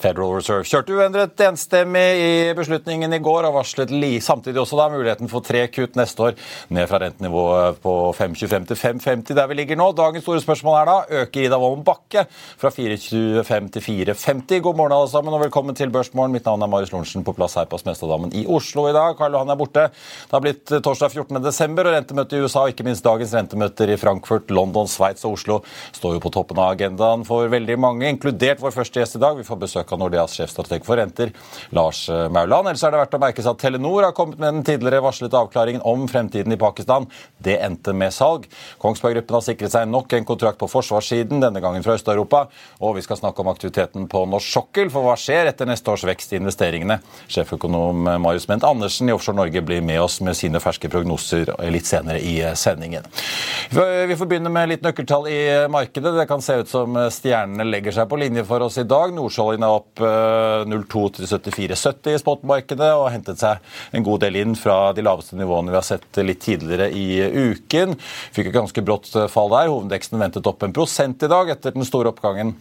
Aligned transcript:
Federal 0.00 0.32
Reserve 0.38 0.64
kjørte 0.64 0.94
uendret 0.96 1.42
enstemmig 1.44 2.04
i 2.20 2.30
beslutningen 2.56 3.12
i 3.12 3.20
går 3.22 3.48
og 3.48 3.58
varslet 3.58 3.92
li, 3.92 4.14
samtidig 4.24 4.62
også 4.62 4.78
da 4.78 4.88
muligheten 4.92 5.28
for 5.30 5.44
tre 5.44 5.66
kutt 5.72 5.98
neste 5.98 6.30
år, 6.30 6.38
ned 6.72 6.88
fra 6.88 7.02
rentenivået 7.02 7.80
på 7.84 7.94
5,25 8.16 8.70
til 8.70 8.80
5,50 8.80 9.36
der 9.36 9.50
vi 9.50 9.58
ligger 9.60 9.78
nå. 9.80 9.90
Dagens 9.96 10.24
store 10.24 10.40
spørsmål 10.44 10.78
er 10.80 10.88
da 10.88 11.22
øker 11.22 11.44
Ida 11.44 11.58
Wolden 11.60 11.84
Bakke 11.84 12.24
fra 12.60 12.72
4,25 12.72 13.70
til 13.76 13.84
4,50. 13.84 14.62
God 14.64 14.80
morgen 14.80 14.96
alle 14.96 15.10
sammen 15.12 15.36
og 15.36 15.44
velkommen 15.44 15.76
til 15.76 15.92
Børsmorgen. 15.92 16.32
Mitt 16.32 16.48
navn 16.48 16.64
er 16.64 16.70
Marius 16.72 16.94
Lorentzen 16.94 17.26
på 17.26 17.36
plass 17.36 17.58
her 17.60 17.68
på 17.70 17.80
Smestadammen 17.80 18.32
i 18.36 18.46
Oslo 18.48 18.86
i 18.88 18.96
dag. 18.96 19.16
Karl 19.18 19.36
Johan 19.36 19.52
er 19.52 19.60
borte. 19.60 19.86
Det 19.92 20.36
har 20.36 20.44
blitt 20.44 20.72
torsdag 20.84 21.12
14. 21.12 21.42
desember 21.44 21.90
og 21.90 21.96
rentemøte 21.98 22.38
i 22.38 22.44
USA 22.44 22.64
og 22.64 22.74
ikke 22.74 22.86
minst 22.88 23.04
dagens 23.04 23.34
rentemøter 23.36 23.92
i 23.92 24.00
Frankfurt, 24.00 24.50
London, 24.54 24.88
Sveits 24.88 25.26
og 25.28 25.36
Oslo 25.36 25.60
står 25.96 26.16
jo 26.16 26.24
på 26.24 26.32
toppen 26.34 26.60
av 26.60 26.74
agendaen 26.74 27.26
for 27.28 27.50
veldig 27.52 27.76
mange, 27.80 28.08
inkludert 28.08 28.62
vår 28.62 28.74
første 28.74 29.02
gjest 29.02 29.18
i 29.18 29.22
dag. 29.22 29.36
Vi 29.38 29.46
får 29.46 29.60
besøk 29.60 29.89
av 29.92 30.00
Nordeas 30.02 30.36
sjefstrateg 30.38 30.84
for 30.86 31.00
renter, 31.00 31.32
Lars 31.76 32.06
Mauland. 32.08 32.70
Ellers 32.70 32.84
er 32.86 32.94
det 32.94 33.00
verdt 33.02 33.16
å 33.18 33.22
merke 33.22 33.44
seg 33.44 33.52
at 33.54 33.62
Telenor 33.62 34.06
har 34.08 34.14
kommet 34.16 34.40
med 34.40 34.54
den 34.54 34.66
tidligere 34.66 35.02
varslede 35.04 35.38
avklaringen 35.38 35.82
om 35.86 36.06
fremtiden 36.10 36.54
i 36.54 36.60
Pakistan. 36.60 37.08
Det 37.38 37.56
endte 37.62 37.94
med 37.96 38.14
salg. 38.14 38.46
Kongsberg 38.82 39.18
Gruppen 39.18 39.38
har 39.38 39.44
sikret 39.44 39.74
seg 39.74 39.88
nok 39.90 40.12
en 40.16 40.26
kontrakt 40.28 40.60
på 40.60 40.68
forsvarssiden, 40.70 41.40
denne 41.42 41.62
gangen 41.62 41.84
fra 41.84 41.96
Øst-Europa. 41.98 42.46
Og 42.80 42.96
vi 42.98 43.04
skal 43.04 43.18
snakke 43.20 43.42
om 43.42 43.50
aktiviteten 43.52 44.08
på 44.10 44.24
norsk 44.30 44.52
sokkel, 44.54 44.90
for 44.92 45.06
hva 45.06 45.16
skjer 45.18 45.50
etter 45.50 45.68
neste 45.68 45.92
års 45.92 46.04
vekst 46.08 46.34
i 46.34 46.40
investeringene? 46.40 47.00
Sjeføkonom 47.30 48.08
Marius 48.22 48.48
Ment 48.50 48.66
Andersen 48.66 49.10
i 49.10 49.14
Offshore 49.14 49.38
Norge 49.40 49.62
blir 49.66 49.82
med 49.84 50.00
oss 50.02 50.20
med 50.24 50.38
sine 50.38 50.60
ferske 50.62 50.90
prognoser 50.92 51.50
litt 51.70 51.88
senere 51.88 52.20
i 52.22 52.38
sendingen. 52.58 53.06
Vi 53.70 54.16
får 54.18 54.28
begynne 54.30 54.52
med 54.52 54.72
litt 54.72 54.84
nøkkeltall 54.86 55.28
i 55.30 55.40
markedet. 55.70 56.14
Det 56.16 56.28
kan 56.30 56.42
se 56.44 56.60
ut 56.60 56.70
som 56.70 56.96
stjernene 57.12 57.66
legger 57.68 57.94
seg 57.94 58.08
på 58.10 58.18
linje 58.20 58.44
for 58.48 58.66
oss 58.66 58.78
i 58.80 58.86
dag. 58.88 59.14
Nordsjøoljen 59.16 59.66
er 59.66 59.76
opp 59.80 60.02
02 60.70 61.04
til 61.16 61.28
74,70 61.30 62.14
i 62.14 62.20
spotmarkedet 62.22 62.90
og 62.94 63.08
hentet 63.12 63.40
seg 63.42 63.60
en 63.96 64.06
god 64.06 64.22
del 64.24 64.38
inn 64.40 64.56
fra 64.58 64.92
de 64.96 65.04
laveste 65.06 65.38
nivåene 65.38 65.72
vi 65.72 65.80
har 65.80 65.86
sett 65.86 66.20
litt 66.24 66.42
tidligere 66.44 66.90
i 66.94 67.08
uken. 67.50 67.96
Fikk 68.36 68.50
et 68.50 68.58
ganske 68.60 68.84
brått 68.84 69.12
fall 69.32 69.52
der. 69.52 69.72
Hovedveksten 69.72 70.20
ventet 70.20 70.46
opp 70.50 70.62
en 70.66 70.76
prosent 70.76 71.24
i 71.26 71.30
dag 71.30 71.50
etter 71.52 71.74
den 71.76 71.88
store 71.88 72.14
oppgangen 72.14 72.54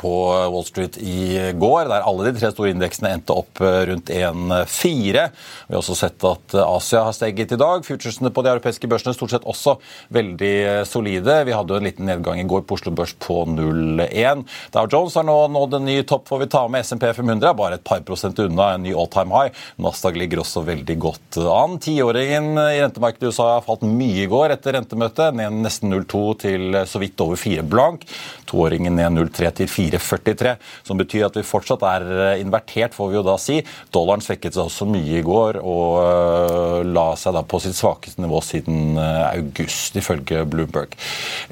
på 0.00 0.12
Wall 0.52 0.64
Street 0.66 0.98
i 1.00 1.52
går, 1.56 1.86
der 1.90 2.04
alle 2.06 2.28
de 2.28 2.34
tre 2.38 2.50
store 2.52 2.72
indeksene 2.74 3.12
endte 3.16 3.34
opp 3.36 3.60
rundt 3.60 4.10
1,4. 4.12 5.26
Vi 5.66 5.74
har 5.74 5.80
også 5.80 5.96
sett 5.98 6.26
at 6.26 6.56
Asia 6.62 7.04
har 7.06 7.14
steget 7.16 7.54
i 7.54 7.60
dag. 7.60 7.84
Futuresene 7.86 8.32
på 8.34 8.44
de 8.44 8.52
europeiske 8.52 8.90
børsene 8.90 9.14
stort 9.16 9.34
sett 9.34 9.46
også 9.48 9.76
veldig 10.14 10.86
solide. 10.88 11.38
Vi 11.46 11.54
hadde 11.56 11.74
jo 11.74 11.80
en 11.80 11.88
liten 11.88 12.08
nedgang 12.10 12.40
i 12.42 12.46
går 12.48 12.66
på 12.66 12.78
Oslo 12.78 12.92
Børs 12.96 13.14
på 13.22 13.42
0,1. 13.48 14.44
Dow 14.74 14.90
Jones 14.92 15.16
har 15.18 15.26
nå 15.28 15.36
nådd 15.54 15.78
en 15.78 15.88
ny 15.88 15.96
topp, 16.08 16.26
får 16.28 16.42
vi 16.44 16.50
ta 16.52 16.64
med. 16.68 16.86
SMP 16.86 17.08
500 17.16 17.50
er 17.50 17.58
bare 17.58 17.80
et 17.80 17.86
par 17.86 18.02
prosent 18.06 18.38
unna 18.42 18.72
en 18.74 18.84
ny 18.86 18.94
all 18.96 19.10
time 19.12 19.34
high. 19.34 19.54
Nasdaq 19.82 20.18
ligger 20.18 20.42
også 20.42 20.64
veldig 20.66 20.98
godt 21.02 21.40
an. 21.44 21.78
Tiåringen 21.82 22.52
i 22.58 22.80
rentemarkedet 22.82 23.28
i 23.28 23.32
USA 23.32 23.48
har 23.54 23.66
falt 23.66 23.86
mye 23.86 24.26
i 24.26 24.30
går 24.30 24.54
etter 24.56 24.76
rentemøtet, 24.76 25.36
ned 25.36 25.62
nesten 25.64 25.92
0,2 25.92 26.24
til 26.42 26.80
så 26.88 27.02
vidt 27.02 27.20
over 27.24 27.40
4 27.40 27.64
blank. 27.66 28.06
Toåringen 28.50 28.96
ned 28.98 29.16
0,3 29.16 29.52
til 29.60 29.70
4,43, 29.76 30.56
som 30.86 31.00
betyr 31.00 31.28
at 31.28 31.36
vi 31.38 31.44
fortsatt 31.46 31.84
er 31.86 32.06
invertert, 32.40 32.96
får 32.96 33.12
vi 33.12 33.18
jo 33.18 33.24
da 33.26 33.36
si. 33.40 33.60
Dollaren 33.94 34.24
svekket 34.24 34.56
seg 34.56 34.66
også 34.66 34.88
mye 34.88 35.20
i 35.20 35.24
går 35.26 35.60
og 35.62 36.86
la 36.86 37.08
seg 37.18 37.36
da 37.36 37.44
på 37.46 37.60
sitt 37.62 37.76
svakeste 37.76 38.22
nivå 38.24 38.40
siden 38.44 38.96
august, 38.98 39.96
ifølge 39.98 40.44
Bloomberg. 40.48 40.96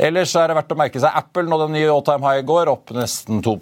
Ellers 0.01 0.35
er 0.39 0.51
det 0.51 0.59
verdt 0.59 0.75
å 0.75 0.79
merke 0.79 1.03
seg 1.03 1.19
Apple 1.21 1.47
nå 1.49 1.59
den 1.61 1.75
nye 1.77 1.91
all 1.93 2.05
time 2.07 2.27
high 2.27 2.45
går, 2.47 2.71
opp 2.73 2.95
nesten 2.97 3.43
2 3.45 3.57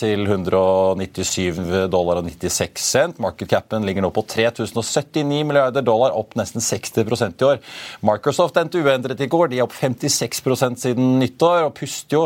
til 0.00 0.26
197 0.26 1.88
dollar 1.92 2.20
og 2.20 2.28
96 2.28 2.84
cent. 2.90 3.20
Markedcapen 3.22 3.86
ligger 3.86 4.04
nå 4.04 4.10
på 4.14 4.24
3079 4.28 5.44
milliarder 5.46 5.84
dollar, 5.86 6.14
opp 6.16 6.36
nesten 6.38 6.62
60% 6.64 7.40
i 7.42 7.48
år. 7.48 7.60
Microsoft 8.06 8.58
endte 8.60 8.80
uendret 8.80 9.20
i 9.20 9.30
går, 9.30 9.50
de 9.50 9.60
er 9.60 9.66
opp 9.66 9.76
56% 9.76 10.84
siden 10.84 11.18
nyttår 11.20 11.68
og 11.68 11.74
puster 11.78 12.18
jo 12.18 12.24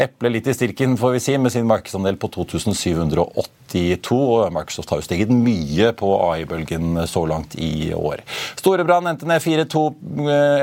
eplet 0.00 0.36
litt 0.36 0.50
i 0.50 0.56
stilken, 0.56 0.98
får 1.00 1.16
vi 1.16 1.19
si, 1.22 1.36
med 1.38 1.52
sin 1.52 1.68
markedsandel 1.68 2.18
på 2.20 2.30
2782. 2.34 4.16
og 4.16 4.52
Microsoft 4.54 4.90
har 4.90 5.00
jo 5.00 5.06
steget 5.06 5.32
mye 5.32 5.92
på 5.96 6.12
AI-bølgen 6.30 7.02
så 7.10 7.24
langt 7.28 7.54
i 7.60 7.92
år. 7.96 8.22
Storebrand 8.58 9.12
endte 9.12 9.28
ned 9.28 9.42
4-2 9.44 9.84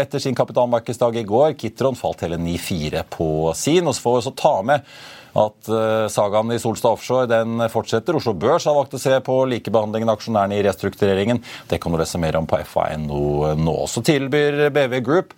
etter 0.02 0.24
sin 0.24 0.36
kapitalmarkedsdag 0.38 1.22
i 1.22 1.28
går. 1.28 1.54
Kitron 1.60 2.00
falt 2.00 2.26
hele 2.26 2.40
9-4 2.42 3.06
på 3.14 3.30
sin. 3.56 3.88
og 3.88 3.96
så 3.96 4.04
får 4.04 4.18
vi 4.18 4.24
også 4.24 4.36
ta 4.38 4.56
med 4.66 4.98
at 5.38 5.70
sagaen 6.10 6.52
i 6.56 6.60
Solstad 6.60 6.98
Offshore 6.98 7.30
den 7.30 7.62
fortsetter. 7.70 8.18
Oslo 8.18 8.34
Børs 8.34 8.66
har 8.66 8.76
valgt 8.78 8.96
å 8.98 9.02
se 9.02 9.14
på 9.22 9.38
likebehandlingen 9.52 10.10
av 10.10 10.18
aksjonærene 10.18 10.58
i 10.58 10.66
restruktureringen. 10.66 11.44
Det 11.70 11.78
kan 11.84 11.94
du 11.94 12.00
lese 12.02 12.22
mer 12.22 12.40
om 12.40 12.50
på 12.50 12.60
FA.no 12.66 13.54
nå. 13.60 13.78
Så 13.92 14.02
tilbyr 14.08 14.68
BV 14.74 15.00
Group 15.06 15.38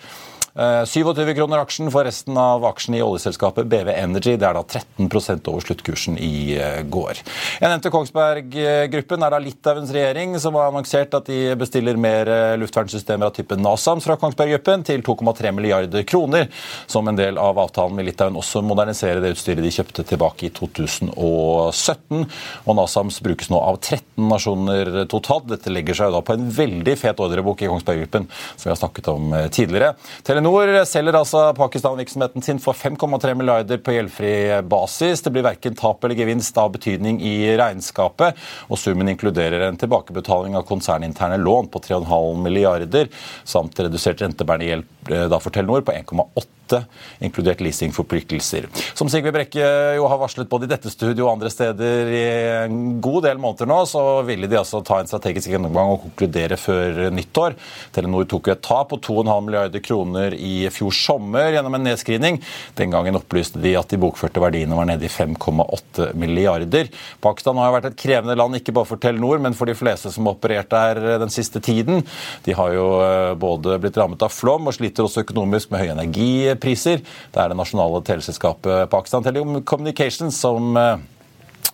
27 0.56 1.34
kroner 1.38 1.62
aksjen 1.62 1.92
for 1.94 2.08
resten 2.08 2.38
av 2.40 2.66
aksjene 2.68 3.00
i 3.00 3.04
oljeselskapet 3.06 3.68
BV 3.70 3.92
Energy. 3.94 4.36
Det 4.40 4.48
er 4.48 4.58
da 4.58 4.64
13% 4.64 5.50
over 5.52 5.66
sluttkursen 5.66 6.18
i 6.20 6.58
går. 6.90 7.22
Jeg 7.60 7.70
nevnte 7.70 7.92
Kongsberg 7.94 8.58
Gruppen. 8.94 9.24
er 9.24 9.36
da 9.36 9.40
Litauens 9.44 9.94
regjering 9.94 10.38
som 10.40 10.58
har 10.58 10.70
annonsert 10.72 11.14
at 11.14 11.30
de 11.30 11.56
bestiller 11.60 12.00
mer 12.00 12.32
luftvernsystemer 12.60 13.30
av 13.30 13.36
typen 13.38 13.62
NASAMS 13.64 14.08
fra 14.08 14.18
Kongsberg 14.20 14.56
Gruppen 14.56 14.84
til 14.88 15.04
2,3 15.06 15.54
milliarder 15.56 16.04
kroner. 16.04 16.50
Som 16.88 17.08
en 17.08 17.20
del 17.20 17.38
av 17.38 17.60
avtalen 17.62 17.96
med 17.96 18.10
Litauen 18.10 18.38
også 18.40 18.64
modernisere 18.66 19.22
det 19.24 19.34
utstyret 19.36 19.64
de 19.64 19.74
kjøpte 19.74 20.06
tilbake 20.08 20.50
i 20.50 20.54
2017. 20.56 22.26
Og 22.66 22.78
NASAMS 22.80 23.22
brukes 23.26 23.52
nå 23.54 23.62
av 23.62 23.80
13 23.82 24.30
nasjoner 24.30 25.06
totalt. 25.12 25.50
Dette 25.52 25.74
legger 25.74 25.98
seg 25.98 26.14
da 26.16 26.24
på 26.26 26.36
en 26.36 26.50
veldig 26.54 26.96
fet 27.00 27.22
ordrebok 27.24 27.64
i 27.64 27.72
Kongsberg 27.72 28.04
Gruppen, 28.04 28.30
som 28.56 28.70
vi 28.70 28.74
har 28.74 28.82
snakket 28.82 29.12
om 29.14 29.34
tidligere. 29.54 29.94
Telenor 30.40 30.86
selger 30.88 31.18
altså 31.20 31.40
Pakistan-virksomheten 31.52 32.42
sin 32.42 32.62
for 32.64 32.78
5,3 32.78 33.34
milliarder 33.36 33.82
på 33.84 33.92
gjeldfri 33.92 34.30
basis. 34.72 35.20
Det 35.26 35.34
blir 35.36 35.44
verken 35.44 35.76
tap 35.76 36.06
eller 36.08 36.16
gevinst 36.16 36.56
av 36.62 36.70
betydning 36.78 37.18
i 37.28 37.58
regnskapet, 37.60 38.40
og 38.72 38.80
summen 38.80 39.12
inkluderer 39.12 39.66
en 39.68 39.80
tilbakebetaling 39.82 40.56
av 40.56 40.64
konserninterne 40.70 41.42
lån 41.44 41.68
på 41.74 41.82
3,5 41.90 42.40
milliarder, 42.46 43.12
samt 43.44 43.84
redusert 43.84 44.24
rentebærende 44.24 44.70
gjeld 44.70 44.88
da 45.08 45.40
for 45.40 45.54
Telenor 45.54 45.82
på 45.86 45.94
1,8, 45.96 46.84
inkludert 47.24 47.62
leasingforpliktelser. 47.64 48.68
Som 48.94 49.10
Sigve 49.10 49.32
Brekke 49.34 49.64
jo 49.98 50.06
har 50.12 50.20
varslet 50.22 50.50
både 50.50 50.68
i 50.68 50.72
dette 50.74 50.92
studio 50.92 51.26
og 51.26 51.32
andre 51.38 51.50
steder 51.50 52.12
i 52.14 52.24
en 52.66 53.00
god 53.02 53.24
del 53.26 53.40
måneder 53.42 53.70
nå, 53.70 53.80
så 53.90 54.04
ville 54.28 54.50
de 54.50 54.60
altså 54.60 54.84
ta 54.86 55.00
en 55.02 55.10
strategisk 55.10 55.50
gjennomgang 55.50 55.96
og 55.96 56.04
konkludere 56.04 56.60
før 56.60 57.08
nyttår. 57.16 57.56
Telenor 57.96 58.28
tok 58.30 58.52
et 58.54 58.62
tap 58.66 58.92
på 58.92 59.00
2,5 59.08 59.48
milliarder 59.48 59.84
kroner 59.86 60.36
i 60.36 60.70
fjor 60.74 60.94
sommer 60.96 61.50
gjennom 61.56 61.80
en 61.80 61.88
nedskrivning. 61.90 62.40
Den 62.78 62.94
gangen 62.94 63.18
opplyste 63.18 63.62
de 63.64 63.74
at 63.80 63.90
de 63.90 64.02
bokførte 64.02 64.44
verdiene 64.44 64.78
var 64.78 64.90
nede 64.90 65.08
i 65.08 65.12
5,8 65.14 66.12
milliarder. 66.20 66.92
Pakistan 67.24 67.58
har 67.60 67.72
jo 67.72 67.78
vært 67.80 67.90
et 67.92 68.00
krevende 68.04 68.38
land, 68.38 68.60
ikke 68.60 68.76
bare 68.78 68.90
for 68.90 69.02
Telenor, 69.02 69.42
men 69.42 69.58
for 69.58 69.70
de 69.70 69.78
fleste 69.78 70.14
som 70.14 70.30
har 70.30 70.38
operert 70.38 70.70
der 70.74 71.20
den 71.24 71.34
siste 71.34 71.62
tiden. 71.64 72.04
De 72.46 72.56
har 72.58 72.74
jo 72.76 72.88
eh, 73.04 73.34
både 73.40 73.80
blitt 73.82 73.98
rammet 74.00 74.22
av 74.26 74.34
flom 74.34 74.70
og 74.70 74.76
sliter 75.00 75.08
også 75.08 75.24
økonomisk 75.24 75.72
med 75.72 75.84
høye 75.84 75.94
energipriser. 75.96 77.04
Det 77.32 77.40
er 77.40 77.52
det 77.52 77.58
nasjonale 77.58 78.02
teleselskapet 78.04 78.90
Pakistan 78.92 79.24
Telecommunications 79.24 80.36
som 80.36 80.76
eh, 80.78 81.00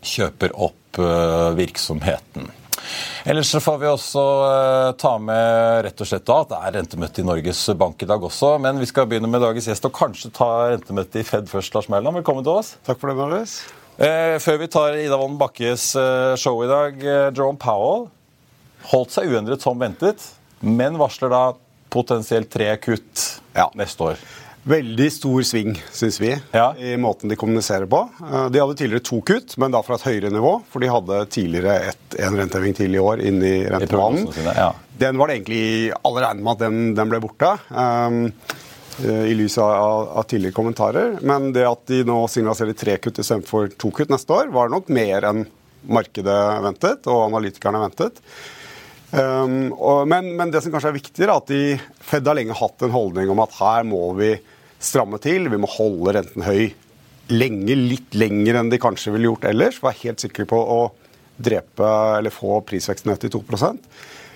kjøper 0.06 0.54
opp 0.54 1.00
eh, 1.00 1.56
virksomheten. 1.58 2.52
Ellers 3.26 3.50
så 3.50 3.60
får 3.64 3.80
vi 3.82 3.88
også 3.90 4.24
ta 5.02 5.16
med 5.18 5.88
rett 5.88 6.02
og 6.04 6.06
slett 6.06 6.26
da, 6.28 6.36
at 6.44 6.52
det 6.52 6.60
er 6.60 6.76
rentemøte 6.76 7.24
i 7.24 7.26
Norges 7.26 7.64
Bank 7.80 8.04
i 8.04 8.10
dag 8.12 8.22
også. 8.22 8.60
Men 8.62 8.78
vi 8.78 8.86
skal 8.86 9.08
begynne 9.10 9.32
med 9.32 9.42
dagens 9.42 9.66
gjest 9.72 9.88
og 9.90 9.96
kanskje 9.96 10.30
ta 10.36 10.50
rentemøtet 10.76 11.24
i 11.24 11.26
Fed 11.26 11.50
først. 11.50 11.74
Lars 11.74 11.90
Mæland, 11.90 12.20
velkommen 12.20 12.46
til 12.46 12.60
oss. 12.60 12.76
Takk 12.86 13.02
for 13.02 13.10
det, 13.10 13.18
Marius. 13.18 13.58
før 14.44 14.62
vi 14.62 14.70
tar 14.70 15.00
Ida 15.00 15.18
Wolden 15.18 15.40
Bakkes 15.42 15.88
show 16.38 16.62
i 16.62 16.70
dag, 16.70 17.02
Jerome 17.02 17.58
Powell 17.58 18.12
holdt 18.92 19.16
seg 19.16 19.34
uendret 19.34 19.66
som 19.66 19.82
ventet, 19.82 20.22
men 20.62 21.00
varsler 21.02 21.34
da 21.34 21.46
potensielt 21.96 22.52
tre 22.54 22.74
kutt 22.84 23.24
ja. 23.56 23.70
neste 23.80 24.12
år. 24.12 24.26
Veldig 24.66 25.12
stor 25.14 25.44
sving, 25.46 25.76
syns 25.94 26.18
vi, 26.18 26.32
ja. 26.52 26.72
i 26.82 26.96
måten 26.98 27.30
de 27.30 27.36
kommuniserer 27.38 27.86
på. 27.86 28.00
Eh, 28.32 28.48
de 28.50 28.62
hadde 28.64 28.76
tidligere 28.80 29.06
to 29.06 29.20
kutt, 29.22 29.54
men 29.62 29.76
da 29.76 29.84
fra 29.86 30.00
et 30.00 30.06
høyere 30.08 30.32
nivå. 30.34 30.56
For 30.74 30.82
de 30.82 30.90
hadde 30.90 31.20
tidligere 31.36 31.76
et, 31.92 32.18
en 32.26 32.38
renteheving 32.40 32.74
til 32.74 32.98
i 32.98 33.02
år 33.02 33.22
inn 33.22 33.38
i 33.46 33.60
renteplanen. 33.70 34.26
Ja. 34.58 34.72
Den 34.98 35.22
var 35.22 35.30
det 35.30 35.38
egentlig 35.38 35.66
alle 36.02 36.24
regnet 36.26 36.48
med 36.48 36.56
at 36.56 36.64
den, 36.66 36.80
den 36.98 37.14
ble 37.14 37.22
borte. 37.22 37.52
Um, 37.70 38.24
i 39.06 39.34
lys 39.36 39.58
av, 39.60 39.70
av, 40.08 40.24
tidligere 40.24 40.56
kommentarer. 40.56 41.18
Men 41.22 41.52
det 41.54 41.68
at 41.68 41.86
de 41.92 42.02
nå 42.08 42.18
signaliserer 42.32 42.78
tre 42.80 42.98
kutt 43.04 43.22
istedenfor 43.22 43.70
to 43.78 43.92
kutt 43.94 44.10
neste 44.10 44.34
år, 44.34 44.50
var 44.56 44.72
nok 44.74 44.90
mer 44.90 45.28
enn 45.30 45.46
markedet 45.86 46.42
ventet 46.66 47.10
og 47.12 47.28
analytikerne 47.28 47.82
ventet. 47.86 48.24
Um, 49.12 49.70
og, 49.78 50.08
men, 50.10 50.32
men, 50.36 50.52
det 50.52 50.64
som 50.64 50.74
kanskje 50.74 50.90
er 50.92 50.98
viktigere, 50.98 51.36
er 51.36 51.44
at 51.44 51.52
de, 51.52 51.78
Fed 52.04 52.28
har 52.28 52.38
lenge 52.38 52.58
hatt 52.58 52.86
en 52.86 52.96
holdning 52.96 53.30
om 53.32 53.44
at 53.44 53.54
her 53.60 53.86
må 53.88 54.08
vi 54.18 54.34
stramme 54.82 55.20
til, 55.24 55.50
vi 55.52 55.62
må 55.62 55.70
holde 55.72 56.18
renten 56.18 56.46
høy 56.46 56.74
lenge, 57.34 57.78
litt 57.78 58.16
lenger 58.18 58.60
enn 58.60 58.70
de 58.70 58.82
kanskje 58.82 59.14
ville 59.16 59.32
gjort 59.32 59.48
ellers. 59.50 59.80
Være 59.84 60.02
helt 60.04 60.24
sikre 60.24 60.46
på 60.50 60.60
å 60.60 60.82
drepe 61.36 61.88
eller 62.20 62.34
få 62.34 62.60
prisveksten 62.68 63.12
ned 63.12 63.24
til 63.24 63.34
2 63.36 63.74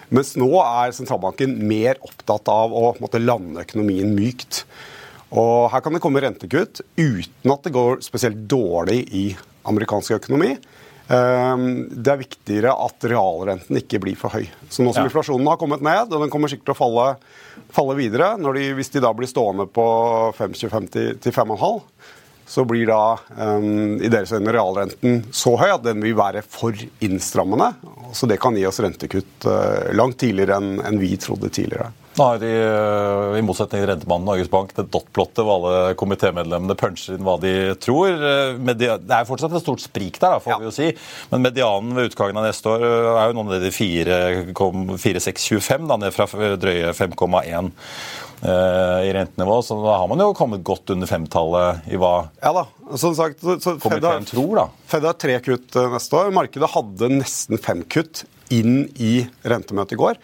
Mens 0.10 0.34
nå 0.42 0.50
er 0.64 0.96
sentralbanken 0.96 1.54
mer 1.70 2.00
opptatt 2.02 2.50
av 2.50 2.74
å 2.74 2.96
måtte, 3.02 3.22
lande 3.22 3.62
økonomien 3.62 4.10
mykt. 4.16 4.64
Og 5.30 5.70
Her 5.70 5.84
kan 5.86 5.94
det 5.94 6.02
komme 6.02 6.24
rentekutt 6.24 6.82
uten 6.98 7.54
at 7.54 7.66
det 7.66 7.76
går 7.76 8.02
spesielt 8.02 8.48
dårlig 8.50 9.04
i 9.14 9.26
amerikansk 9.70 10.18
økonomi. 10.18 10.56
Ehm, 11.10 11.88
det 11.90 12.12
er 12.14 12.22
viktigere 12.22 12.74
at 12.86 13.10
realrenten 13.10 13.80
ikke 13.82 14.02
blir 14.04 14.18
for 14.20 14.34
høy. 14.36 14.46
Så 14.70 14.86
nå 14.86 14.94
som 14.94 15.04
ja. 15.04 15.10
inflasjonen 15.10 15.50
har 15.50 15.58
kommet 15.62 15.82
ned, 15.86 16.14
og 16.14 16.22
den 16.22 16.32
kommer 16.34 16.52
sikkert 16.52 16.70
til 16.70 16.78
å 16.78 16.82
falle, 16.84 17.08
falle 17.74 17.98
videre 17.98 18.36
de, 18.38 18.68
Hvis 18.78 18.94
de 18.94 19.02
da 19.02 19.12
blir 19.18 19.30
stående 19.30 19.66
på 19.66 19.86
5,25 20.38 20.90
til 20.94 21.36
5,5 21.36 21.82
så 22.50 22.64
blir 22.66 22.88
da 22.90 23.14
um, 23.38 24.00
i 24.02 24.10
deres 24.10 24.32
øyne 24.34 24.50
realrenten 24.56 25.20
så 25.36 25.52
høy 25.60 25.70
at 25.70 25.84
den 25.86 26.02
vil 26.02 26.16
være 26.18 26.42
for 26.42 26.74
innstrammende. 27.06 27.68
Så 28.18 28.26
det 28.26 28.40
kan 28.42 28.58
gi 28.58 28.66
oss 28.66 28.82
rentekutt 28.82 29.46
uh, 29.46 29.92
langt 29.94 30.18
tidligere 30.24 30.58
enn 30.58 30.80
en 30.82 30.98
vi 30.98 31.12
trodde 31.22 31.52
tidligere. 31.54 31.92
Nå 32.20 32.26
har 32.28 32.40
de, 32.42 32.50
eh, 32.52 33.38
i 33.40 33.42
motsetning 33.48 33.80
til 33.80 33.88
rentemannen 33.88 34.28
Norges 34.28 34.50
Bank, 34.52 34.74
det 34.76 34.92
dotplottet 34.92 35.40
hvor 35.40 35.56
alle 35.56 35.96
komitémedlemmene 36.00 36.76
puncher 36.76 37.16
inn 37.16 37.24
hva 37.24 37.40
de 37.40 37.72
tror. 37.80 38.12
Eh, 38.12 38.60
det 38.76 38.92
er 38.92 39.28
fortsatt 39.30 39.56
et 39.56 39.64
stort 39.64 39.80
sprik 39.80 40.20
der, 40.20 40.44
får 40.44 40.52
ja. 40.52 40.58
vi 40.60 40.68
jo 40.68 40.74
si. 40.76 40.92
Men 41.32 41.46
medianen 41.46 41.96
ved 41.96 42.10
utgangen 42.10 42.36
av 42.42 42.48
neste 42.50 42.68
år 42.74 42.84
eh, 42.84 43.20
er 43.22 43.26
jo 43.30 43.36
noen 43.38 43.54
av 43.56 43.64
de 43.64 43.72
4,625, 43.72 45.88
ned 45.94 46.12
fra 46.18 46.26
drøye 46.60 46.92
5,1 46.98 47.72
i 48.40 49.12
rentenivå. 49.16 49.56
Så 49.64 49.74
da 49.80 49.94
har 50.02 50.08
man 50.12 50.20
jo 50.24 50.36
kommet 50.36 50.64
godt 50.68 50.92
under 50.92 51.08
femtallet 51.08 51.88
i 51.92 51.98
hva 52.00 52.28
ja 52.40 52.52
da, 52.56 52.64
som 53.00 53.16
sagt, 53.16 53.40
så 53.44 53.78
komiteen 53.80 54.26
tror. 54.28 54.56
da. 54.60 54.68
Fed 54.92 55.04
har 55.08 55.16
tre 55.20 55.40
kutt 55.44 55.76
neste 55.96 56.16
år. 56.20 56.32
Markedet 56.36 56.70
hadde 56.76 57.10
nesten 57.16 57.58
fem 57.60 57.84
kutt 57.88 58.26
inn 58.52 58.90
i 59.00 59.28
rentemøtet 59.48 59.94
i 59.96 60.02
går. 60.04 60.16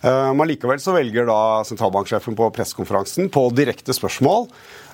Uh, 0.00 0.32
men 0.32 0.48
likevel 0.48 0.80
så 0.80 0.94
velger 0.96 1.26
da 1.28 1.60
sentralbanksjefen 1.68 2.36
på 2.36 2.46
pressekonferansen 2.56 3.28
på 3.32 3.42
direkte 3.52 3.92
spørsmål 3.92 4.46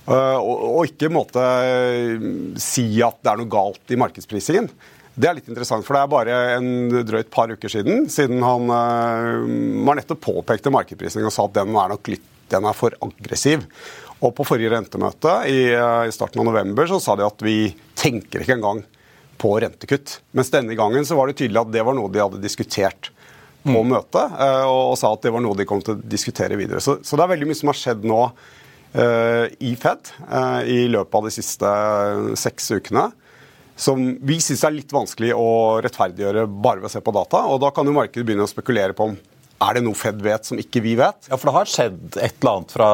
uh, 0.09 0.39
og, 0.41 0.81
ikke 0.89 1.13
måte 1.15 1.39
uh, 1.39 2.25
si 2.59 2.89
at 3.07 3.21
det 3.23 3.31
er 3.31 3.39
noe 3.39 3.53
galt 3.53 3.95
i 3.95 3.99
markedsprisingen. 4.03 4.67
Det 5.17 5.29
er 5.31 5.39
litt 5.39 5.47
interessant, 5.49 5.87
for 5.87 5.95
det 5.95 6.01
er 6.03 6.11
bare 6.13 6.41
en 6.57 7.05
drøyt 7.07 7.31
par 7.33 7.53
uker 7.55 7.71
siden 7.73 8.09
siden 8.13 8.43
han 8.45 8.67
var 8.69 9.97
nettopp 9.97 10.21
påpekte 10.27 10.73
markedsprisingen 10.75 11.31
og 11.31 11.33
sa 11.33 11.47
at 11.47 11.55
den 11.57 11.73
er 11.73 11.95
nok 11.95 12.11
litt 12.13 12.27
den 12.53 12.67
er 12.69 12.77
for 12.77 12.95
aggressiv. 13.03 13.65
Og 14.21 14.35
på 14.37 14.45
forrige 14.47 14.71
rentemøte 14.75 15.33
i 15.49 15.65
starten 16.15 16.43
av 16.43 16.47
november 16.51 16.87
så 16.91 17.01
sa 17.03 17.17
de 17.17 17.25
at 17.27 17.41
vi 17.43 17.73
tenker 17.99 18.45
ikke 18.45 18.59
engang 18.59 18.85
på 19.41 19.55
rentekutt. 19.65 20.19
Mens 20.37 20.53
denne 20.53 20.77
gangen 20.79 21.09
så 21.09 21.17
var 21.19 21.33
det 21.33 21.41
tydelig 21.41 21.65
at 21.65 21.73
det 21.73 21.85
var 21.89 21.97
noe 21.97 22.13
de 22.13 22.23
hadde 22.23 22.45
diskutert 22.45 23.11
på 23.67 23.83
mm. 23.83 23.91
møtet 23.93 24.39
eh, 24.47 24.63
og, 24.65 24.93
og, 24.93 24.97
sa 25.01 25.13
at 25.15 25.27
det 25.27 25.33
var 25.35 25.45
noe 25.45 25.59
de 25.59 25.67
kom 25.69 25.83
til 25.85 25.97
å 25.97 26.01
diskutere 26.17 26.59
videre. 26.59 26.83
Så, 26.85 26.99
så 27.05 27.19
det 27.19 27.27
er 27.27 27.35
veldig 27.35 27.51
mye 27.51 27.59
som 27.59 27.73
har 27.73 27.79
skjedd 27.79 28.07
nå 28.09 28.23
uh, 28.25 29.45
i 29.61 29.75
Fed 29.81 30.11
uh, 30.27 30.63
i 30.63 30.87
løpet 30.93 31.19
av 31.19 31.29
de 31.29 31.33
siste 31.35 31.71
seks 32.41 32.71
ukene. 32.79 33.09
Som 33.77 34.07
vi 34.25 34.39
syns 34.41 34.65
er 34.65 34.77
litt 34.79 34.93
vanskelig 34.95 35.35
å 35.37 35.49
rettferdiggjøre 35.85 36.47
bare 36.49 36.81
ved 36.81 36.89
å 36.89 36.95
se 36.95 37.03
på 37.05 37.13
data. 37.13 37.43
Og 37.53 37.61
da 37.61 37.73
kan 37.77 37.89
jo 37.89 37.97
markedet 37.97 38.25
begynne 38.25 38.47
å 38.47 38.51
spekulere 38.51 38.97
på 38.97 39.11
om 39.11 39.19
er 39.67 39.77
det 39.77 39.83
noe 39.85 39.97
Fed 39.97 40.21
vet 40.25 40.49
som 40.49 40.61
ikke 40.61 40.83
vi 40.85 40.95
vet. 40.99 41.29
Ja, 41.31 41.37
For 41.37 41.49
det 41.49 41.57
har 41.57 41.71
skjedd 41.71 42.17
et 42.17 42.39
eller 42.41 42.53
annet 42.59 42.73
fra 42.77 42.89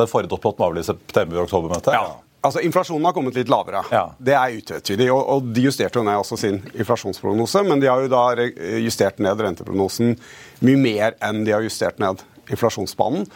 den 0.00 0.10
forrige 0.10 0.32
topplotten 0.32 0.64
var 0.64 0.76
vel 0.76 0.86
september-oktober-møtet? 0.86 1.96
Ja. 1.96 2.20
Altså, 2.40 2.62
Inflasjonen 2.64 3.04
har 3.04 3.12
kommet 3.12 3.36
litt 3.36 3.50
lavere. 3.52 3.82
Ja. 3.92 4.06
Det 4.16 4.34
er 4.36 4.56
utvetydig. 4.56 5.10
Og, 5.12 5.20
og, 5.20 5.48
de 5.52 5.66
justerte 5.66 6.00
jo 6.00 6.04
ned 6.06 6.22
også 6.22 6.38
sin 6.40 6.60
inflasjonsprognose, 6.72 7.64
men 7.68 7.82
de 7.82 7.90
har 7.90 8.00
jo 8.00 8.10
da 8.12 8.48
justert 8.80 9.20
ned 9.20 9.42
renteprognosen 9.44 10.14
mye 10.64 10.80
mer 10.80 11.18
enn 11.24 11.44
de 11.44 11.52
har 11.52 11.64
justert 11.66 12.00
ned 12.00 12.24
inflasjonsbanen. 12.50 13.28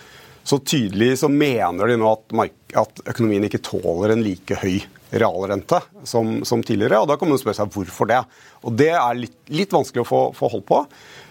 Så 0.44 0.58
tydelig 0.60 1.18
så 1.20 1.30
mener 1.32 1.88
de 1.88 1.96
nå 2.00 2.10
at, 2.10 2.34
at 2.80 3.04
økonomien 3.14 3.44
ikke 3.46 3.62
tåler 3.64 4.12
en 4.12 4.24
like 4.24 4.58
høy 4.60 4.82
realrente 5.14 5.78
som, 6.04 6.40
som, 6.44 6.64
tidligere. 6.64 7.00
og 7.00 7.08
Da 7.08 7.16
kan 7.20 7.30
man 7.30 7.40
spørre 7.40 7.60
seg 7.60 7.72
hvorfor 7.76 8.08
det. 8.10 8.20
Og 8.64 8.76
Det 8.76 8.90
er 8.92 9.20
litt, 9.20 9.38
litt 9.52 9.72
vanskelig 9.72 10.04
å 10.04 10.08
få, 10.08 10.24
få 10.36 10.50
hold 10.52 10.66
på. 10.68 10.82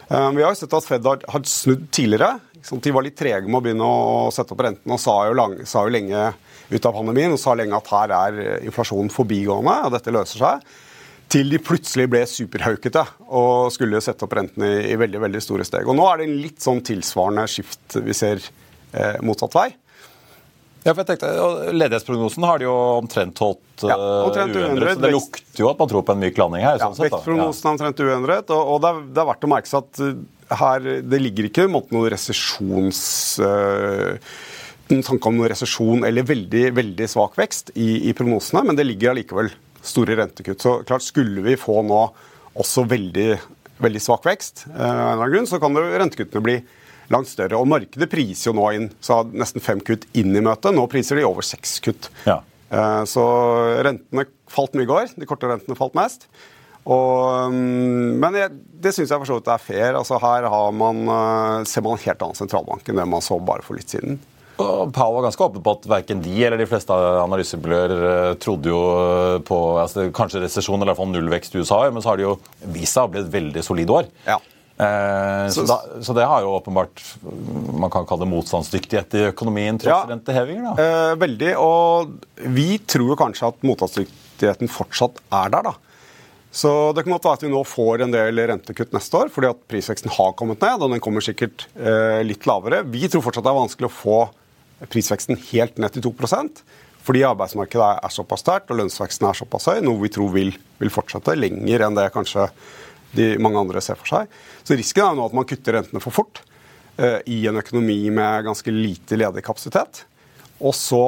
Um, 0.09 0.33
vi 0.37 0.45
har 0.45 0.53
jo 0.53 0.59
sett 0.61 0.73
at 0.77 0.87
Fed 0.87 1.05
har, 1.09 1.21
har 1.29 1.45
snudd 1.49 1.85
tidligere. 1.93 2.37
De 2.63 2.95
var 2.95 3.05
litt 3.05 3.17
trege 3.19 3.45
med 3.45 3.59
å 3.59 3.63
begynne 3.65 3.85
å 3.85 4.31
sette 4.33 4.55
opp 4.55 4.61
renten 4.63 4.93
og 4.93 5.01
sa 5.01 5.17
jo, 5.27 5.35
lang, 5.37 5.57
sa 5.67 5.83
jo 5.85 5.93
lenge 5.93 6.29
ut 6.71 6.87
av 6.87 6.95
pandemien 6.95 7.33
og 7.33 7.41
sa 7.41 7.55
lenge 7.57 7.77
at 7.77 7.91
her 7.91 8.15
er 8.17 8.41
inflasjonen 8.63 9.11
forbigående, 9.13 9.77
og 9.87 9.95
dette 9.95 10.13
løser 10.13 10.43
seg. 10.45 10.73
Til 11.33 11.49
de 11.49 11.59
plutselig 11.63 12.05
ble 12.11 12.21
superhaukete 12.29 13.01
og 13.33 13.71
skulle 13.73 14.01
sette 14.03 14.25
opp 14.25 14.35
rentene 14.37 14.69
i, 14.85 14.97
veldig 14.99 15.21
veldig 15.23 15.41
store 15.41 15.65
steg. 15.65 15.87
Og 15.89 15.97
Nå 15.97 16.05
er 16.09 16.19
det 16.19 16.27
en 16.27 16.41
litt 16.43 16.61
sånn 16.61 16.83
tilsvarende 16.85 17.47
skift 17.49 17.97
vi 18.05 18.15
ser 18.17 18.43
eh, 18.93 19.17
motsatt 19.25 19.55
vei. 19.57 19.71
Ja, 20.83 20.91
for 20.91 20.99
jeg 21.01 21.13
tenkte, 21.13 21.31
Ledighetsprognosen 21.71 22.43
har 22.43 22.59
de 22.59 22.67
jo 22.67 22.75
omtrent 22.99 23.39
holdt 23.39 23.85
ja, 23.87 23.95
eh, 23.95 24.25
omtrent 24.27 24.57
uendret. 24.59 24.97
Så 24.97 25.05
det 25.05 25.13
lukter 25.15 25.63
jo 25.63 25.69
at 25.71 25.79
man 25.79 25.91
tror 25.93 26.03
på 26.05 26.15
en 26.15 26.23
myk 26.25 26.41
landing 26.41 26.65
her. 26.67 26.81
Ja, 26.81 26.89
sånn 26.91 27.07
Vekstprognosen 27.07 27.69
er 27.69 27.77
omtrent 27.77 28.03
uendret. 28.03 28.51
Og, 28.51 28.73
og 28.75 28.81
det, 28.83 28.91
er, 28.91 29.05
det, 29.07 29.21
er, 29.21 29.29
verdt 29.31 29.47
å 29.47 29.51
merke 29.53 29.71
seg 29.71 29.87
at 29.87 30.03
eh, 30.03 30.57
her, 30.59 30.89
det 31.07 31.21
ligger 31.23 31.49
ikke 31.49 31.69
noen 31.71 32.09
resesjons... 32.13 33.05
Uh, 34.91 34.99
tanke 35.05 35.29
om 35.29 35.41
resesjon 35.47 36.03
eller 36.07 36.25
veldig, 36.27 36.65
veldig 36.75 37.07
svak 37.09 37.37
vekst 37.39 37.71
i, 37.75 38.09
i 38.09 38.15
prognosene, 38.17 38.65
men 38.67 38.79
det 38.79 38.87
ligger 38.87 39.13
allikevel 39.13 39.51
store 39.83 40.17
rentekutt. 40.19 40.61
Så 40.61 40.77
klart 40.87 41.05
skulle 41.05 41.43
vi 41.45 41.57
få 41.59 41.81
nå 41.85 42.03
også 42.59 42.85
veldig, 42.89 43.27
veldig 43.83 44.01
svak 44.01 44.25
vekst, 44.27 44.65
eh, 44.69 45.25
grunn, 45.27 45.49
så 45.49 45.59
kan 45.59 45.73
det, 45.75 45.83
rentekuttene 45.99 46.45
bli 46.45 46.57
langt 47.13 47.27
større. 47.27 47.59
Og 47.59 47.67
markedet 47.67 48.09
priser 48.11 48.51
jo 48.51 48.55
nå 48.57 48.69
inn 48.77 48.89
så 49.03 49.21
nesten 49.33 49.63
fem 49.63 49.81
kutt 49.83 50.05
inn 50.17 50.35
i 50.35 50.43
møtet. 50.43 50.73
Nå 50.75 50.85
priser 50.91 51.19
de 51.19 51.27
over 51.27 51.45
seks 51.45 51.79
kutt. 51.83 52.09
Ja. 52.29 52.41
Eh, 52.69 53.03
så 53.09 53.23
rentene 53.85 54.27
falt 54.49 54.77
mye 54.77 54.87
i 54.87 54.91
går. 54.91 55.15
De 55.19 55.29
korte 55.29 55.49
rentene 55.49 55.77
falt 55.79 55.97
mest. 55.97 56.27
Og, 56.83 57.51
mm, 57.53 58.19
men 58.19 58.35
jeg, 58.35 58.55
det 58.83 58.91
syns 58.91 59.11
jeg 59.11 59.21
for 59.21 59.29
så 59.29 59.39
vidt 59.39 59.51
er 59.53 59.65
fair. 59.65 59.97
Altså 59.99 60.19
her 60.23 60.47
man, 60.75 61.03
eh, 61.07 61.63
ser 61.69 61.85
man 61.85 61.97
en 61.97 62.05
helt 62.05 62.25
annen 62.25 62.39
sentralbank 62.39 62.87
enn 62.87 63.01
det 63.01 63.09
man 63.09 63.23
så 63.23 63.39
bare 63.39 63.65
for 63.65 63.79
litt 63.79 63.93
siden. 63.93 64.19
Og 64.61 64.91
Powell 64.93 65.17
var 65.17 65.27
ganske 65.27 65.45
åpen 65.47 65.63
på 65.65 65.73
at 65.73 65.85
verken 65.89 66.21
de 66.21 66.33
eller 66.45 66.61
de 66.61 66.69
fleste 66.69 66.93
analysemiljøer 66.93 67.93
eh, 68.09 68.31
trodde 68.41 68.69
jo 68.69 68.81
på 69.47 69.59
altså, 69.81 70.07
kanskje 70.13 70.43
resesjon 70.43 70.77
eller 70.77 70.91
i 70.91 70.93
hvert 70.93 71.01
fall 71.01 71.13
nullvekst 71.13 71.55
i 71.55 71.63
USA, 71.63 71.79
men 71.89 72.05
så 72.05 72.13
har 72.13 72.21
det 72.21 72.27
jo 72.27 72.35
vist 72.75 72.93
seg 72.93 73.07
å 73.07 73.13
bli 73.13 73.23
et 73.23 73.31
veldig 73.33 73.63
solid 73.65 73.93
år. 73.97 74.11
Ja. 74.27 74.37
Eh, 74.73 75.47
så, 75.53 75.65
da, 75.69 75.79
så, 76.01 76.15
det 76.17 76.25
har 76.25 76.41
jo 76.41 76.55
åpenbart 76.57 77.01
man 77.77 77.91
kan 77.93 78.07
kalle 78.09 78.25
det 78.25 78.31
motstandsdyktighet 78.31 79.17
i 79.19 79.25
økonomien 79.29 79.77
tross 79.81 79.93
ja, 79.93 80.03
rentehevinger? 80.09 80.69
da. 80.71 80.85
Eh, 80.85 81.15
veldig. 81.21 81.55
Og 81.61 82.13
vi 82.55 82.67
tror 82.81 83.13
jo 83.13 83.19
kanskje 83.19 83.49
at 83.53 83.65
motstandsdyktigheten 83.65 84.71
fortsatt 84.71 85.21
er 85.29 85.53
der. 85.53 85.71
da. 85.71 85.75
Så 86.53 86.69
det 86.93 87.05
kan 87.05 87.15
godt 87.15 87.25
være 87.25 87.39
at 87.39 87.43
vi 87.47 87.49
nå 87.53 87.63
får 87.65 88.05
en 88.05 88.13
del 88.13 88.41
rentekutt 88.49 88.93
neste 88.93 89.17
år, 89.17 89.33
fordi 89.33 89.49
at 89.49 89.61
prisveksten 89.69 90.13
har 90.13 90.35
kommet 90.37 90.61
ned, 90.61 90.85
og 90.85 90.93
den 90.93 91.01
kommer 91.01 91.25
sikkert 91.25 91.65
eh, 91.73 92.21
litt 92.25 92.45
lavere. 92.49 92.83
Vi 92.85 93.07
tror 93.09 93.25
fortsatt 93.25 93.45
det 93.45 93.53
er 93.53 93.61
vanskelig 93.61 93.89
å 93.89 93.93
få 93.93 94.19
prisveksten 94.91 95.39
helt 95.51 95.79
ned 95.81 95.95
til 95.95 96.05
2 96.09 96.15
fordi 97.03 97.25
arbeidsmarkedet 97.27 97.87
er 97.99 98.13
såpass 98.15 98.45
sterkt 98.45 98.71
og 98.71 98.79
lønnsveksten 98.79 99.27
er 99.27 99.35
såpass 99.35 99.67
høy, 99.67 99.81
noe 99.83 99.99
vi 100.05 100.11
tror 100.13 100.29
vil, 100.31 100.53
vil 100.79 100.93
fortsette 100.93 101.35
lenger 101.35 101.83
enn 101.83 101.97
det 101.97 102.05
kanskje 102.15 102.47
de 103.13 103.33
mange 103.43 103.59
andre 103.59 103.81
ser 103.83 103.99
for 103.99 104.07
seg. 104.07 104.31
Så 104.63 104.77
risken 104.79 105.03
er 105.05 105.17
nå 105.17 105.25
at 105.27 105.35
man 105.35 105.47
kutter 105.49 105.75
rentene 105.75 106.01
for 106.03 106.15
fort 106.15 106.39
eh, 106.95 107.19
i 107.27 107.41
en 107.49 107.59
økonomi 107.59 108.07
med 108.07 108.47
ganske 108.47 108.71
lite 108.71 109.19
ledig 109.19 109.43
kapasitet. 109.45 110.05
Og 110.63 110.71
så 110.79 111.03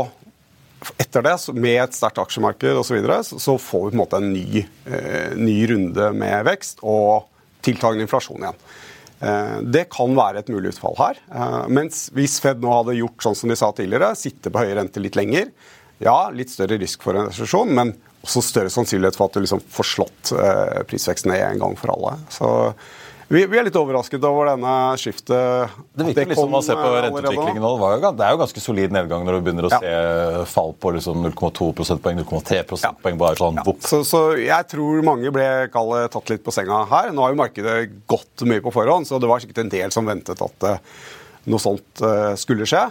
etter 0.99 1.23
det, 1.25 1.35
med 1.55 1.79
et 1.79 1.95
sterkt 1.95 2.19
aksjemarked 2.21 2.81
osv., 2.81 2.99
så, 3.23 3.39
så 3.41 3.55
får 3.57 3.85
vi 3.87 3.93
på 3.93 3.95
en 3.95 4.01
måte 4.03 4.19
en 4.19 4.33
ny, 4.33 4.65
eh, 4.91 5.31
ny 5.39 5.55
runde 5.71 6.11
med 6.17 6.43
vekst 6.49 6.83
og 6.83 7.29
tiltagende 7.65 8.05
inflasjon 8.05 8.43
igjen. 8.43 8.59
Eh, 9.23 9.57
det 9.61 9.85
kan 9.93 10.15
være 10.17 10.43
et 10.43 10.51
mulig 10.51 10.73
utfall 10.73 10.97
her. 10.99 11.21
Eh, 11.31 11.61
mens 11.71 12.07
hvis 12.15 12.39
Fed 12.43 12.63
nå 12.63 12.73
hadde 12.73 12.97
gjort 12.99 13.23
sånn 13.23 13.37
som 13.37 13.51
de 13.51 13.57
sa 13.59 13.71
tidligere, 13.75 14.15
sitte 14.19 14.51
på 14.51 14.63
høye 14.63 14.75
renter 14.77 15.03
litt 15.03 15.17
lenger, 15.19 15.51
ja, 16.03 16.17
litt 16.35 16.51
større 16.51 16.79
risk 16.81 17.05
for 17.05 17.15
en 17.15 17.29
resesjon, 17.29 17.71
men 17.75 17.93
også 18.25 18.41
større 18.43 18.73
sannsynlighet 18.73 19.15
for 19.15 19.29
at 19.29 19.37
du 19.37 19.45
liksom 19.45 19.61
får 19.71 19.87
slått 19.93 20.33
eh, 20.35 20.81
prisveksten 20.89 21.31
ned 21.31 21.43
en 21.45 21.61
gang 21.61 21.75
for 21.79 21.93
alle. 21.95 22.17
Så 22.33 22.49
vi, 23.27 23.41
vi, 23.49 23.57
er 23.57 23.65
litt 23.65 23.77
overrasket 23.79 24.23
over 24.27 24.51
denne 24.51 24.71
skiftet. 25.01 25.71
Det 25.97 26.05
virker 26.11 26.29
liksom 26.29 26.53
å 26.53 26.61
se 26.61 26.75
på 26.77 26.89
eh, 26.91 26.97
renteutviklingen 27.07 27.63
nå. 27.63 27.71
Det, 27.81 28.11
det 28.19 28.25
er 28.27 28.35
jo 28.35 28.41
ganske 28.43 28.61
solid 28.61 28.93
nedgang 28.93 29.25
når 29.25 29.37
du 29.37 29.47
begynner 29.47 29.65
å 29.65 29.71
ja. 29.73 29.79
se 29.81 30.43
fall 30.51 30.75
på 30.77 30.91
liksom 30.93 31.25
0,2 31.25 31.71
prosentpoeng, 31.79 32.21
0,3 32.21 32.61
prosentpoeng. 32.69 33.17
bare 33.21 33.39
sånn, 33.39 33.57
ja. 33.57 33.75
så, 33.89 34.03
så, 34.05 34.21
jeg 34.37 34.69
tror 34.69 35.01
mange 35.07 35.33
ble 35.33 35.47
kallet, 35.73 36.11
tatt 36.13 36.29
litt 36.35 36.45
på 36.45 36.53
senga 36.53 36.83
her. 36.91 37.09
Nå 37.15 37.25
har 37.25 37.33
jo 37.33 37.41
markedet 37.41 37.79
gått 38.11 38.45
mye 38.45 38.61
på 38.65 38.75
forhånd, 38.75 39.09
så 39.09 39.17
det 39.21 39.31
var 39.31 39.41
sikkert 39.41 39.63
en 39.65 39.73
del 39.73 39.95
som 39.95 40.05
ventet 40.05 40.45
at 40.45 40.69
uh, 40.69 41.01
noe 41.49 41.63
sånt 41.63 42.05
uh, 42.05 42.37
skulle 42.39 42.69
skje. 42.69 42.85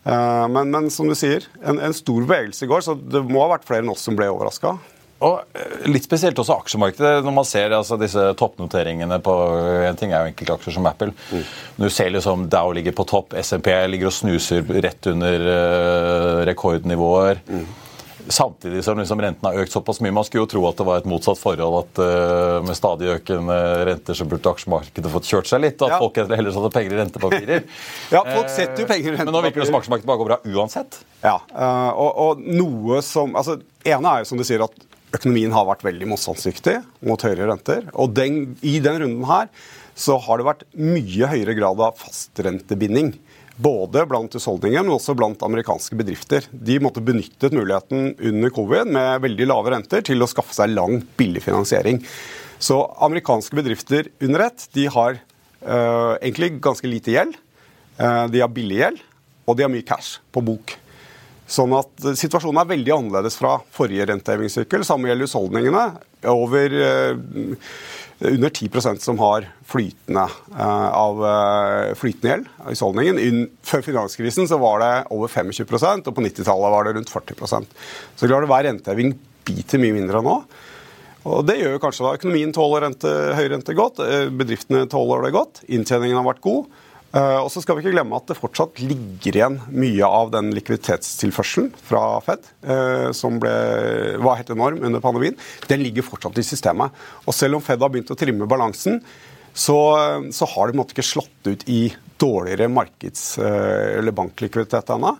Men, 0.00 0.70
men, 0.72 0.86
som 0.88 1.10
du 1.10 1.12
sier, 1.12 1.44
en, 1.60 1.76
en 1.76 1.92
stor 1.92 2.24
bevegelse 2.24 2.64
i 2.64 2.68
går, 2.70 2.80
så 2.86 2.94
det 2.96 3.20
må 3.28 3.42
ha 3.42 3.50
vært 3.50 3.66
flere 3.68 3.84
enn 3.84 3.90
oss 3.92 4.06
som 4.06 4.16
ble 4.16 4.30
overraska. 4.32 4.78
Og 5.26 5.56
eh, 5.56 5.88
Litt 5.90 6.06
spesielt 6.06 6.38
også 6.40 6.56
aksjemarkedet. 6.62 7.20
Når 7.24 7.36
man 7.36 7.48
ser 7.48 7.74
altså, 7.76 7.98
disse 8.00 8.30
toppnoteringene 8.40 9.20
på 9.24 9.36
En 9.90 9.98
ting 10.00 10.14
er 10.14 10.24
jo 10.24 10.32
enkeltaksjer 10.32 10.76
som 10.76 10.88
Apple. 10.90 11.12
Mm. 11.30 11.44
Når 11.76 11.92
du 11.92 11.96
ser 11.96 12.14
liksom 12.14 12.48
Dow 12.52 12.72
ligger 12.76 12.96
på 12.96 13.06
topp, 13.08 13.36
SMP 13.40 13.72
ligger 13.90 14.10
og 14.10 14.16
snuser 14.16 14.64
rett 14.80 15.10
under 15.10 15.46
uh, 15.46 16.40
rekordnivåer. 16.48 17.44
Mm. 17.48 17.68
Samtidig 18.30 18.84
som 18.84 18.98
liksom 19.00 19.20
renten 19.22 19.46
har 19.48 19.56
økt 19.58 19.72
såpass 19.72 19.98
mye. 20.04 20.12
Man 20.14 20.26
skulle 20.26 20.44
jo 20.44 20.50
tro 20.52 20.64
at 20.68 20.78
det 20.78 20.86
var 20.86 21.00
et 21.00 21.08
motsatt 21.08 21.40
forhold. 21.40 21.78
At 21.82 22.00
uh, 22.02 22.58
med 22.64 22.78
stadig 22.78 23.10
økende 23.16 23.56
renter 23.88 24.16
så 24.16 24.26
burde 24.28 24.52
aksjemarkedet 24.52 25.12
fått 25.14 25.30
kjørt 25.30 25.50
seg 25.50 25.64
litt. 25.64 25.80
Og 25.80 25.88
at 25.88 25.96
ja. 25.96 26.00
folk 26.04 26.20
heller 26.36 26.54
satte 26.54 26.72
penger 26.76 26.96
i 26.96 27.00
rentepapirer. 27.00 27.64
ja, 28.14 28.22
folk 28.28 28.52
setter 28.52 28.84
jo 28.84 28.90
penger 28.90 29.08
i 29.08 29.16
rentepapirer. 29.16 29.32
Men 29.32 29.36
nå 29.36 29.44
virker 29.48 29.64
det 29.64 29.70
som 29.72 29.80
aksjemarkedet 29.80 30.12
bare 30.12 30.22
går 30.22 30.30
bra 30.32 30.40
uansett. 30.52 31.00
Ja, 31.24 31.38
uh, 31.52 31.90
og, 31.90 32.22
og, 32.26 32.46
noe 32.60 33.02
som 33.04 33.34
altså, 33.36 33.58
ene 33.84 34.14
er 34.14 34.24
jo 34.24 34.30
som 34.30 34.40
du 34.40 34.46
sier 34.46 34.64
at 34.68 34.86
økonomien 35.16 35.52
har 35.54 35.68
vært 35.68 35.84
veldig 35.86 36.08
motstandsdyktig 36.12 36.78
mot 37.06 37.22
høyere 37.24 37.48
renter. 37.50 37.86
Og 37.94 38.14
den, 38.16 38.56
i 38.62 38.78
den 38.82 39.00
runden 39.02 39.26
her 39.28 39.50
så 39.98 40.16
har 40.22 40.40
det 40.40 40.46
vært 40.46 40.66
mye 40.78 41.28
høyere 41.30 41.56
grad 41.58 41.82
av 41.84 41.98
fastrentebinding. 42.00 43.12
Både 43.60 44.06
blant 44.08 44.32
husholdninger, 44.32 44.84
men 44.86 44.94
også 44.94 45.12
blant 45.18 45.42
amerikanske 45.44 45.98
bedrifter. 45.98 46.46
De 46.50 46.78
måtte 46.80 47.02
benyttet 47.04 47.52
muligheten 47.52 48.14
under 48.16 48.54
covid 48.56 48.88
med 48.96 49.20
veldig 49.26 49.50
lave 49.50 49.74
renter 49.74 50.04
til 50.06 50.22
å 50.22 50.30
skaffe 50.30 50.56
seg 50.56 50.72
lang, 50.72 51.02
billig 51.18 51.42
finansiering. 51.44 52.00
Så 52.60 52.78
amerikanske 53.04 53.56
bedrifter 53.56 54.08
under 54.24 54.46
ett 54.46 54.66
de 54.76 54.86
har 54.92 55.18
øh, 55.18 56.14
egentlig 56.20 56.54
ganske 56.64 56.88
lite 56.88 57.12
gjeld. 57.16 57.36
Uh, 58.00 58.24
de 58.32 58.40
har 58.40 58.48
billig 58.48 58.78
gjeld, 58.78 59.00
og 59.44 59.58
de 59.58 59.64
har 59.66 59.72
mye 59.72 59.84
cash 59.84 60.22
på 60.32 60.40
bok. 60.44 60.72
Sånn 61.50 61.72
at 61.74 62.04
eh, 62.06 62.18
Situasjonen 62.18 62.62
er 62.62 62.70
veldig 62.70 62.94
annerledes 62.94 63.38
fra 63.40 63.56
forrige 63.74 64.06
rentehevingssykkel. 64.10 64.86
Samme 64.86 65.10
gjelder 65.10 65.26
husholdningene. 65.26 65.84
Over 66.30 66.74
uh, 66.76 67.62
under 68.28 68.52
10% 68.52 69.00
som 69.02 69.18
har 69.22 69.46
flytende, 69.66 70.26
uh, 70.52 70.88
av 70.92 71.22
uh, 71.24 71.94
flytende 71.98 72.34
gjeld 72.34 72.50
av 72.60 72.74
husholdningen. 72.74 73.46
Før 73.66 73.86
finanskrisen 73.86 74.50
så 74.50 74.60
var 74.62 74.82
det 74.84 74.92
over 75.16 75.32
25% 75.32 76.10
og 76.10 76.16
på 76.16 76.26
90-tallet 76.28 76.74
var 76.76 76.86
det 76.86 76.98
rundt 76.98 77.14
40% 77.14 77.78
Så 78.20 78.28
klart 78.28 78.50
hver 78.50 78.68
renteheving 78.68 79.16
biter 79.48 79.82
mye 79.82 79.96
mindre 79.96 80.20
nå. 80.22 80.36
Og 81.30 81.42
Det 81.48 81.58
gjør 81.58 81.80
kanskje 81.82 82.04
da 82.06 82.14
økonomien 82.16 82.52
tåler 82.56 82.86
rente, 82.86 83.10
høy 83.36 83.48
rente 83.52 83.74
godt, 83.76 83.98
bedriftene 84.40 84.86
tåler 84.88 85.26
det 85.26 85.34
godt, 85.34 85.60
inntjeningen 85.68 86.16
har 86.16 86.24
vært 86.30 86.40
god. 86.44 86.70
Uh, 87.10 87.42
og 87.42 87.48
så 87.50 87.58
skal 87.58 87.74
vi 87.74 87.82
ikke 87.82 87.96
glemme 87.96 88.14
at 88.20 88.28
det 88.30 88.36
fortsatt 88.38 88.78
ligger 88.84 89.34
igjen 89.34 89.56
mye 89.74 90.06
av 90.06 90.28
den 90.30 90.52
likviditetstilførselen 90.54 91.72
fra 91.88 92.02
Fed, 92.22 92.44
uh, 92.68 93.10
som 93.16 93.40
ble, 93.42 93.54
var 94.22 94.38
helt 94.38 94.52
enorm 94.54 94.84
under 94.86 95.02
pandemien. 95.02 95.34
Den 95.66 95.82
ligger 95.82 96.06
fortsatt 96.06 96.38
i 96.38 96.46
systemet. 96.46 96.94
Og 97.26 97.34
selv 97.34 97.58
om 97.58 97.64
Fed 97.66 97.82
har 97.82 97.90
begynt 97.90 98.12
å 98.14 98.18
trimme 98.18 98.46
balansen, 98.50 99.00
så, 99.50 99.76
så 100.30 100.46
har 100.52 100.70
en 100.70 100.78
måtte 100.78 100.94
ikke 100.94 101.08
slått 101.08 101.50
ut 101.50 101.64
i 101.66 101.88
dårligere 102.22 102.70
markeds- 102.70 103.40
uh, 103.42 103.98
eller 103.98 104.14
banklikviditet 104.14 104.94
ennå. 104.94 105.16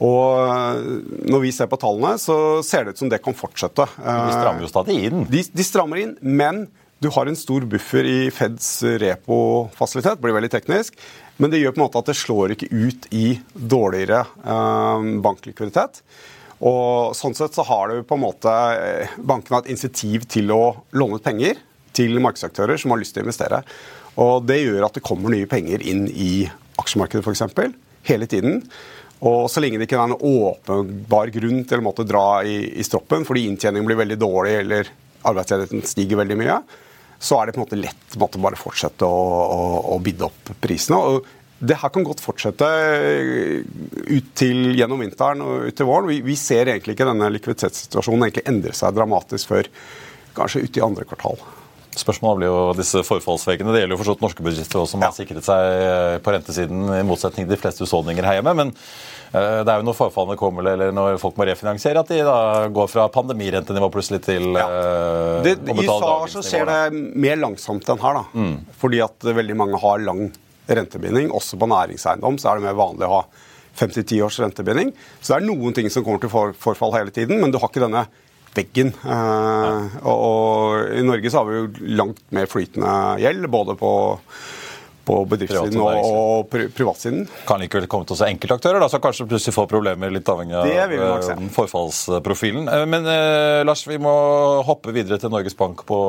Og 0.00 0.84
når 1.28 1.42
vi 1.42 1.52
ser 1.52 1.68
på 1.68 1.76
tallene, 1.80 2.14
så 2.20 2.34
ser 2.64 2.84
det 2.84 2.94
ut 2.94 3.00
som 3.02 3.08
det 3.12 3.18
kan 3.20 3.36
fortsette. 3.36 3.84
De 4.00 4.30
strammer 4.32 4.64
jo 4.64 4.70
stadig 4.70 4.96
inn. 4.96 5.26
De, 5.28 5.42
de 5.44 5.66
strammer 5.66 6.00
inn, 6.00 6.14
men 6.24 6.62
du 7.00 7.08
har 7.12 7.28
en 7.28 7.36
stor 7.36 7.64
buffer 7.68 8.04
i 8.08 8.16
Feds 8.32 8.68
repo-fasilitet, 9.00 10.20
blir 10.20 10.36
veldig 10.36 10.50
teknisk. 10.52 10.96
Men 11.40 11.52
det 11.52 11.62
gjør 11.62 11.72
på 11.72 11.80
en 11.80 11.86
måte 11.86 12.00
at 12.02 12.10
det 12.10 12.18
slår 12.20 12.54
ikke 12.54 12.68
ut 12.68 13.06
i 13.16 13.24
dårligere 13.54 14.20
eh, 14.44 15.08
banklikviditet. 15.24 16.02
Og 16.68 17.16
sånn 17.16 17.36
sett 17.36 17.56
så 17.56 17.64
har 17.64 17.88
det 17.88 18.04
på 18.08 18.18
en 18.18 18.24
måte 18.26 18.52
eh, 18.76 19.14
bankene 19.16 19.62
et 19.62 19.70
insentiv 19.72 20.28
til 20.28 20.52
å 20.52 20.62
låne 20.92 21.16
ut 21.16 21.24
penger 21.24 21.62
til 21.96 22.20
markedsaktører 22.22 22.80
som 22.80 22.92
har 22.92 23.00
lyst 23.00 23.16
til 23.16 23.24
å 23.24 23.28
investere. 23.28 23.62
Og 24.20 24.44
det 24.44 24.60
gjør 24.60 24.84
at 24.86 24.98
det 24.98 25.04
kommer 25.06 25.32
nye 25.32 25.48
penger 25.48 25.80
inn 25.80 26.04
i 26.12 26.44
aksjemarkedet 26.80 27.24
f.eks. 27.24 27.72
hele 28.10 28.28
tiden. 28.28 28.60
Og 29.24 29.48
så 29.52 29.60
lenge 29.64 29.80
det 29.80 29.88
ikke 29.88 29.98
er 30.00 30.12
en 30.12 30.20
åpenbar 30.20 31.32
grunn 31.32 31.64
til 31.68 31.80
å 31.80 31.84
måtte 31.84 32.08
dra 32.08 32.40
i, 32.44 32.62
i 32.80 32.84
stroppen 32.84 33.26
fordi 33.28 33.46
inntjeningen 33.48 33.88
blir 33.88 34.00
veldig 34.00 34.20
dårlig 34.20 34.54
eller 34.62 34.92
arbeidsledigheten 35.28 35.84
stiger 35.88 36.20
veldig 36.22 36.38
mye, 36.40 36.60
så 37.20 37.36
er 37.36 37.48
det 37.48 37.54
på 37.54 37.60
en 37.60 37.66
måte 37.66 37.78
lett 37.80 38.16
måte, 38.20 38.40
bare 38.40 38.58
fortsette 38.58 39.04
å, 39.04 39.20
å, 39.44 39.60
å 39.94 40.00
bidde 40.02 40.26
opp 40.30 40.54
prisene. 40.62 40.98
og 40.98 41.36
det 41.60 41.76
her 41.76 41.90
kan 41.92 42.04
godt 42.06 42.22
fortsette 42.24 42.66
ut 44.08 44.28
til 44.38 44.70
gjennom 44.78 45.02
vinteren 45.04 45.42
og 45.44 45.66
ut 45.68 45.76
til 45.76 45.88
våren. 45.90 46.08
Vi, 46.08 46.22
vi 46.24 46.36
ser 46.40 46.70
egentlig 46.72 46.94
ikke 46.96 47.08
denne 47.10 47.28
likviditetssituasjonen 47.34 48.24
egentlig 48.24 48.46
endre 48.48 48.72
seg 48.76 48.96
dramatisk 48.96 49.50
før 49.52 49.68
kanskje 50.38 50.62
ut 50.64 50.80
i 50.80 50.84
andre 50.86 51.04
kvartal. 51.04 51.36
Spørsmålet 52.00 52.40
blir 52.40 52.48
jo 52.48 52.64
disse 52.78 53.04
forfallsveggene. 53.04 53.74
Det 53.76 53.82
gjelder 53.82 53.92
jo 53.92 54.00
forstått 54.00 54.24
norske 54.24 54.46
bedrifter 54.46 54.80
også, 54.80 54.94
som 54.94 55.04
ja. 55.04 55.10
har 55.10 55.18
sikret 55.18 55.44
seg 55.44 56.24
på 56.24 56.32
rentesiden, 56.32 56.84
i 56.96 57.04
motsetning 57.04 57.44
til 57.44 57.52
de 57.52 57.60
fleste 57.60 57.84
husholdninger 57.84 58.24
her 58.24 58.40
hjemme. 58.40 58.56
Men 58.56 58.72
Eh, 58.72 59.19
det 59.30 59.70
er 59.70 59.78
jo 59.78 59.86
når 59.86 59.94
forfallene 59.94 60.38
kommer 60.38 60.66
eller 60.72 60.94
når 60.94 61.18
folk 61.22 61.36
må 61.38 61.46
refinansiere, 61.46 62.02
at 62.02 62.08
de 62.10 62.22
da 62.26 62.66
går 62.74 62.88
fra 62.90 63.06
pandemirentenivå 63.14 63.90
plutselig 63.94 64.24
til 64.26 64.48
ja. 64.58 64.64
Eh, 64.66 65.36
det, 65.46 65.52
å 65.62 65.76
betale 65.78 65.84
I 65.84 65.90
USA 65.90 66.14
så 66.32 66.42
skjer 66.46 66.66
det 66.66 67.02
mer 67.22 67.38
langsomt 67.38 67.86
enn 67.92 68.02
her. 68.02 68.18
da. 68.18 68.24
Mm. 68.34 68.56
Fordi 68.80 69.02
at 69.06 69.28
veldig 69.40 69.58
mange 69.58 69.78
har 69.82 70.02
lang 70.02 70.24
rentebinding. 70.70 71.30
Også 71.34 71.58
på 71.60 71.70
næringseiendom 71.70 72.40
så 72.42 72.50
er 72.50 72.58
det 72.58 72.66
mer 72.66 72.80
vanlig 72.80 73.06
å 73.06 73.20
ha 73.20 73.22
5-10 73.78 74.18
års 74.26 74.40
rentebinding. 74.42 74.90
Så 75.20 75.32
det 75.32 75.38
er 75.38 75.46
noen 75.46 75.78
ting 75.78 75.90
som 75.94 76.06
kommer 76.06 76.22
til 76.22 76.32
for, 76.32 76.56
forfall 76.58 76.96
hele 76.98 77.14
tiden, 77.14 77.38
men 77.38 77.54
du 77.54 77.60
har 77.62 77.70
ikke 77.70 77.84
denne 77.86 78.06
veggen. 78.56 78.90
Eh, 79.06 80.00
og, 80.02 80.16
og, 80.16 80.96
I 80.98 81.06
Norge 81.06 81.30
så 81.30 81.44
har 81.44 81.50
vi 81.50 81.60
jo 81.60 81.94
langt 82.02 82.24
mer 82.34 82.50
flytende 82.50 82.96
gjeld, 83.22 83.46
både 83.52 83.78
på 83.78 83.92
på 85.06 85.16
bedriftssiden 85.30 85.80
og, 85.80 85.98
og 86.04 86.72
privatsiden. 86.76 87.24
Kan 87.48 87.62
likevel 87.62 87.88
komme 87.90 88.08
til 88.08 88.16
å 88.16 88.20
se 88.20 88.28
enkeltaktører, 88.30 88.80
da, 88.82 88.88
som 88.92 89.02
kanskje 89.02 89.26
plutselig 89.30 89.54
får 89.56 89.68
problemer, 89.70 90.12
litt 90.12 90.28
avhengig 90.30 90.56
av 90.58 90.94
eh, 90.94 91.44
forfallsprofilen. 91.54 92.68
Eh, 92.70 92.84
men 92.90 93.08
eh, 93.10 93.62
Lars, 93.66 93.84
vi 93.88 93.98
må 94.02 94.12
hoppe 94.66 94.94
videre 94.96 95.20
til 95.20 95.32
Norges 95.32 95.56
Bank 95.58 95.84
på 95.88 96.00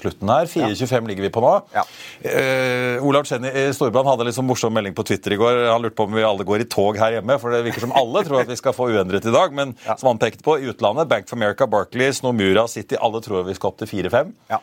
slutten 0.00 0.32
her. 0.32 0.50
4,25 0.50 0.94
ja. 0.94 1.02
ligger 1.10 1.28
vi 1.28 1.32
på 1.34 1.44
nå. 1.44 1.54
Ja. 1.74 1.86
Eh, 2.30 3.04
Olav 3.04 3.28
Chenny 3.28 3.52
i 3.64 3.66
Storbrand 3.76 4.10
hadde 4.12 4.28
liksom 4.28 4.48
morsom 4.50 4.74
melding 4.76 4.96
på 4.96 5.06
Twitter 5.08 5.36
i 5.36 5.40
går. 5.40 5.64
Han 5.72 5.84
lurte 5.84 5.98
på 5.98 6.08
om 6.08 6.14
vi 6.16 6.26
alle 6.26 6.46
går 6.46 6.64
i 6.64 6.68
tog 6.70 7.00
her 7.00 7.18
hjemme, 7.18 7.38
for 7.42 7.54
det 7.54 7.64
virker 7.66 7.86
som 7.86 7.94
alle 7.96 8.24
tror 8.26 8.44
at 8.44 8.52
vi 8.52 8.60
skal 8.60 8.76
få 8.76 8.90
uendret 8.92 9.26
i 9.28 9.34
dag. 9.34 9.54
Men 9.56 9.76
ja. 9.86 9.98
som 10.00 10.12
han 10.12 10.22
pekte 10.22 10.44
på, 10.46 10.58
i 10.60 10.70
utlandet, 10.70 11.10
Bank 11.10 11.28
of 11.28 11.36
America, 11.36 11.68
Barclays, 11.70 12.22
Nomura 12.24 12.68
City, 12.70 12.98
alle 13.00 13.22
tror 13.24 13.46
vi 13.48 13.56
skal 13.56 13.72
opp 13.72 13.82
til 13.82 13.90
4-5. 13.90 14.34
Ja. 14.52 14.62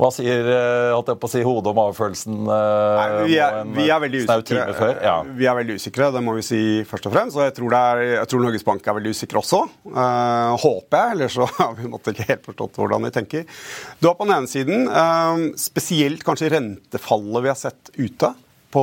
Hva 0.00 0.08
sier 0.08 0.46
eh, 0.48 0.90
holdt 0.94 1.10
jeg 1.12 1.18
på 1.20 1.28
å 1.28 1.30
si, 1.30 1.42
hodet 1.44 1.68
og 1.68 1.76
magefølelsen? 1.76 2.36
Eh, 2.48 2.94
Nei, 2.96 3.24
vi, 3.28 3.34
er, 3.44 3.58
vi, 3.76 3.84
er 3.92 4.00
veldig 4.00 4.22
usikre. 4.24 4.88
Ja. 5.04 5.16
Vi 5.36 5.48
er 5.48 5.58
veldig 5.58 5.76
usikre, 5.76 6.08
det 6.14 6.22
må 6.24 6.36
vi 6.38 6.44
si 6.46 6.60
først 6.88 7.08
og 7.10 7.14
fremst. 7.14 7.36
Og 7.36 7.44
jeg 7.44 7.54
tror, 7.58 7.76
er, 7.76 8.02
jeg 8.14 8.30
tror 8.32 8.44
Norges 8.46 8.66
Bank 8.66 8.88
er 8.88 8.96
veldig 8.96 9.12
usikre 9.12 9.42
også. 9.42 9.60
Uh, 9.84 10.56
håper 10.62 10.96
jeg, 10.96 11.18
ellers 11.18 11.36
så 11.36 11.48
har 11.58 11.76
vi 11.76 11.92
måtte 11.92 12.16
ikke 12.16 12.28
helt 12.30 12.48
forstått 12.48 12.80
hvordan 12.80 13.06
de 13.06 13.12
tenker. 13.18 13.62
Du 14.00 14.08
har 14.08 14.16
på 14.16 14.28
den 14.28 14.36
ene 14.38 14.50
siden 14.50 14.88
uh, 14.88 15.44
spesielt 15.60 16.24
kanskje 16.24 16.54
rentefallet 16.56 17.44
vi 17.44 17.52
har 17.52 17.60
sett 17.60 17.92
ute, 18.00 18.34
på, 18.72 18.82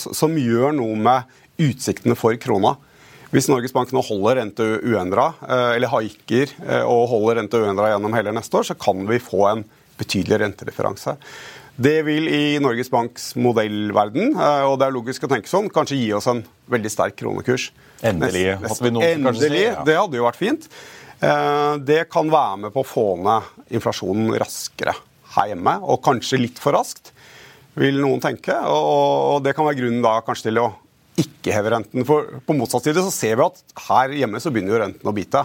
som 0.00 0.38
gjør 0.40 0.72
noe 0.72 0.94
med 0.96 1.40
utsiktene 1.60 2.16
for 2.16 2.32
krona. 2.40 2.78
Hvis 3.28 3.50
Norges 3.52 3.74
Bank 3.76 3.90
nå 3.92 4.00
holder 4.00 4.38
rente 4.40 4.64
uendra, 4.80 5.34
eller 5.44 5.90
haiker 5.92 6.54
og 6.78 7.02
holder 7.10 7.42
rente 7.42 7.60
uendra 7.60 7.90
gjennom 7.90 8.14
hele 8.16 8.32
neste 8.32 8.56
år, 8.56 8.64
så 8.70 8.76
kan 8.80 9.04
vi 9.04 9.18
få 9.20 9.42
en 9.50 9.66
betydelig 9.98 10.40
rentereferanse. 10.44 11.16
Det 11.78 12.00
vil 12.02 12.26
i 12.26 12.58
Norges 12.62 12.90
Banks 12.90 13.32
modellverden, 13.38 14.32
eh, 14.34 14.64
og 14.66 14.80
det 14.80 14.88
er 14.88 14.94
logisk 14.96 15.26
å 15.26 15.30
tenke 15.30 15.50
sånn, 15.50 15.68
kanskje 15.70 16.00
gi 16.00 16.08
oss 16.16 16.26
en 16.30 16.42
veldig 16.72 16.90
sterk 16.90 17.18
kronekurs. 17.20 17.68
Endelig. 18.02 18.46
Nest, 18.64 18.82
nest, 18.82 19.04
endelig, 19.12 19.62
ja. 19.62 19.84
Det 19.86 19.94
hadde 19.98 20.18
jo 20.18 20.26
vært 20.26 20.40
fint. 20.40 20.66
Eh, 21.22 21.76
det 21.86 22.00
kan 22.10 22.30
være 22.30 22.64
med 22.64 22.74
på 22.74 22.82
å 22.82 22.88
få 22.88 23.06
ned 23.22 23.74
inflasjonen 23.78 24.34
raskere 24.42 24.96
her 25.36 25.52
hjemme, 25.52 25.76
og 25.86 26.02
kanskje 26.02 26.42
litt 26.42 26.58
for 26.62 26.74
raskt, 26.74 27.12
vil 27.78 28.00
noen 28.02 28.22
tenke. 28.22 28.54
Og 28.66 29.38
det 29.46 29.54
kan 29.54 29.68
være 29.68 29.78
grunnen 29.78 30.02
da 30.02 30.18
kanskje 30.26 30.48
til 30.48 30.62
å 30.64 30.68
ikke 31.18 31.54
heve 31.54 31.72
renten. 31.74 32.06
For 32.06 32.40
på 32.46 32.56
motsatt 32.58 32.86
side 32.86 33.02
så 33.02 33.14
ser 33.14 33.38
vi 33.38 33.46
at 33.46 33.62
her 33.88 34.14
hjemme 34.18 34.42
så 34.42 34.50
begynner 34.54 34.74
jo 34.74 34.82
renten 34.82 35.10
å 35.10 35.14
bite. 35.14 35.44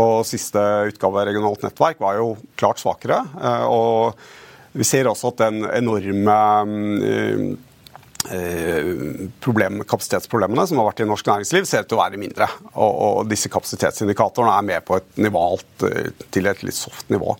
Og 0.00 0.24
siste 0.26 0.60
utgave 0.90 1.20
av 1.20 1.28
Regionalt 1.28 1.62
nettverk 1.66 2.00
var 2.02 2.18
jo 2.18 2.32
klart 2.58 2.82
svakere. 2.82 3.20
Eh, 3.38 3.66
og 3.68 4.74
vi 4.74 4.86
ser 4.86 5.06
også 5.06 5.30
at 5.30 5.44
den 5.44 5.68
enorme 5.68 6.38
eh, 7.10 7.44
eh, 8.34 8.88
problem, 9.44 9.84
kapasitetsproblemene 9.86 10.66
som 10.66 10.82
har 10.82 10.90
vært 10.90 11.04
i 11.04 11.10
norsk 11.10 11.30
næringsliv, 11.30 11.68
ser 11.70 11.84
ut 11.84 11.92
til 11.92 12.00
å 12.00 12.02
være 12.02 12.20
mindre. 12.20 12.50
Og, 12.72 12.90
og 12.90 13.30
disse 13.30 13.52
kapasitetsindikatorene 13.52 14.58
er 14.58 14.68
med 14.72 14.88
på 14.88 14.98
et 14.98 15.22
nivå 15.22 15.46
alt 15.52 15.88
til 16.34 16.50
et 16.50 16.66
litt 16.66 16.78
soft 16.78 17.14
nivå. 17.14 17.36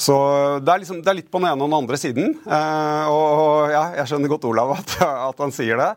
Så 0.00 0.16
det 0.64 0.72
er, 0.72 0.80
liksom, 0.80 1.02
det 1.04 1.10
er, 1.12 1.18
litt 1.18 1.28
på 1.28 1.42
den 1.42 1.50
ene 1.50 1.60
og 1.60 1.68
den 1.68 1.76
andre 1.82 1.98
siden. 2.00 2.32
Eh, 2.40 3.08
og 3.12 3.68
ja, 3.68 3.84
jeg 4.00 4.08
skjønner 4.08 4.32
godt 4.32 4.48
Olav 4.48 4.72
at, 4.78 4.94
at 5.04 5.42
han 5.44 5.52
sier 5.52 5.76
det. 5.76 5.90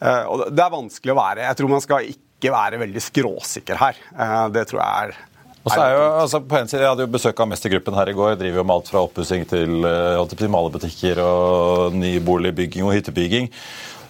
Eh, 0.00 0.24
og 0.26 0.48
det 0.50 0.64
er 0.64 0.72
vanskelig 0.72 1.14
å 1.14 1.18
være. 1.20 1.44
Jeg 1.46 1.58
tror 1.60 1.70
man 1.70 1.84
skal 1.84 2.08
ikke 2.10 2.23
ikke 2.44 2.54
være 2.54 2.82
veldig 2.84 3.02
skråsikker 3.08 3.80
her. 3.80 4.02
Eh, 4.12 4.42
det 4.54 4.68
tror 4.70 4.84
jeg 4.84 5.06
er 5.08 5.22
og 5.64 5.72
så 5.72 5.80
er 5.80 5.94
jo, 5.94 6.00
altså 6.20 6.38
på 6.44 6.58
en 6.58 6.68
side, 6.68 6.82
Jeg 6.82 6.90
hadde 6.90 7.04
jo 7.06 7.12
besøk 7.14 7.38
av 7.40 7.48
Mestergruppen 7.48 7.94
her 7.96 8.10
i 8.12 8.12
går. 8.12 8.34
Driver 8.36 8.60
jo 8.60 8.64
med 8.68 8.74
alt 8.74 8.90
fra 8.92 9.00
oppussing 9.06 9.46
til 9.48 9.86
uh, 9.88 10.68
butikker 10.74 11.22
og 11.24 11.96
nyboligbygging 11.96 12.84
og 12.84 12.92
hyttebygging 12.92 13.48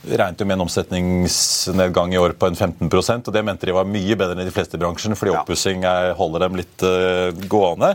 regnet 0.04 0.40
jo 0.40 0.46
med 0.46 0.58
en 0.58 0.64
omsetningsnedgang 0.66 2.14
i 2.14 2.18
år 2.20 2.34
på 2.36 2.48
en 2.50 2.56
15% 2.56 3.28
og 3.28 3.32
Det 3.32 3.42
mente 3.44 3.66
de 3.66 3.72
var 3.72 3.88
mye 3.88 4.16
bedre 4.18 4.36
enn 4.36 4.42
i 4.42 4.48
de 4.48 4.52
fleste 4.52 4.76
bransjene, 4.80 5.16
fordi 5.16 5.32
oppussing 5.32 5.86
holder 6.18 6.44
dem 6.44 6.58
litt 6.60 6.84
uh, 6.84 7.30
gående. 7.48 7.94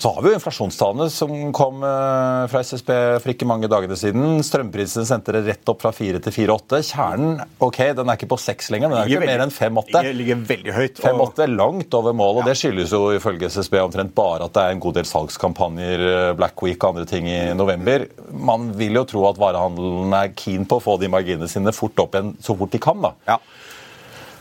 Så 0.00 0.08
har 0.14 0.22
vi 0.24 0.30
jo 0.30 0.36
inflasjonstallene 0.38 1.10
som 1.12 1.32
kom 1.52 1.82
uh, 1.84 2.46
fra 2.48 2.62
SSB 2.64 2.88
for 3.20 3.32
ikke 3.34 3.44
mange 3.44 3.68
dagene 3.68 3.98
siden. 4.00 4.38
Strømprisene 4.46 5.04
sendte 5.04 5.34
det 5.36 5.42
rett 5.44 5.68
opp 5.68 5.82
fra 5.82 5.90
4 5.92 6.22
til 6.24 6.32
4,8. 6.48 6.78
Kjernen 6.88 7.42
ok, 7.60 7.80
den 7.98 8.08
er 8.08 8.16
ikke 8.16 8.30
på 8.30 8.38
6 8.40 8.70
lenger, 8.72 8.88
men 8.88 8.96
den 8.96 9.02
er 9.02 9.12
ikke 9.12 9.28
mer 9.28 9.44
enn 9.44 9.52
5,8. 9.52 10.02
Ligger 10.16 10.40
veldig 10.48 10.76
høyt. 10.78 11.02
5,8 11.04 11.44
er 11.44 11.52
langt 11.52 11.96
over 11.98 12.16
målet, 12.16 12.40
og 12.40 12.48
det 12.48 12.54
skyldes 12.56 12.94
jo 12.96 13.02
ifølge 13.18 13.50
SSB 13.52 13.76
omtrent 13.82 14.14
bare 14.16 14.48
at 14.48 14.56
det 14.56 14.64
er 14.64 14.78
en 14.78 14.80
god 14.86 14.96
del 15.02 15.10
salgskampanjer, 15.10 16.06
eh, 16.14 16.30
Black 16.40 16.64
Week 16.64 16.80
og 16.80 16.94
andre 16.94 17.04
ting 17.10 17.28
i 17.28 17.38
november. 17.58 18.08
Man 18.32 18.70
vil 18.80 18.96
jo 19.02 19.04
tro 19.12 19.26
at 19.28 19.42
varehandelen 19.42 20.16
er 20.16 20.32
keen 20.32 20.64
på 20.64 20.80
å 20.80 20.84
få 20.86 20.96
de 21.02 21.12
marginene 21.12 21.50
sine 21.50 21.76
fort 21.76 22.00
opp 22.00 22.16
igjen 22.16 22.32
så 22.40 22.56
fort 22.56 22.72
de 22.72 22.80
kan. 22.80 23.04
da. 23.04 23.12
Ja. 23.28 23.36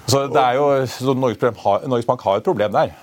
Så 0.08 0.24
det 0.32 0.42
er 0.42 0.56
jo, 0.56 0.72
Norges, 1.20 1.44
Norges 1.84 2.08
Bank 2.08 2.24
har 2.24 2.39
et 2.39 2.48
problem 2.48 2.72
der. 2.80 2.96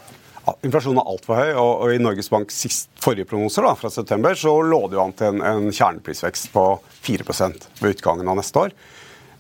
Inflasjonen 0.67 1.01
er 1.03 1.09
altfor 1.11 1.41
høy, 1.41 1.49
og, 1.59 1.71
og, 1.83 1.93
i 1.95 2.03
Norges 2.03 2.31
Banks 2.31 2.59
sist, 2.63 2.91
forrige 3.03 3.27
prognoser 3.27 3.67
da, 3.67 3.73
fra 3.79 3.91
september 3.91 4.37
så 4.39 4.53
lå 4.63 4.79
det 4.87 4.99
jo 4.99 5.03
an 5.03 5.17
til 5.19 5.33
en, 5.33 5.43
en 5.43 5.67
kjerneprisvekst 5.75 6.53
på 6.55 6.67
4% 7.07 7.67
ved 7.81 7.97
utgangen 7.97 8.31
av 8.31 8.39
neste 8.39 8.63
år, 8.63 8.77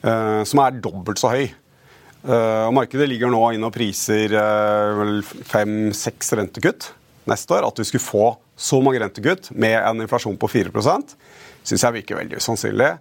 uh, 0.02 0.42
som 0.48 0.64
er 0.64 0.80
dobbelt 0.82 1.22
så 1.22 1.30
høy. 1.30 1.46
Uh, 2.26 2.66
og 2.66 2.74
Markedet 2.74 3.06
ligger 3.06 3.30
nå 3.30 3.42
inne 3.54 3.70
og 3.70 3.76
priser 3.76 4.34
uh, 4.34 5.22
fem-seks 5.46 6.34
rentekutt 6.40 6.90
neste 7.30 7.54
år. 7.54 7.68
At 7.68 7.78
vi 7.78 7.86
skulle 7.86 8.02
få 8.02 8.26
så 8.58 8.80
mange 8.82 8.98
rentekutt 8.98 9.52
med 9.54 9.78
en 9.78 10.02
inflasjon 10.02 10.38
på 10.40 10.50
4% 10.50 11.14
syns 11.66 11.84
jeg 11.84 11.98
virker 12.00 12.20
veldig 12.20 12.40
usannsynlig. 12.40 12.94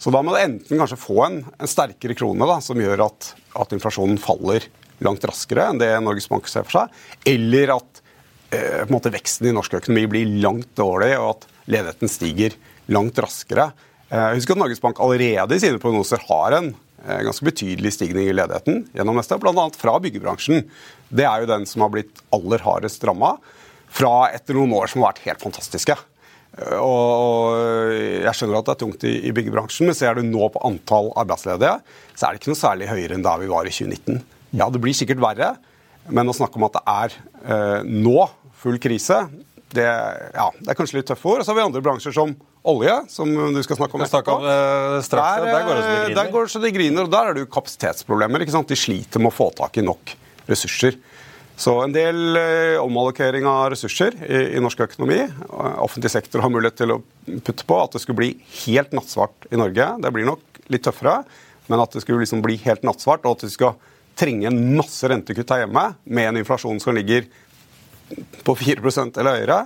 Så 0.00 0.12
da 0.14 0.20
må 0.24 0.34
du 0.34 0.40
enten 0.40 0.80
kanskje 0.80 1.00
få 1.00 1.20
en, 1.26 1.40
en 1.58 1.70
sterkere 1.70 2.16
krone 2.18 2.48
da, 2.48 2.58
som 2.62 2.80
gjør 2.80 3.06
at, 3.06 3.30
at, 3.54 3.74
inflasjonen 3.76 4.18
faller 4.20 4.66
langt 5.06 5.24
raskere 5.28 5.70
enn 5.70 5.80
det 5.80 5.90
Norges 6.02 6.28
Bank 6.30 6.48
ser 6.50 6.66
for 6.66 6.80
seg, 6.80 7.02
eller 7.34 7.76
at 7.76 8.04
eh, 8.54 8.84
måte, 8.92 9.12
veksten 9.14 9.50
i 9.50 9.56
norsk 9.56 9.78
økonomi 9.80 10.06
blir 10.10 10.38
langt 10.44 10.70
dårlig, 10.78 11.14
og 11.18 11.34
at 11.34 11.48
ledigheten 11.70 12.12
stiger 12.12 12.56
langt 12.92 13.18
raskere. 13.22 13.70
Eh, 14.10 14.30
husk 14.36 14.54
at 14.54 14.60
Norges 14.60 14.82
Bank 14.82 15.02
allerede 15.02 15.56
i 15.56 15.62
sine 15.62 15.80
prognoser 15.82 16.22
har 16.28 16.58
en 16.58 16.72
eh, 17.06 17.20
ganske 17.26 17.46
betydelig 17.46 17.94
stigning 17.96 18.30
i 18.30 18.36
ledigheten 18.36 18.84
gjennom 18.94 19.20
neste, 19.20 19.38
bl.a. 19.40 19.68
fra 19.78 19.98
byggebransjen. 20.04 20.66
Det 21.08 21.28
er 21.28 21.44
jo 21.44 21.52
den 21.52 21.68
som 21.68 21.86
har 21.86 21.94
blitt 21.94 22.24
aller 22.34 22.64
hardest 22.66 23.04
ramma, 23.08 23.36
fra 23.94 24.26
etter 24.34 24.56
noen 24.58 24.74
år 24.74 24.90
som 24.90 25.04
har 25.04 25.12
vært 25.12 25.26
helt 25.28 25.44
fantastiske. 25.44 25.94
Og 26.54 27.56
jeg 28.22 28.34
skjønner 28.38 28.60
at 28.60 28.68
det 28.68 28.74
er 28.74 28.80
tungt 28.84 29.04
i, 29.08 29.32
byggebransjen, 29.34 29.88
men 29.90 29.96
ser 29.98 30.14
du 30.18 30.26
nå 30.26 30.48
på 30.54 30.62
antall 30.66 31.10
arbeidsledige, 31.18 31.80
så 32.14 32.26
er 32.26 32.34
det 32.34 32.42
ikke 32.42 32.52
noe 32.52 32.60
særlig 32.60 32.90
høyere 32.90 33.16
enn 33.16 33.26
da 33.26 33.34
vi 33.40 33.50
var 33.50 33.66
i 33.66 33.74
2019. 33.74 34.20
Ja, 34.54 34.68
det 34.70 34.80
blir 34.82 34.94
sikkert 34.96 35.22
verre, 35.22 35.54
men 36.12 36.30
å 36.30 36.36
snakke 36.36 36.60
om 36.60 36.66
at 36.68 36.76
det 36.76 36.84
er 36.90 37.16
eh, 37.42 37.80
nå 37.88 38.28
full 38.60 38.78
krise, 38.82 39.24
det, 39.74 39.84
ja, 39.84 40.48
det, 40.60 40.68
er 40.70 40.76
kanskje 40.78 41.00
litt 41.00 41.08
tøffe 41.10 41.26
ord. 41.26 41.42
Og 41.42 41.46
så 41.46 41.52
har 41.52 41.58
vi 41.58 41.64
andre 41.66 41.82
bransjer 41.84 42.14
som 42.14 42.34
olje, 42.64 42.94
som 43.10 43.30
du 43.54 43.60
skal 43.66 43.80
snakke 43.80 43.98
om 43.98 44.04
etterpå. 44.04 44.36
Eh, 44.38 44.98
straks, 45.04 45.42
der, 45.42 45.48
der, 45.50 45.66
går 45.66 45.74
det 45.74 45.82
så 45.82 45.90
det 45.90 45.96
griner. 46.04 46.14
Der 46.44 46.52
så 46.52 46.62
det 46.62 46.74
griner, 46.76 47.08
og 47.08 47.12
der 47.12 47.30
er 47.30 47.36
det 47.36 47.44
jo 47.44 47.50
kapasitetsproblemer. 47.56 48.44
ikke 48.44 48.54
sant? 48.54 48.70
De 48.70 48.78
sliter 48.78 49.22
med 49.22 49.32
å 49.32 49.34
få 49.34 49.50
tak 49.58 49.80
i 49.80 49.84
nok 49.84 50.14
ressurser. 50.48 51.00
Så 51.60 51.76
en 51.84 51.94
del 51.94 52.38
eh, 52.38 52.82
omallokering 52.82 53.46
av 53.46 53.68
ressurser 53.74 54.16
i, 54.26 54.40
i, 54.56 54.62
norsk 54.62 54.80
økonomi. 54.88 55.20
Offentlig 55.84 56.10
sektor 56.14 56.42
har 56.42 56.50
mulighet 56.50 56.80
til 56.82 56.96
å 56.96 57.00
putte 57.46 57.66
på 57.66 57.78
at 57.78 57.94
det 57.94 58.02
skulle 58.02 58.22
bli 58.22 58.30
helt 58.64 58.94
nattsvart 58.96 59.48
i 59.52 59.60
Norge. 59.60 59.86
Det 60.02 60.14
blir 60.14 60.26
nok 60.26 60.62
litt 60.72 60.86
tøffere, 60.86 61.20
men 61.70 61.82
at 61.82 61.94
det 61.94 62.02
skulle 62.02 62.24
liksom 62.24 62.42
bli 62.44 62.58
helt 62.64 62.82
nattsvart, 62.86 63.26
og 63.26 63.38
at 63.38 63.46
vi 63.46 63.52
skal 63.54 63.76
trenge 64.18 64.48
en 64.50 64.60
masse 64.76 65.08
rentekutt 65.10 65.52
her 65.54 65.64
hjemme 65.64 65.86
med 66.04 66.30
en 66.30 66.40
inflasjon 66.40 66.80
som 66.82 66.96
ligger 66.96 67.26
på 68.44 68.54
4% 68.60 69.18
eller 69.20 69.40
høyere, 69.40 69.60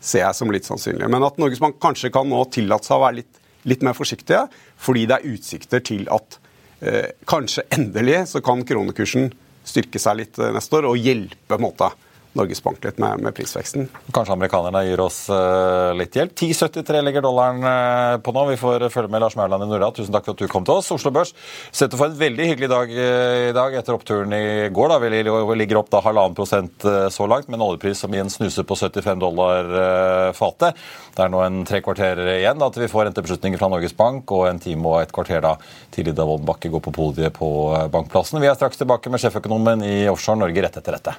ser 0.00 0.24
jeg 0.24 0.36
som 0.38 0.52
litt 0.52 0.68
sannsynlig. 0.68 1.08
Men 1.12 1.26
at 1.26 1.38
Norges 1.40 1.60
Bank 1.60 1.80
kanskje 1.82 2.12
kan 2.14 2.28
nå 2.30 2.40
tillate 2.54 2.88
seg 2.88 2.96
å 2.96 3.04
være 3.04 3.20
litt, 3.20 3.40
litt 3.68 3.84
mer 3.84 3.96
forsiktige, 3.96 4.46
fordi 4.80 5.06
det 5.10 5.18
er 5.18 5.32
utsikter 5.34 5.84
til 5.84 6.06
at 6.12 6.38
eh, 6.80 7.10
kanskje 7.28 7.66
endelig 7.76 8.22
så 8.32 8.42
kan 8.44 8.64
kronekursen 8.66 9.28
styrke 9.68 10.00
seg 10.00 10.22
litt 10.22 10.40
eh, 10.40 10.54
neste 10.56 10.80
år 10.80 10.88
og 10.88 11.00
hjelpe 11.00 11.50
på 11.50 11.58
en 11.58 11.66
måte 11.66 11.90
Norges 12.38 12.62
Bank 12.62 12.84
litt 12.84 12.98
med, 13.02 13.22
med, 13.24 13.34
prisveksten. 13.34 13.88
Kanskje 14.14 14.34
amerikanerne 14.36 14.84
gir 14.86 15.00
oss 15.02 15.24
uh, 15.32 15.90
litt 15.98 16.14
hjelp. 16.14 16.36
10,73 16.38 17.02
ligger 17.02 17.24
dollaren 17.24 17.64
uh, 17.66 18.20
på 18.22 18.34
nå. 18.34 18.44
Vi 18.52 18.58
får 18.60 18.86
følge 18.94 19.10
med 19.10 19.24
Lars 19.24 19.34
Mauland 19.38 19.66
i 19.66 19.70
Norad. 19.70 19.96
Tusen 19.96 20.14
takk 20.14 20.28
for 20.28 20.38
at 20.38 20.44
du 20.44 20.50
kom 20.50 20.66
til 20.66 20.78
oss. 20.78 20.92
Oslo 20.94 21.10
Børs 21.14 21.34
setter 21.74 21.98
for 21.98 22.06
en 22.06 22.20
veldig 22.20 22.46
hyggelig 22.52 22.70
dag 22.70 22.92
uh, 22.94 23.48
i 23.48 23.56
dag 23.56 23.74
etter 23.80 23.96
oppturen 23.96 24.34
i 24.36 24.68
går. 24.70 24.94
Da. 24.94 25.00
Vi 25.02 25.58
ligger 25.58 25.80
opp 25.80 25.90
da 25.90 26.02
halvannen 26.04 26.36
prosent 26.38 26.86
så 27.10 27.26
langt, 27.30 27.48
med 27.50 27.58
en 27.58 27.66
oljepris 27.66 28.04
som 28.04 28.14
igjen 28.14 28.30
snuser 28.30 28.66
på 28.66 28.76
75 28.78 29.18
dollar 29.20 30.32
fatet. 30.36 30.78
Det 31.16 31.24
er 31.24 31.32
nå 31.32 31.42
en 31.42 31.60
tre 31.66 31.80
kvarter 31.84 32.20
igjen 32.36 32.60
da, 32.62 32.70
til 32.70 32.84
vi 32.84 32.90
får 32.92 33.08
rentebeslutninger 33.08 33.60
fra 33.60 33.70
Norges 33.72 33.96
Bank, 33.96 34.30
og 34.36 34.46
en 34.48 34.62
time 34.62 34.86
og 34.92 35.00
et 35.02 35.14
kvarter 35.14 35.42
da 35.44 35.56
til 35.94 36.12
Ida 36.12 36.26
Woldenbakke 36.28 36.70
går 36.72 36.84
på 36.86 36.94
podiet 36.94 37.34
på 37.36 37.50
Bankplassen. 37.92 38.40
Vi 38.42 38.50
er 38.50 38.56
straks 38.58 38.80
tilbake 38.80 39.12
med 39.12 39.22
sjeføkonomen 39.22 39.84
i 39.86 39.98
Offshore 40.12 40.44
Norge 40.44 40.66
rett 40.68 40.80
etter 40.80 40.98
dette. 41.00 41.18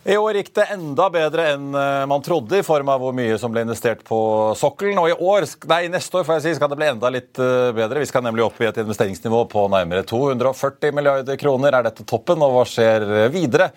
I 0.00 0.14
år 0.16 0.38
gikk 0.38 0.54
det 0.56 0.64
enda 0.72 1.10
bedre 1.12 1.50
enn 1.52 1.74
eh, 1.76 2.06
man 2.08 2.22
trodde, 2.24 2.56
i 2.56 2.64
form 2.64 2.88
av 2.88 3.02
hvor 3.02 3.12
mye 3.12 3.36
som 3.38 3.52
ble 3.52 3.66
investert 3.66 4.00
på 4.06 4.20
sokkelen. 4.56 4.96
Og 4.96 5.10
i 5.10 5.16
år, 5.16 5.44
nei, 5.68 5.82
neste 5.92 6.16
år 6.16 6.24
får 6.24 6.38
jeg 6.38 6.44
si, 6.46 6.54
skal 6.56 6.70
det 6.72 6.78
bli 6.80 6.88
enda 6.88 7.10
litt 7.12 7.40
eh, 7.42 7.68
bedre. 7.76 8.00
Vi 8.00 8.08
skal 8.08 8.24
nemlig 8.24 8.46
opp 8.46 8.56
i 8.64 8.68
et 8.70 8.80
investeringsnivå 8.80 9.42
på 9.52 9.66
nærmere 9.68 10.06
240 10.08 10.96
milliarder 10.96 11.36
kroner. 11.40 11.76
Er 11.76 11.90
dette 11.90 12.08
toppen, 12.08 12.40
og 12.40 12.56
hva 12.56 12.64
skjer 12.64 13.04
videre? 13.34 13.68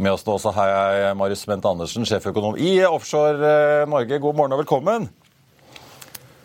Med 0.00 0.14
oss 0.14 0.24
nå 0.24 0.38
også 0.38 0.54
har 0.56 0.72
jeg 0.72 1.14
Marius 1.20 1.44
Bent 1.50 1.68
Andersen, 1.68 2.08
sjeføkonom 2.08 2.56
i 2.56 2.78
Offshore 2.88 3.52
eh, 3.52 3.84
Norge. 3.92 4.22
God 4.24 4.40
morgen 4.40 4.56
og 4.56 4.64
velkommen. 4.64 5.10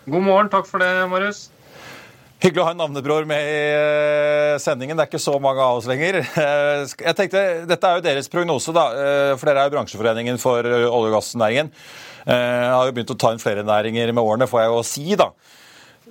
God 0.03 0.27
morgen. 0.27 0.51
Takk 0.51 0.67
for 0.67 0.83
det, 0.83 0.91
Marius. 1.07 1.45
Hyggelig 2.43 2.59
å 2.59 2.65
ha 2.67 2.73
en 2.75 2.81
navnebror 2.81 3.23
med 3.27 3.39
i 3.39 3.59
eh, 3.71 4.57
sendingen. 4.59 4.97
Det 4.99 5.05
er 5.05 5.11
ikke 5.13 5.23
så 5.23 5.37
mange 5.39 5.63
av 5.63 5.79
oss 5.79 5.87
lenger. 5.87 6.19
Eh, 6.43 6.83
jeg 6.91 7.15
tenkte, 7.15 7.43
Dette 7.69 7.87
er 7.89 7.99
jo 7.99 8.03
deres 8.03 8.27
prognose, 8.31 8.73
da, 8.75 8.83
for 9.39 9.47
dere 9.47 9.63
er 9.63 9.69
jo 9.69 9.75
bransjeforeningen 9.77 10.39
for 10.41 10.67
olje- 10.67 10.91
og 10.91 11.13
gassnæringen. 11.15 11.71
Jeg 12.27 12.71
har 12.75 12.87
jo 12.87 12.95
begynt 12.95 13.13
å 13.15 13.19
ta 13.19 13.31
inn 13.33 13.41
flere 13.41 13.63
næringer 13.67 14.11
med 14.11 14.23
årene, 14.23 14.47
får 14.51 14.63
jeg 14.63 14.73
jo 14.73 14.81
si. 14.87 15.05
da. 15.19 15.31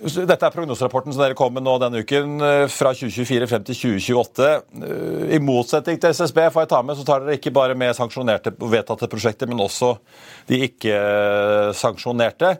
Dette 0.02 0.48
er 0.48 0.50
prognoserapporten 0.54 1.12
som 1.14 1.20
dere 1.22 1.36
kom 1.38 1.52
med 1.54 1.62
nå 1.62 1.76
denne 1.78 2.00
uken, 2.02 2.40
eh, 2.42 2.66
fra 2.72 2.90
2024 2.96 3.46
frem 3.46 3.64
til 3.68 3.76
2028. 3.76 4.48
Eh, 4.82 5.36
I 5.36 5.38
motsetning 5.38 6.00
til 6.00 6.10
SSB 6.10 6.48
får 6.50 6.64
jeg 6.64 6.70
ta 6.72 6.82
med, 6.82 6.96
så 6.96 7.04
tar 7.06 7.20
dere 7.20 7.36
ikke 7.38 7.52
bare 7.54 7.76
med 7.78 7.94
sanksjonerte 7.94 8.54
og 8.58 8.72
vedtatte 8.72 9.06
prosjekter, 9.06 9.46
men 9.46 9.62
også 9.62 9.98
de 10.48 10.58
ikke-sanksjonerte. 10.66 12.56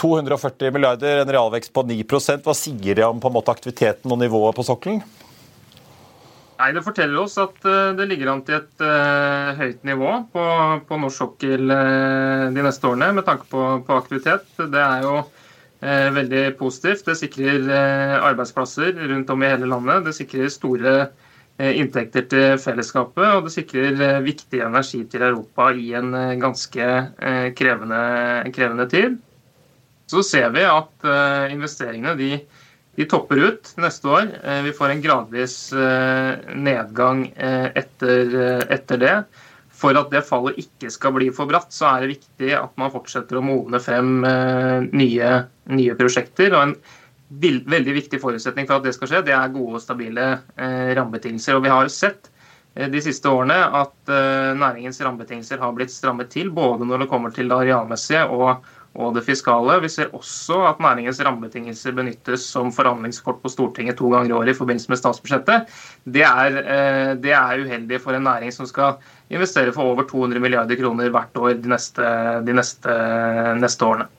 240 0.00 0.72
milliarder, 0.74 1.22
en 1.22 1.30
realvekst 1.30 1.72
på 1.74 1.84
9 1.86 2.04
Hva 2.44 2.54
sier 2.56 2.98
det 2.98 3.04
om 3.06 3.20
på 3.22 3.30
en 3.30 3.36
måte 3.36 3.54
aktiviteten 3.54 4.12
og 4.12 4.18
nivået 4.20 4.56
på 4.56 4.66
sokkelen? 4.66 5.02
Nei, 6.54 6.70
Det 6.72 6.84
forteller 6.86 7.18
oss 7.24 7.34
at 7.42 7.64
eh, 7.66 7.94
det 7.98 8.06
ligger 8.08 8.30
an 8.30 8.44
til 8.46 8.60
et 8.60 8.82
uh, 8.84 9.54
høyt 9.58 9.82
nivå 9.86 10.10
på, 10.32 10.44
på 10.86 10.98
norsk 11.02 11.24
sokkel 11.24 11.66
uh, 11.66 12.50
de 12.54 12.62
neste 12.62 12.86
årene 12.86 13.10
med 13.16 13.26
tanke 13.26 13.48
på, 13.50 13.64
på 13.86 13.96
aktivitet. 13.98 14.46
Det 14.58 14.84
er 14.84 15.02
jo 15.02 15.16
uh, 15.24 16.08
veldig 16.14 16.44
positivt. 16.60 17.04
Det 17.08 17.18
sikrer 17.18 17.66
arbeidsplasser 18.20 18.94
rundt 19.10 19.34
om 19.34 19.42
i 19.42 19.50
hele 19.50 19.70
landet. 19.70 20.06
Det 20.06 20.16
sikrer 20.16 20.52
store 20.52 20.96
inntekter 21.54 22.24
til 22.26 22.56
fellesskapet, 22.58 23.28
og 23.30 23.44
det 23.46 23.52
sikrer 23.54 24.00
viktig 24.24 24.58
energi 24.66 25.04
til 25.06 25.22
Europa 25.22 25.68
i 25.70 25.92
en 25.94 26.08
ganske 26.42 26.88
krevende, 27.54 28.00
krevende 28.56 28.88
tid. 28.90 29.20
Så 30.10 30.22
ser 30.26 30.50
vi 30.52 30.62
at 30.68 31.06
investeringene 31.48 32.12
de, 32.18 32.30
de, 32.96 33.06
topper 33.08 33.40
ut 33.40 33.70
neste 33.80 34.10
år. 34.10 34.28
Vi 34.66 34.74
får 34.76 34.92
en 34.92 35.00
gradvis 35.04 35.54
nedgang 35.72 37.22
etter, 37.38 38.34
etter 38.68 39.00
det 39.00 39.14
for 39.84 39.96
at 39.98 40.12
det 40.12 40.24
fallet 40.26 40.58
ikke 40.62 40.90
skal 40.92 41.14
bli 41.16 41.30
for 41.34 41.50
bratt, 41.50 41.72
så 41.74 41.88
er 41.90 42.04
det 42.04 42.14
viktig 42.14 42.52
at 42.56 42.76
man 42.80 42.92
fortsetter 42.94 43.38
å 43.38 43.44
modne 43.44 43.80
frem 43.82 44.22
eh, 44.28 44.86
nye, 44.94 45.32
nye 45.74 45.96
prosjekter. 45.98 46.54
og 46.54 46.68
en 46.68 46.76
veldig 47.34 47.96
viktig 47.96 48.20
forutsetning 48.22 48.68
for 48.68 48.78
at 48.78 48.86
det 48.86 48.94
skal 48.94 49.10
skje, 49.10 49.24
det 49.26 49.34
er 49.34 49.50
gode 49.52 49.80
og 49.80 49.82
stabile 49.82 50.28
eh, 50.54 50.94
rammebetingelser. 50.94 51.58
Og 51.58 51.66
vi 51.66 51.72
har 51.72 51.84
jo 51.84 51.92
sett 51.92 52.30
eh, 52.76 52.86
de 52.92 53.02
siste 53.02 53.28
årene 53.28 53.58
at 53.82 54.14
næringens 54.60 55.02
rammebetingelser 55.02 55.62
har 55.62 55.74
blitt 55.76 55.92
strammet 55.92 56.30
til, 56.32 56.52
både 56.54 56.86
når 56.86 57.04
det 57.04 57.10
kommer 57.10 57.34
til 57.34 57.50
det 57.50 57.58
arealmessige 57.64 58.24
og, 58.30 58.64
og 58.94 59.14
det 59.16 59.24
fiskale. 59.26 59.80
Vi 59.82 59.90
ser 59.90 60.12
også 60.14 60.60
at 60.68 60.82
næringens 60.82 61.20
rammebetingelser 61.26 61.96
benyttes 61.96 62.46
som 62.46 62.72
forhandlingskort 62.72 63.42
på 63.42 63.50
Stortinget 63.50 63.98
to 63.98 64.10
ganger 64.12 64.30
i 64.30 64.36
året 64.38 64.54
i 64.54 64.58
forbindelse 64.58 64.92
med 64.92 65.00
statsbudsjettet. 65.00 65.70
Det 66.04 66.22
er, 66.22 66.58
det 67.18 67.34
er 67.34 67.64
uheldig 67.64 68.00
for 68.02 68.14
en 68.14 68.26
næring 68.28 68.54
som 68.54 68.68
skal 68.70 69.00
investere 69.34 69.72
for 69.74 69.94
over 69.94 70.06
200 70.06 70.40
milliarder 70.40 70.78
kroner 70.78 71.10
hvert 71.10 71.40
år 71.40 71.56
de 71.58 71.72
neste, 71.74 72.12
de 72.46 72.54
neste, 72.54 72.98
neste 73.58 73.88
årene. 73.88 74.10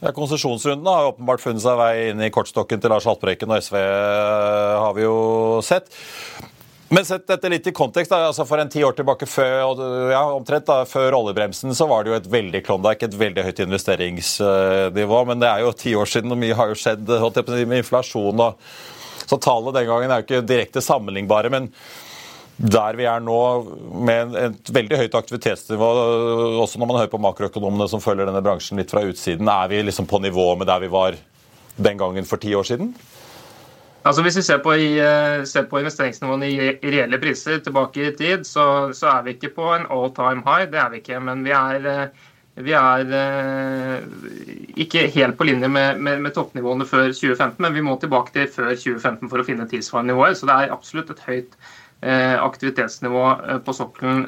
Ja, 0.00 0.14
Konsesjonsrundene 0.16 0.92
har 0.96 1.10
åpenbart 1.10 1.42
funnet 1.42 1.60
seg 1.60 1.76
vei 1.76 1.92
inn 2.08 2.22
i 2.24 2.30
kortstokken 2.32 2.80
til 2.80 2.92
Lars 2.92 3.04
Haltbrekken 3.08 3.50
og 3.52 3.60
SV, 3.60 3.76
eh, 3.76 4.76
har 4.80 4.94
vi 4.96 5.04
jo 5.04 5.16
sett. 5.64 5.92
Men 6.90 7.04
sett 7.06 7.28
dette 7.30 7.48
litt 7.52 7.68
i 7.70 7.72
kontekst, 7.74 8.10
altså 8.10 8.42
For 8.48 8.58
en 8.58 8.70
ti 8.72 8.80
år 8.82 8.96
tilbake 8.98 9.28
før, 9.30 9.52
ja, 10.10 10.24
omtrent 10.34 10.66
da, 10.66 10.80
før 10.90 11.20
oljebremsen 11.20 11.74
så 11.76 11.86
var 11.86 12.02
det 12.02 12.10
jo 12.10 12.16
et 12.18 12.30
veldig 12.32 12.64
klondyke, 12.66 13.06
et 13.06 13.18
veldig 13.20 13.44
høyt 13.46 13.62
investeringsnivå. 13.62 15.20
Men 15.30 15.42
det 15.42 15.50
er 15.52 15.62
jo 15.62 15.74
ti 15.78 15.94
år 15.94 16.10
siden, 16.10 16.34
og 16.34 16.40
mye 16.42 16.56
har 16.58 16.72
jo 16.72 16.78
skjedd 16.80 17.06
med 17.06 17.78
inflasjon. 17.78 18.42
og 18.42 19.22
Så 19.22 19.38
tallene 19.38 19.76
den 19.78 19.86
gangen 19.86 20.10
er 20.10 20.22
jo 20.22 20.26
ikke 20.26 20.48
direkte 20.48 20.82
sammenlignbare. 20.82 21.52
men 21.54 21.70
der 22.60 22.96
vi 22.98 23.06
er 23.08 23.22
nå, 23.24 23.38
med 24.04 24.34
et 24.36 24.68
veldig 24.68 24.98
høyt 25.00 25.14
aktivitetsnivå, 25.16 25.86
også 26.60 26.76
når 26.76 26.90
man 26.90 26.98
hører 26.98 27.12
på 27.14 27.22
makroøkonomene 27.22 27.86
som 27.88 28.02
følger 28.04 28.28
denne 28.28 28.42
bransjen 28.44 28.76
litt 28.76 28.92
fra 28.92 29.00
utsiden, 29.06 29.48
er 29.48 29.70
vi 29.70 29.80
liksom 29.86 30.10
på 30.10 30.20
nivå 30.20 30.50
med 30.60 30.68
der 30.68 30.82
vi 30.82 30.90
var 30.92 31.16
den 31.80 32.02
gangen 32.02 32.28
for 32.28 32.42
ti 32.42 32.52
år 32.52 32.68
siden? 32.68 32.92
Altså 34.00 34.22
Hvis 34.24 34.38
vi 34.38 34.42
ser 34.42 34.60
på, 34.64 34.72
i, 34.80 34.96
eh, 34.96 35.44
ser 35.44 35.66
på 35.68 35.80
investeringsnivåene 35.82 36.48
i 36.48 36.68
reelle 36.94 37.18
priser 37.20 37.58
tilbake 37.60 38.06
i 38.06 38.12
tid, 38.16 38.46
så, 38.48 38.64
så, 38.96 39.10
er 39.12 39.26
vi 39.26 39.34
ikke 39.36 39.52
på 39.58 39.66
en 39.74 39.84
all 39.92 40.08
time 40.16 40.40
high. 40.46 40.70
Det 40.72 40.80
er 40.80 40.88
vi 40.90 41.02
ikke. 41.02 41.20
Men 41.20 41.44
vi 41.44 41.52
er, 41.52 41.88
eh, 41.90 42.30
vi 42.64 42.72
er 42.72 43.12
eh, 43.18 43.98
ikke 44.80 45.04
helt 45.18 45.36
på 45.36 45.44
linje 45.44 45.68
med, 45.68 46.00
med, 46.00 46.24
med, 46.24 46.32
toppnivåene 46.32 46.88
før 46.88 47.12
2015, 47.12 47.60
men 47.60 47.76
vi 47.76 47.84
må 47.84 47.98
tilbake 48.00 48.32
til 48.32 48.48
før 48.48 48.72
2015 48.72 49.28
for 49.28 49.42
å 49.42 49.46
finne 49.50 49.68
tilsvarende 49.68 50.14
nivåer. 50.14 50.32
Så 50.38 50.48
det 50.48 50.56
er 50.56 50.74
absolutt 50.78 51.12
et 51.16 51.24
høyt 51.28 51.60
aktivitetsnivå 52.00 53.22
på 53.60 53.72
sokkelen 53.76 54.22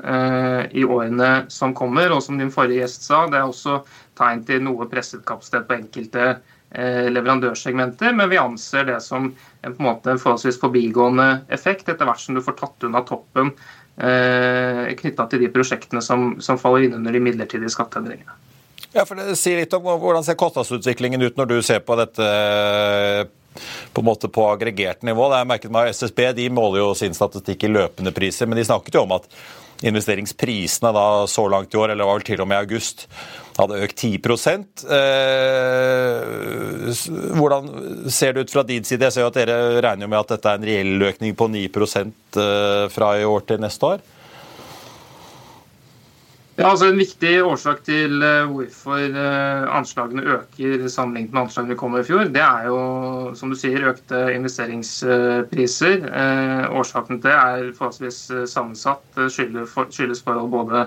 i 0.77 0.83
årene 0.85 1.31
som 1.49 1.73
kommer. 1.73 2.13
Og 2.13 2.21
som 2.21 2.37
din 2.37 2.53
forrige 2.53 2.83
gjest 2.83 3.07
sa, 3.09 3.23
det 3.33 3.39
er 3.39 3.49
også 3.49 3.79
tegn 4.19 4.43
til 4.45 4.61
noe 4.67 4.89
presset 4.91 5.25
kapasitet 5.27 5.69
på 5.69 5.79
enkelte 5.79 6.27
eh, 6.29 6.41
leverandørsegmenter, 6.73 8.15
men 8.17 8.31
vi 8.31 8.39
anser 8.41 8.87
det 8.89 9.01
som 9.05 9.27
en, 9.29 9.75
på 9.75 9.83
en 9.83 9.89
måte 9.91 10.15
en 10.15 10.21
forholdsvis 10.21 10.61
forbigående 10.63 11.43
effekt 11.53 11.91
etter 11.93 12.09
hvert 12.09 12.23
som 12.23 12.39
du 12.39 12.41
får 12.45 12.57
tatt 12.61 12.87
unna 12.89 13.03
toppen 13.05 13.53
eh, 14.01 14.95
knytta 14.99 15.27
til 15.29 15.45
de 15.45 15.51
prosjektene 15.53 16.03
som, 16.05 16.41
som 16.41 16.61
faller 16.61 16.87
inn 16.87 16.97
under 16.99 17.13
de 17.13 17.21
midlertidige 17.23 17.73
skatteendringene. 17.73 18.39
Ja, 18.93 19.07
for 19.09 19.17
det 19.17 19.39
sier 19.41 19.63
litt 19.63 19.73
om 19.73 19.87
Hvordan 19.87 20.25
ser 20.25 20.37
kostnadsutviklingen 20.37 21.23
ut 21.23 21.39
når 21.41 21.49
du 21.49 21.57
ser 21.65 21.81
på 21.81 21.97
dette 21.97 22.27
på 23.93 24.01
en 24.01 24.09
måte 24.09 24.29
på 24.33 24.45
aggregert 24.51 25.05
nivå? 25.07 25.31
Det 25.33 25.41
er 25.41 25.49
merket 25.49 25.73
meg 25.73 25.93
SSB 25.93 26.27
de 26.37 26.51
måler 26.53 26.83
jo 26.83 26.93
sin 26.97 27.17
statistikk 27.17 27.65
i 27.65 27.73
løpende 27.73 28.13
priser, 28.17 28.49
men 28.49 28.61
de 28.61 28.67
snakket 28.69 28.99
jo 28.99 29.07
om 29.07 29.17
at 29.17 29.29
investeringsprisene 29.83 30.93
da 30.95 31.07
så 31.27 31.49
langt 31.51 31.75
i 31.75 31.81
år, 31.81 31.93
eller 31.93 32.07
var 32.07 32.21
vel 32.21 32.27
til 32.27 32.43
og 32.45 32.49
med 32.49 32.61
i 32.61 32.67
august, 32.67 33.09
hadde 33.59 33.81
økt 33.85 34.01
10 34.01 34.17
eh, 34.97 36.23
Hvordan 37.37 37.69
ser 38.13 38.33
det 38.33 38.47
ut 38.47 38.55
fra 38.55 38.65
din 38.67 38.85
side? 38.85 39.05
Jeg 39.05 39.13
ser 39.15 39.27
jo 39.27 39.31
at 39.33 39.39
Dere 39.39 39.83
regner 39.85 40.09
med 40.11 40.21
at 40.23 40.35
dette 40.37 40.49
er 40.49 40.61
en 40.61 40.67
reell 40.69 41.07
økning 41.11 41.37
på 41.37 41.49
9 41.53 41.67
eh, 41.67 42.89
fra 42.93 43.13
i 43.21 43.25
år 43.29 43.47
til 43.49 43.63
neste 43.63 43.95
år? 43.95 44.05
Ja, 46.63 46.69
altså 46.71 46.87
En 46.93 47.01
viktig 47.01 47.31
årsak 47.43 47.81
til 47.83 48.23
eh, 48.23 48.45
hvorfor 48.47 49.17
anslagene 49.75 50.23
øker 50.37 50.85
sammenlignet 50.87 51.33
med 51.35 51.41
anslagene 51.41 51.75
vi 51.75 51.79
kom 51.81 51.91
med 51.91 52.05
i 52.05 52.07
fjor, 52.07 52.29
det 52.31 52.45
er 52.45 52.69
jo 52.69 52.77
som 53.35 53.51
du 53.51 53.59
sier, 53.59 53.89
økte 53.91 54.21
investeringspriser. 54.37 56.07
Årsaken 56.71 57.19
til 57.19 57.27
det 57.27 57.35
er 57.35 57.73
forholdsvis 57.75 58.21
sammensatt. 58.53 59.03
Skyldes 59.27 60.23
forhold 60.23 60.53
både 60.55 60.85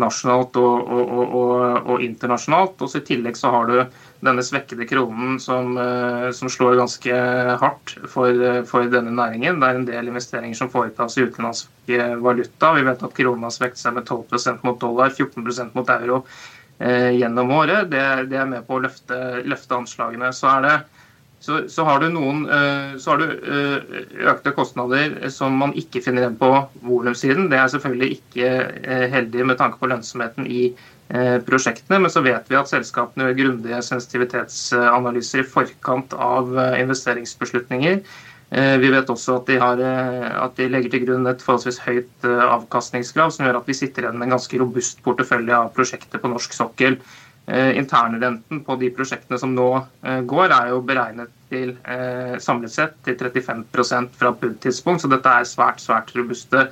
nasjonalt 0.00 0.56
og, 0.56 0.88
og, 0.96 1.36
og, 1.42 1.52
og 1.92 2.02
internasjonalt. 2.08 2.80
Også 2.80 3.02
I 3.02 3.08
tillegg 3.12 3.36
så 3.36 3.52
har 3.52 3.68
du 3.68 3.76
denne 4.24 4.42
svekkede 4.42 4.86
kronen 4.90 5.38
som, 5.40 5.76
eh, 5.78 6.30
som 6.34 6.50
slår 6.50 6.78
ganske 6.80 7.18
hardt 7.62 7.94
for, 8.10 8.44
for, 8.66 8.88
denne 8.90 9.14
næringen. 9.14 9.60
Det 9.60 9.68
er 9.68 9.78
en 9.78 9.88
del 9.88 10.10
investeringer 10.10 10.58
som 10.58 10.70
foretas 10.72 11.18
i 11.18 11.26
utenlandsk 11.28 11.92
valuta. 12.22 12.72
Vi 12.74 12.86
vet 12.88 13.04
at 13.06 13.16
kronen 13.16 13.46
har 13.46 13.54
svekket 13.54 13.82
seg 13.82 13.94
med 13.98 14.08
12% 14.08 14.64
mot 14.66 14.80
dollar, 14.80 15.14
14% 15.14 15.76
mot 15.78 15.92
euro 15.94 16.22
eh, 16.78 17.14
gjennom 17.14 17.54
året. 17.60 17.90
Det, 17.92 18.04
det, 18.32 18.40
er 18.42 18.50
med 18.50 18.66
på 18.66 18.78
å 18.78 18.82
løfte, 18.84 19.20
løfte 19.46 19.78
anslagene. 19.78 20.32
Så 20.34 20.50
er 20.50 20.66
det 20.66 20.76
så, 21.40 21.60
så, 21.70 21.84
har 21.86 22.02
du 22.02 22.08
noen 22.10 22.42
eh, 22.50 22.94
så 22.98 23.14
har 23.14 23.20
du 23.22 23.26
eh, 23.30 23.98
økte 24.32 24.52
kostnader 24.56 25.14
som 25.30 25.54
man 25.60 25.74
ikke 25.78 26.02
finner 26.02 26.24
igjen 26.24 26.38
på 26.40 26.50
volumsiden. 26.82 27.46
Det 27.52 27.60
er 27.60 27.70
selvfølgelig 27.70 28.08
ikke 28.16 28.48
eh, 28.82 29.04
heldig 29.12 29.46
med 29.52 29.60
tanke 29.60 29.78
på 29.80 29.90
lønnsomheten 29.90 30.48
i 30.50 30.70
prosjektene, 31.08 32.02
men 32.04 32.12
så 32.12 32.20
vet 32.20 32.50
vi 32.52 32.56
at 32.58 32.68
selskapene 32.68 33.30
gjør 33.30 33.36
grundige 33.38 33.78
sensitivitetsanalyser 33.86 35.40
i 35.40 35.44
forkant 35.48 36.12
av 36.12 36.50
investeringsbeslutninger. 36.76 38.02
Vi 38.52 38.90
vet 38.92 39.12
også 39.14 39.38
at 39.38 39.48
de, 39.48 39.56
har, 39.62 39.80
at 39.80 40.60
de 40.60 40.66
legger 40.68 40.92
til 40.92 41.06
grunn 41.06 41.24
et 41.32 41.40
forholdsvis 41.40 41.80
høyt 41.86 42.28
avkastningskrav, 42.28 43.32
som 43.32 43.48
gjør 43.48 43.62
at 43.62 43.72
vi 43.72 43.78
sitter 43.78 44.04
igjen 44.04 44.20
med 44.20 44.28
en 44.28 44.36
ganske 44.36 44.60
robust 44.60 45.00
portefølje 45.06 45.56
av 45.56 45.72
prosjekter 45.72 46.20
på 46.20 46.28
norsk 46.34 46.58
sokkel. 46.60 47.00
Eh, 47.48 47.78
internrenten 47.78 48.60
på 48.64 48.74
de 48.76 48.90
prosjektene 48.92 49.38
som 49.40 49.54
nå 49.56 49.68
eh, 50.04 50.20
går, 50.28 50.52
er 50.52 50.72
jo 50.74 50.82
beregnet 50.84 51.30
til 51.48 51.70
eh, 51.88 52.34
samlet 52.44 52.74
sett 52.74 52.98
til 53.06 53.16
35 53.16 54.10
fra 54.20 54.34
PUD-tidspunkt. 54.36 55.00
Så 55.00 55.08
dette 55.08 55.32
er 55.32 55.48
svært, 55.48 55.80
svært 55.80 56.12
robuste 56.16 56.68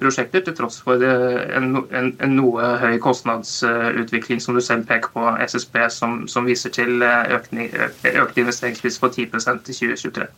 prosjekter, 0.00 0.40
til 0.40 0.54
tross 0.56 0.78
for 0.80 1.02
en, 1.04 1.74
en, 1.92 2.06
en, 2.24 2.30
noe 2.32 2.64
høy 2.80 2.94
kostnadsutvikling, 3.04 4.40
som 4.40 4.56
du 4.56 4.62
selv 4.64 4.86
peker 4.88 5.12
på, 5.12 5.26
SSB, 5.44 5.76
som, 5.92 6.22
som 6.32 6.48
viser 6.48 6.72
til 6.72 7.04
økte 7.04 7.66
økt 8.22 8.40
investeringspris 8.40 8.96
på 9.02 9.10
10% 9.12 9.68
i 9.68 9.76
2023. 9.76 10.30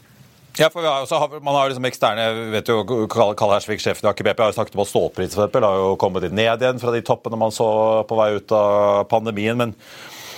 Ja, 0.59 0.71
for 0.73 0.83
har, 0.83 1.19
har, 1.19 1.41
Man 1.41 1.55
har 1.55 1.69
liksom 1.69 1.85
eksterne 1.85 2.51
vet 2.51 2.69
jo, 2.69 2.83
Karl 3.07 3.53
Hersvik, 3.53 3.81
sjefen 3.83 4.09
i 4.09 4.11
Aker 4.11 4.27
BP, 4.27 4.43
har 4.43 4.51
jo 4.51 4.57
snakket 4.57 4.75
om 4.75 4.83
at 4.83 5.21
eksempel, 5.23 5.63
har 5.63 5.79
jo 5.79 5.97
kommet 6.01 6.27
litt 6.27 6.35
ned 6.35 6.63
igjen 6.63 6.81
fra 6.83 6.95
de 6.95 7.03
toppene 7.07 7.39
man 7.39 7.55
så 7.55 7.69
på 8.09 8.19
vei 8.19 8.33
ut 8.35 8.53
av 8.53 9.05
pandemien. 9.11 9.57
Men 9.59 9.77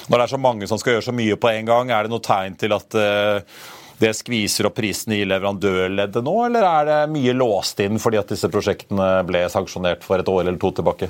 når 0.09 0.19
det 0.19 0.27
er 0.27 0.35
så 0.35 0.41
mange 0.41 0.69
som 0.69 0.81
skal 0.81 0.99
gjøre 0.99 1.09
så 1.09 1.17
mye 1.17 1.39
på 1.41 1.49
en 1.49 1.71
gang, 1.71 1.93
er 1.95 2.05
det 2.05 2.13
noe 2.13 2.25
tegn 2.25 2.59
til 2.61 2.77
at 2.77 2.99
uh, 3.01 3.65
det 4.01 4.13
skviser 4.19 4.69
opp 4.69 4.77
prisen 4.77 5.17
i 5.17 5.23
leverandørleddet 5.25 6.25
nå, 6.27 6.37
eller 6.51 6.69
er 6.69 6.91
det 6.91 7.01
mye 7.17 7.37
låst 7.37 7.81
inn 7.81 7.97
fordi 8.01 8.21
at 8.21 8.33
disse 8.35 8.53
prosjektene 8.53 9.11
ble 9.29 9.47
sanksjonert 9.53 10.05
for 10.05 10.21
et 10.21 10.29
år 10.29 10.45
eller 10.45 10.61
to 10.61 10.75
tilbake? 10.77 11.09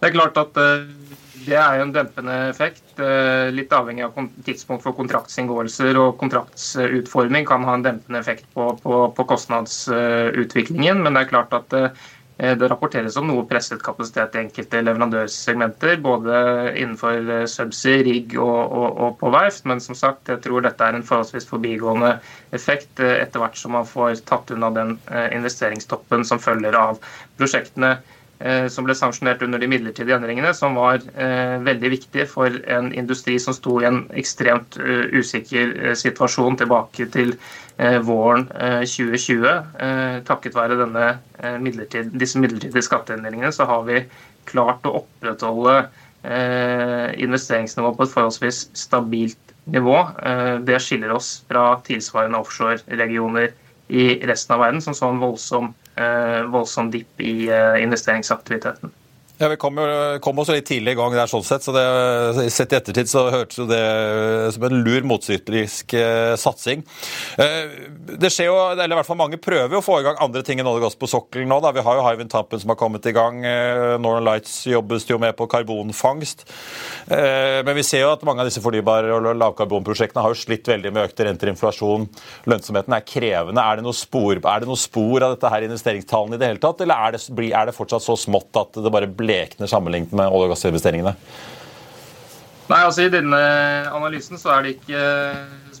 Det 0.00 0.08
er 0.08 0.16
klart 0.16 0.40
at 0.40 0.56
uh 0.56 1.02
det 1.46 1.58
er 1.58 1.82
en 1.82 1.92
dempende 1.94 2.34
effekt. 2.50 2.82
Eh, 3.00 3.50
litt 3.56 3.72
avhengig 3.72 4.04
av 4.04 4.16
tidspunkt 4.44 4.84
for 4.84 4.92
kontraktsinngåelser 4.96 5.96
og 5.96 6.18
kontraktsutforming 6.20 7.46
kan 7.48 7.64
ha 7.64 7.76
en 7.78 7.86
dempende 7.86 8.20
effekt 8.20 8.44
på, 8.52 8.66
på, 8.82 8.98
på 9.16 9.24
kostnadsutviklingen. 9.30 11.00
Men 11.00 11.16
det 11.16 11.22
er 11.22 11.30
klart 11.30 11.56
at 11.56 11.72
eh, 11.78 11.88
det 12.42 12.68
rapporteres 12.68 13.16
om 13.16 13.30
noe 13.30 13.46
presset 13.48 13.80
kapasitet 13.84 14.36
i 14.36 14.42
enkelte 14.42 14.84
leverandørsegmenter, 14.84 15.96
både 16.04 16.36
innenfor 16.74 17.32
eh, 17.38 17.48
subsea, 17.48 18.04
rigg 18.04 18.36
og, 18.36 18.60
og, 18.60 18.88
og, 18.92 19.18
på 19.22 19.32
verft. 19.32 19.64
Men 19.72 19.80
som 19.80 19.96
sagt, 19.96 20.28
jeg 20.28 20.44
tror 20.44 20.66
dette 20.66 20.84
er 20.84 20.98
en 20.98 21.06
forholdsvis 21.06 21.48
forbigående 21.48 22.18
effekt 22.52 23.00
etter 23.00 23.40
hvert 23.40 23.56
som 23.56 23.78
man 23.78 23.88
får 23.88 24.20
tatt 24.28 24.52
unna 24.52 24.68
den 24.76 24.98
investeringstoppen 25.32 26.28
som 26.28 26.42
følger 26.42 26.76
av 26.76 27.00
prosjektene. 27.40 27.96
Eh, 28.42 28.64
som 28.74 28.82
ble 28.82 28.94
sanksjonert 28.98 29.42
under 29.46 29.60
de 29.62 29.68
midlertidige 29.70 30.16
endringene, 30.16 30.50
som 30.56 30.74
var 30.74 30.98
eh, 31.14 31.60
veldig 31.62 31.90
viktig 31.92 32.24
for 32.26 32.56
en 32.74 32.88
industri 32.98 33.36
som 33.38 33.54
sto 33.54 33.76
i 33.78 33.86
en 33.86 34.00
ekstremt 34.18 34.78
uh, 34.82 35.04
usikker 35.14 35.94
situasjon 35.98 36.58
tilbake 36.58 37.06
til 37.14 37.36
våren 38.04 38.44
2020. 38.84 39.46
takket 40.28 40.54
være 40.54 40.76
denne, 40.76 41.06
midlertid, 41.64 42.10
disse 42.20 42.38
midlertidige 42.38 42.84
skatteendringene 42.84 43.48
så 43.54 43.64
har 43.66 43.86
vi 43.86 44.02
klart 44.46 44.84
å 44.86 44.92
opprettholde 45.00 45.78
investeringsnivået 47.24 47.96
på 47.96 48.06
et 48.06 48.12
forholdsvis 48.12 48.60
stabilt 48.76 49.56
nivå. 49.72 49.96
det 50.68 50.78
skiller 50.84 51.16
oss 51.16 51.32
fra 51.48 51.64
tilsvarende 51.88 52.44
offshore-regioner 52.44 53.48
i 53.88 54.06
resten 54.28 54.54
av 54.58 54.66
verden, 54.66 54.84
som 54.84 54.94
så 54.94 55.08
en 55.08 55.24
voldsom 55.24 55.72
Eh, 55.72 55.81
voldsom 56.52 56.90
dipp 56.90 57.20
i 57.20 57.48
eh, 57.48 57.82
investeringsaktiviteten. 57.82 58.92
Ja, 59.42 59.48
Vi 59.48 59.56
kom, 59.58 59.74
kom 60.22 60.38
også 60.38 60.54
litt 60.54 60.68
tidlig 60.70 60.92
i 60.94 60.96
gang 61.00 61.10
der, 61.16 61.26
sånn 61.26 61.42
sett, 61.42 61.64
så 61.66 61.72
det, 61.74 61.82
sett 62.54 62.70
i 62.70 62.76
ettertid 62.78 63.08
så 63.10 63.24
hørtes 63.26 63.58
jo 63.58 63.64
det 63.66 63.80
som 64.54 64.66
en 64.68 64.82
lur 64.86 65.02
motsyklisk 65.10 65.96
eh, 65.98 66.34
satsing. 66.38 66.84
Eh, 67.42 67.72
det 68.22 68.30
skjer 68.30 68.46
jo, 68.46 68.54
eller 68.70 68.94
i 68.94 68.98
hvert 69.00 69.08
fall 69.08 69.18
Mange 69.18 69.40
prøver 69.42 69.74
jo 69.74 69.80
å 69.80 69.84
få 69.84 69.96
i 69.98 70.04
gang 70.06 70.20
andre 70.22 70.44
ting 70.46 70.62
enn 70.62 70.70
olje 70.70 70.84
og 70.84 70.86
gass 70.86 70.98
på 71.00 71.08
sokkelen 71.10 71.50
nå. 71.50 71.58
da. 71.64 71.72
Vi 71.74 71.82
har 71.82 71.98
jo 71.98 72.04
Hywind 72.06 72.30
Tampen 72.30 72.62
som 72.62 72.70
har 72.70 72.78
kommet 72.78 73.08
i 73.10 73.14
gang. 73.16 73.40
Eh, 73.42 73.96
Northern 73.98 74.28
Lights 74.28 74.52
jobbes 74.70 75.08
jo 75.10 75.18
med 75.22 75.34
på 75.34 75.48
karbonfangst. 75.50 76.46
Eh, 77.10 77.58
men 77.66 77.74
vi 77.80 77.86
ser 77.88 78.04
jo 78.04 78.12
at 78.14 78.22
mange 78.28 78.46
av 78.46 78.50
disse 78.50 78.62
fornybare 78.62 79.10
og 79.16 79.26
lavkarbonprosjektene 79.42 80.22
har 80.22 80.36
jo 80.36 80.38
slitt 80.38 80.70
veldig 80.70 80.94
med 80.94 81.08
økte 81.08 81.26
renter, 81.26 81.50
inflasjon. 81.50 82.06
Lønnsomheten 82.46 82.94
er 82.94 83.06
krevende. 83.10 83.66
Er 83.66 83.82
det 83.82 83.88
noe 83.88 83.98
spor, 84.04 84.38
det 84.38 84.70
noe 84.70 84.84
spor 84.86 85.26
av 85.26 85.34
dette 85.34 85.50
her 85.56 85.66
investeringstallene 85.66 86.38
i 86.38 86.44
det 86.44 86.52
hele 86.52 86.62
tatt, 86.62 86.86
eller 86.86 87.10
er 87.10 87.18
det, 87.18 87.50
er 87.50 87.70
det 87.72 87.78
fortsatt 87.80 88.06
så 88.06 88.18
smått 88.28 88.62
at 88.62 88.78
det 88.78 88.94
bare 88.94 89.10
ble 89.10 89.31
blekner 89.32 89.70
sammenlignet 89.70 90.12
med 90.12 90.28
olje- 90.28 90.50
og 90.50 90.54
gassinvesteringene? 90.54 91.16
Nei, 92.70 92.78
altså 92.86 93.04
I 93.04 93.12
denne 93.12 93.38
analysen 93.92 94.40
så 94.40 94.54
er 94.54 94.64
det 94.64 94.76
ikke 94.78 95.00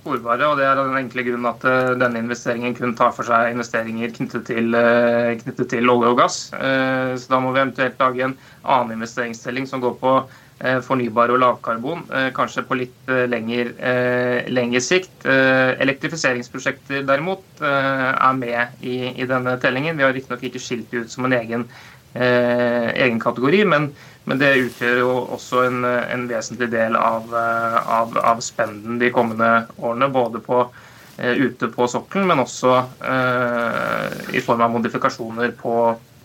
sporbare. 0.02 0.46
og 0.48 0.58
Det 0.58 0.66
er 0.66 0.78
den 0.78 0.98
enkle 0.98 1.24
grunnen 1.26 1.50
at 1.52 1.64
eh, 1.68 1.94
denne 2.00 2.22
investeringen 2.24 2.74
kun 2.76 2.94
tar 2.98 3.14
for 3.16 3.28
seg 3.28 3.52
investeringer 3.54 4.14
knyttet 4.16 4.46
til, 4.50 4.74
eh, 4.74 5.34
knyttet 5.42 5.70
til 5.72 5.90
olje 5.92 6.12
og 6.12 6.18
gass. 6.18 6.38
Eh, 6.52 7.14
så 7.16 7.32
Da 7.32 7.40
må 7.40 7.52
vi 7.52 7.62
eventuelt 7.62 8.00
lage 8.00 8.24
en 8.24 8.38
annen 8.64 8.96
investeringstelling 8.98 9.68
som 9.68 9.80
går 9.80 9.98
på 10.00 10.22
fornybar 10.62 11.26
og 11.34 11.40
lavkarbon, 11.42 12.04
kanskje 12.36 12.62
på 12.62 12.76
litt 12.78 13.08
lengre, 13.26 13.72
lengre 14.46 14.78
sikt. 14.78 15.24
Elektrifiseringsprosjekter 15.26 17.02
derimot 17.02 17.42
er 17.58 18.36
med 18.38 18.68
i, 18.80 19.10
i 19.10 19.26
denne 19.26 19.56
tellingen. 19.58 19.98
Vi 19.98 20.04
har 20.06 20.14
riktignok 20.14 20.44
ikke 20.46 20.62
skilt 20.62 20.86
det 20.92 21.02
ut 21.02 21.10
som 21.10 21.26
en 21.26 21.34
egen 21.34 21.66
eh, 21.66 21.91
egen 22.14 23.20
kategori, 23.20 23.64
men, 23.64 23.88
men, 24.24 24.38
det 24.40 24.52
utgjør 24.66 24.98
jo 25.00 25.10
også 25.36 25.64
en, 25.68 25.84
en 25.84 26.26
vesentlig 26.28 26.68
del 26.72 26.96
av, 26.98 27.28
eh, 27.32 27.76
av, 27.98 28.16
av, 28.18 28.42
spenden 28.44 28.98
de 29.00 29.10
kommende 29.14 29.50
årene. 29.78 30.10
Både 30.12 30.42
på, 30.44 30.62
eh, 31.16 31.40
ute 31.40 31.70
på 31.72 31.88
sokkelen, 31.88 32.28
men 32.28 32.42
også 32.44 32.74
eh, 33.08 34.36
i 34.36 34.44
form 34.44 34.64
av 34.66 34.74
modifikasjoner 34.76 35.54
på, 35.62 35.76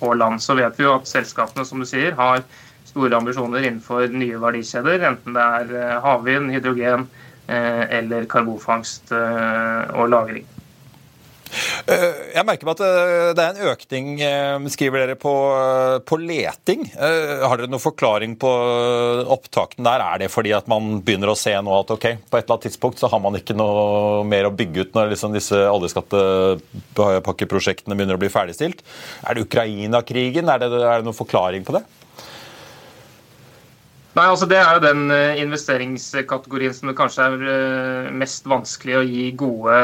på, 0.02 0.14
land. 0.14 0.44
Så 0.44 0.58
vet 0.60 0.80
vi 0.80 0.88
jo 0.88 0.98
at 0.98 1.10
selskapene 1.10 1.66
som 1.68 1.84
du 1.84 1.88
sier, 1.90 2.18
har 2.20 2.44
store 2.88 3.16
ambisjoner 3.18 3.64
innenfor 3.64 4.12
nye 4.12 4.40
verdikjeder, 4.42 5.08
enten 5.12 5.36
det 5.36 5.48
er 5.62 6.04
havvind, 6.04 6.54
hydrogen 6.56 7.10
eller 7.48 8.26
karbonfangst 8.28 9.14
og 9.14 10.10
-lagring. 10.12 10.44
Eh, 11.88 12.34
jeg 12.36 12.44
merker 12.44 12.68
meg 12.68 12.76
at 12.76 12.82
eh, 12.84 13.30
det 13.38 13.44
er 13.44 13.54
en 13.54 13.68
økning, 13.72 14.08
eh, 14.20 14.66
skriver 14.74 15.06
dere, 15.06 15.16
på, 15.20 15.34
på, 16.04 16.18
leting. 16.20 16.82
Har 16.98 17.56
dere 17.56 17.70
noen 17.72 17.80
forklaring 17.80 18.36
på 18.40 18.50
opptakten 19.38 19.84
der? 19.88 20.00
Er 20.04 20.18
det 20.20 20.30
fordi 20.34 20.52
at 20.58 20.68
man 20.72 21.02
begynner 21.06 21.30
å 21.32 21.40
se 21.40 21.54
nå 21.56 21.72
at 21.78 21.92
ok, 21.96 22.06
på 22.28 22.36
et 22.36 22.44
eller 22.44 22.56
annet 22.58 22.66
tidspunkt 22.68 23.00
så 23.00 23.08
har 23.12 23.20
man 23.24 23.38
ikke 23.40 23.56
noe 23.58 24.24
mer 24.28 24.46
å 24.50 24.56
bygge 24.58 24.82
ut 24.84 24.94
når 24.98 25.12
liksom 25.14 25.32
disse 25.36 25.58
oljeskatepakkeprosjektene 25.72 27.96
begynner 27.96 28.18
å 28.20 28.24
bli 28.26 28.34
ferdigstilt? 28.34 28.80
Er 29.24 29.32
det 29.38 29.46
Ukraina-krigen? 29.48 30.46
Er, 30.52 30.60
er 30.68 30.96
det 31.00 31.08
noen 31.08 31.24
forklaring 31.24 31.64
på 31.68 31.76
det? 31.78 31.84
Nei, 34.18 34.24
altså 34.32 34.48
Det 34.50 34.58
er 34.58 34.72
jo 34.74 34.82
den 34.82 35.12
eh, 35.14 35.40
investeringskategorien 35.44 36.74
som 36.74 36.90
det 36.90 36.96
kanskje 36.98 37.26
er 37.28 37.44
eh, 37.54 38.08
mest 38.18 38.48
vanskelig 38.50 38.96
å 38.98 39.04
gi 39.06 39.26
gode 39.38 39.76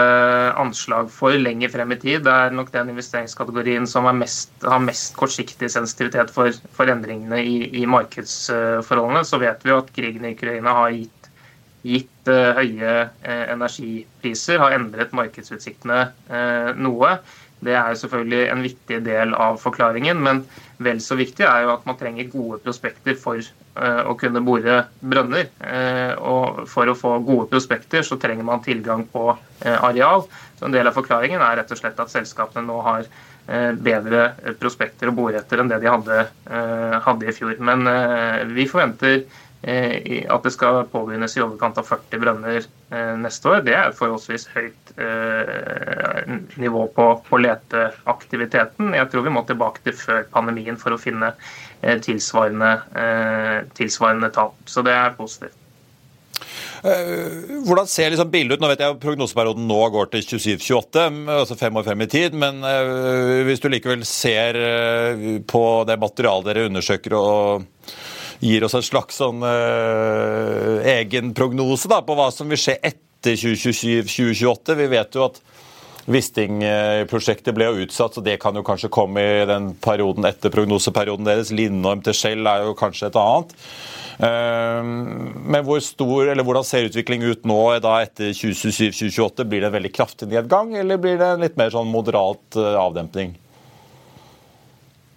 anslag 0.57 1.11
for 1.13 1.37
lenger 1.37 1.69
frem 1.69 1.93
i 1.93 1.99
tid. 2.01 2.23
Det 2.25 2.33
er 2.33 2.55
nok 2.57 2.71
den 2.73 2.89
investeringskategorien 2.95 3.85
som 3.89 4.09
mest, 4.17 4.55
har 4.65 4.81
mest 4.81 5.13
kortsiktig 5.19 5.69
sensitivitet 5.69 6.33
for, 6.33 6.49
for 6.73 6.89
endringene 6.89 7.43
i, 7.45 7.59
i, 7.83 7.85
markedsforholdene. 7.85 9.21
Så 9.29 9.37
vet 9.43 9.61
vi 9.61 9.69
jo 9.69 9.83
at 9.83 9.93
krigen 9.93 10.25
i 10.25 10.33
Ukraina 10.33 10.73
har 10.79 10.97
gitt, 10.97 11.29
gitt 11.85 12.33
høye 12.57 12.97
energipriser, 13.27 14.57
har 14.63 14.73
endret 14.79 15.13
markedsutsiktene 15.13 16.07
noe. 16.79 17.17
Det 17.63 17.75
er 17.77 17.97
selvfølgelig 17.99 18.43
en 18.51 18.63
viktig 18.65 18.99
del 19.05 19.33
av 19.39 19.59
forklaringen, 19.61 20.19
men 20.23 20.43
vel 20.83 21.01
så 21.03 21.17
viktig 21.19 21.45
er 21.47 21.65
jo 21.65 21.73
at 21.75 21.85
man 21.87 21.97
trenger 21.99 22.31
gode 22.31 22.59
prospekter 22.63 23.17
for 23.19 23.39
uh, 23.39 24.01
å 24.09 24.15
kunne 24.19 24.43
bore 24.45 24.81
brønner. 24.99 25.49
Uh, 25.61 26.13
og 26.19 26.63
for 26.71 26.89
å 26.89 26.97
få 26.97 27.17
gode 27.25 27.49
prospekter 27.53 28.05
så 28.05 28.19
trenger 28.21 28.47
man 28.47 28.63
tilgang 28.65 29.05
på 29.11 29.29
uh, 29.33 29.77
areal. 29.89 30.25
Så 30.59 30.67
En 30.67 30.75
del 30.75 30.89
av 30.89 30.97
forklaringen 30.97 31.41
er 31.41 31.61
rett 31.61 31.71
og 31.71 31.79
slett 31.79 31.99
at 31.99 32.13
selskapene 32.13 32.67
nå 32.67 32.81
har 32.87 33.07
bedre 33.83 34.53
prospekter 34.55 35.09
å 35.09 35.13
bore 35.17 35.35
etter 35.35 35.59
enn 35.59 35.67
det 35.67 35.81
de 35.83 35.89
hadde, 35.91 36.21
hadde 37.03 37.25
i 37.27 37.33
fjor. 37.35 37.57
Men 37.59 37.83
vi 38.55 38.63
forventer 38.71 39.17
Eh, 39.17 39.52
at 39.63 40.43
det 40.43 40.51
skal 40.51 40.81
påbegynnes 40.91 41.37
i 41.37 41.41
overkant 41.43 41.77
av 41.79 41.87
40 41.87 42.19
brønner 42.19 42.57
eh, 42.59 43.13
neste 43.15 43.47
år. 43.47 43.61
Det 43.63 43.71
er 43.71 43.87
et 43.87 43.95
forholdsvis 43.95 44.49
høyt 44.51 44.91
eh, 44.99 46.33
nivå 46.59 46.89
på, 46.91 47.05
på 47.23 47.39
leteaktiviteten. 47.39 48.91
Jeg 48.97 49.09
tror 49.11 49.23
vi 49.23 49.33
må 49.33 49.45
tilbake 49.47 49.85
til 49.85 49.95
før 49.95 50.27
pandemien 50.35 50.79
for 50.79 50.95
å 50.95 50.99
finne 50.99 51.31
tilsvarende, 52.03 52.77
tilsvarende 53.75 54.29
tall. 54.31 54.53
Så 54.71 54.83
det 54.87 54.93
er 54.95 55.17
positivt. 55.17 55.57
Hvordan 56.83 57.89
ser 57.91 58.11
liksom 58.11 58.31
bildet 58.31 58.55
ut? 58.55 58.63
Nå 58.63 58.69
vet 58.71 58.83
jeg 58.83 58.99
Prognoseperioden 59.03 59.67
nå 59.67 59.81
går 59.91 60.13
til 60.13 60.23
27-28, 60.23 61.03
altså 61.35 61.57
fem 61.59 61.79
år 61.79 61.85
frem 61.87 62.05
i 62.05 62.07
tid. 62.11 62.35
Men 62.39 62.63
hvis 63.47 63.63
du 63.63 63.67
likevel 63.71 64.07
ser 64.07 64.59
på 65.47 65.65
det 65.87 65.99
materialet 65.99 66.49
dere 66.51 66.65
undersøker 66.71 67.19
og 67.19 67.67
gir 68.43 68.65
oss 68.67 68.75
en 68.75 68.83
slags 68.85 69.19
sånn 69.21 69.43
uh, 69.45 70.83
egen 70.97 71.31
prognose 71.37 71.89
da, 71.91 72.01
på 72.03 72.15
hva 72.17 72.29
som 72.33 72.51
vil 72.51 72.59
skje 72.59 72.77
etter 72.81 73.37
2027-2028. 73.39 74.77
Vi 74.79 74.87
vet 74.91 75.17
jo 75.17 75.27
at 75.29 75.39
Wisting-prosjektet 76.03 77.55
ble 77.55 77.69
jo 77.69 77.85
utsatt, 77.85 78.17
så 78.17 78.21
det 78.23 78.35
kan 78.43 78.55
jo 78.59 78.65
kanskje 78.67 78.91
komme 78.91 79.21
i 79.23 79.45
den 79.47 79.69
perioden 79.79 80.27
etter 80.27 80.51
prognoseperioden 80.51 81.29
deres. 81.29 81.53
Lindorm 81.55 82.01
til 82.03 82.17
Shell 82.17 82.49
er 82.49 82.65
jo 82.67 82.73
kanskje 82.75 83.07
et 83.07 83.19
annet. 83.19 83.53
Uh, 84.13 84.83
men 84.83 85.63
hvor 85.65 85.79
stor, 85.81 86.27
eller 86.33 86.43
hvordan 86.45 86.67
ser 86.67 86.89
utviklingen 86.89 87.31
ut 87.31 87.47
nå 87.47 87.61
da 87.83 87.95
etter 88.03 88.35
2027-2028? 88.35 89.47
Blir 89.47 89.63
det 89.63 89.71
en 89.71 89.77
veldig 89.77 89.93
kraftig 89.95 90.27
nedgang, 90.33 90.75
eller 90.75 90.99
blir 90.99 91.15
det 91.21 91.31
en 91.31 91.47
litt 91.47 91.55
mer 91.59 91.71
sånn 91.73 91.89
moderat 91.91 92.59
uh, 92.59 92.75
avdempning? 92.83 93.37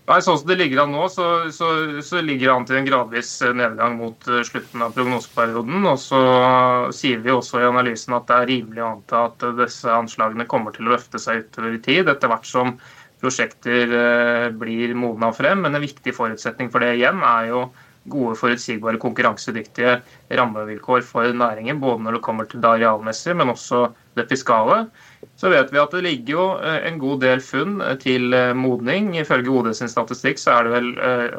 Nei, 0.07 0.21
Sånn 0.23 0.37
som 0.39 0.47
det 0.47 0.55
ligger 0.61 0.85
an 0.85 0.93
nå, 0.95 1.07
så, 1.11 1.25
så, 1.51 1.69
så, 2.07 2.21
ligger 2.23 2.47
det 2.47 2.53
an 2.55 2.67
til 2.69 2.77
en 2.79 2.87
gradvis 2.87 3.31
eh, 3.43 3.55
nedgang 3.59 3.97
mot 3.99 4.29
eh, 4.31 4.45
slutten 4.47 4.85
av 4.87 4.93
prognoseperioden. 4.95 5.81
Og 5.91 5.99
så 5.99 6.21
sier 6.95 7.25
vi 7.25 7.35
også 7.35 7.59
i 7.59 7.67
analysen 7.67 8.15
at 8.15 8.29
det 8.29 8.37
er 8.37 8.51
rimelig 8.53 8.85
å 8.85 8.93
anta 8.93 9.25
at 9.33 9.43
disse 9.59 9.91
anslagene 9.91 10.47
kommer 10.47 10.77
til 10.77 10.87
å 10.87 10.95
løfte 10.95 11.19
seg 11.23 11.43
utover 11.49 11.75
i 11.75 11.83
tid, 11.83 12.13
etter 12.13 12.31
hvert 12.31 12.47
som 12.47 12.77
prosjekter 13.19 13.97
eh, 13.99 14.47
blir 14.55 14.95
modna 14.95 15.33
frem. 15.35 15.67
Men 15.67 15.75
en 15.75 15.87
viktig 15.89 16.15
forutsetning 16.15 16.71
for 16.71 16.87
det 16.87 16.95
igjen 17.01 17.27
er 17.27 17.51
jo 17.51 17.67
gode, 18.13 18.37
forutsigbare, 18.41 19.01
konkurransedyktige 19.03 19.99
rammevilkår 20.41 21.05
for 21.07 21.33
næringen. 21.33 21.81
Både 21.81 22.03
når 22.05 22.19
det 22.19 22.25
kommer 22.27 22.49
til 22.51 22.63
det 22.63 22.73
arealmessige, 22.77 23.35
men 23.35 23.55
også 23.55 23.89
det 24.17 24.29
fiskale 24.31 24.87
så 25.37 25.51
vet 25.53 25.69
vi 25.73 25.81
at 25.81 25.93
det 25.93 26.01
ligger 26.05 26.33
jo 26.33 26.45
eh, 26.65 26.79
en 26.89 26.97
god 27.01 27.21
del 27.21 27.43
funn 27.45 27.81
eh, 27.85 27.97
til 28.01 28.33
eh, 28.37 28.55
modning. 28.57 29.11
Ifølge 29.21 29.53
OD 29.53 29.69
sin 29.77 29.91
statistikk 29.93 30.41
så 30.41 30.55
er 30.55 30.67
det 30.67 30.73
vel 30.73 30.89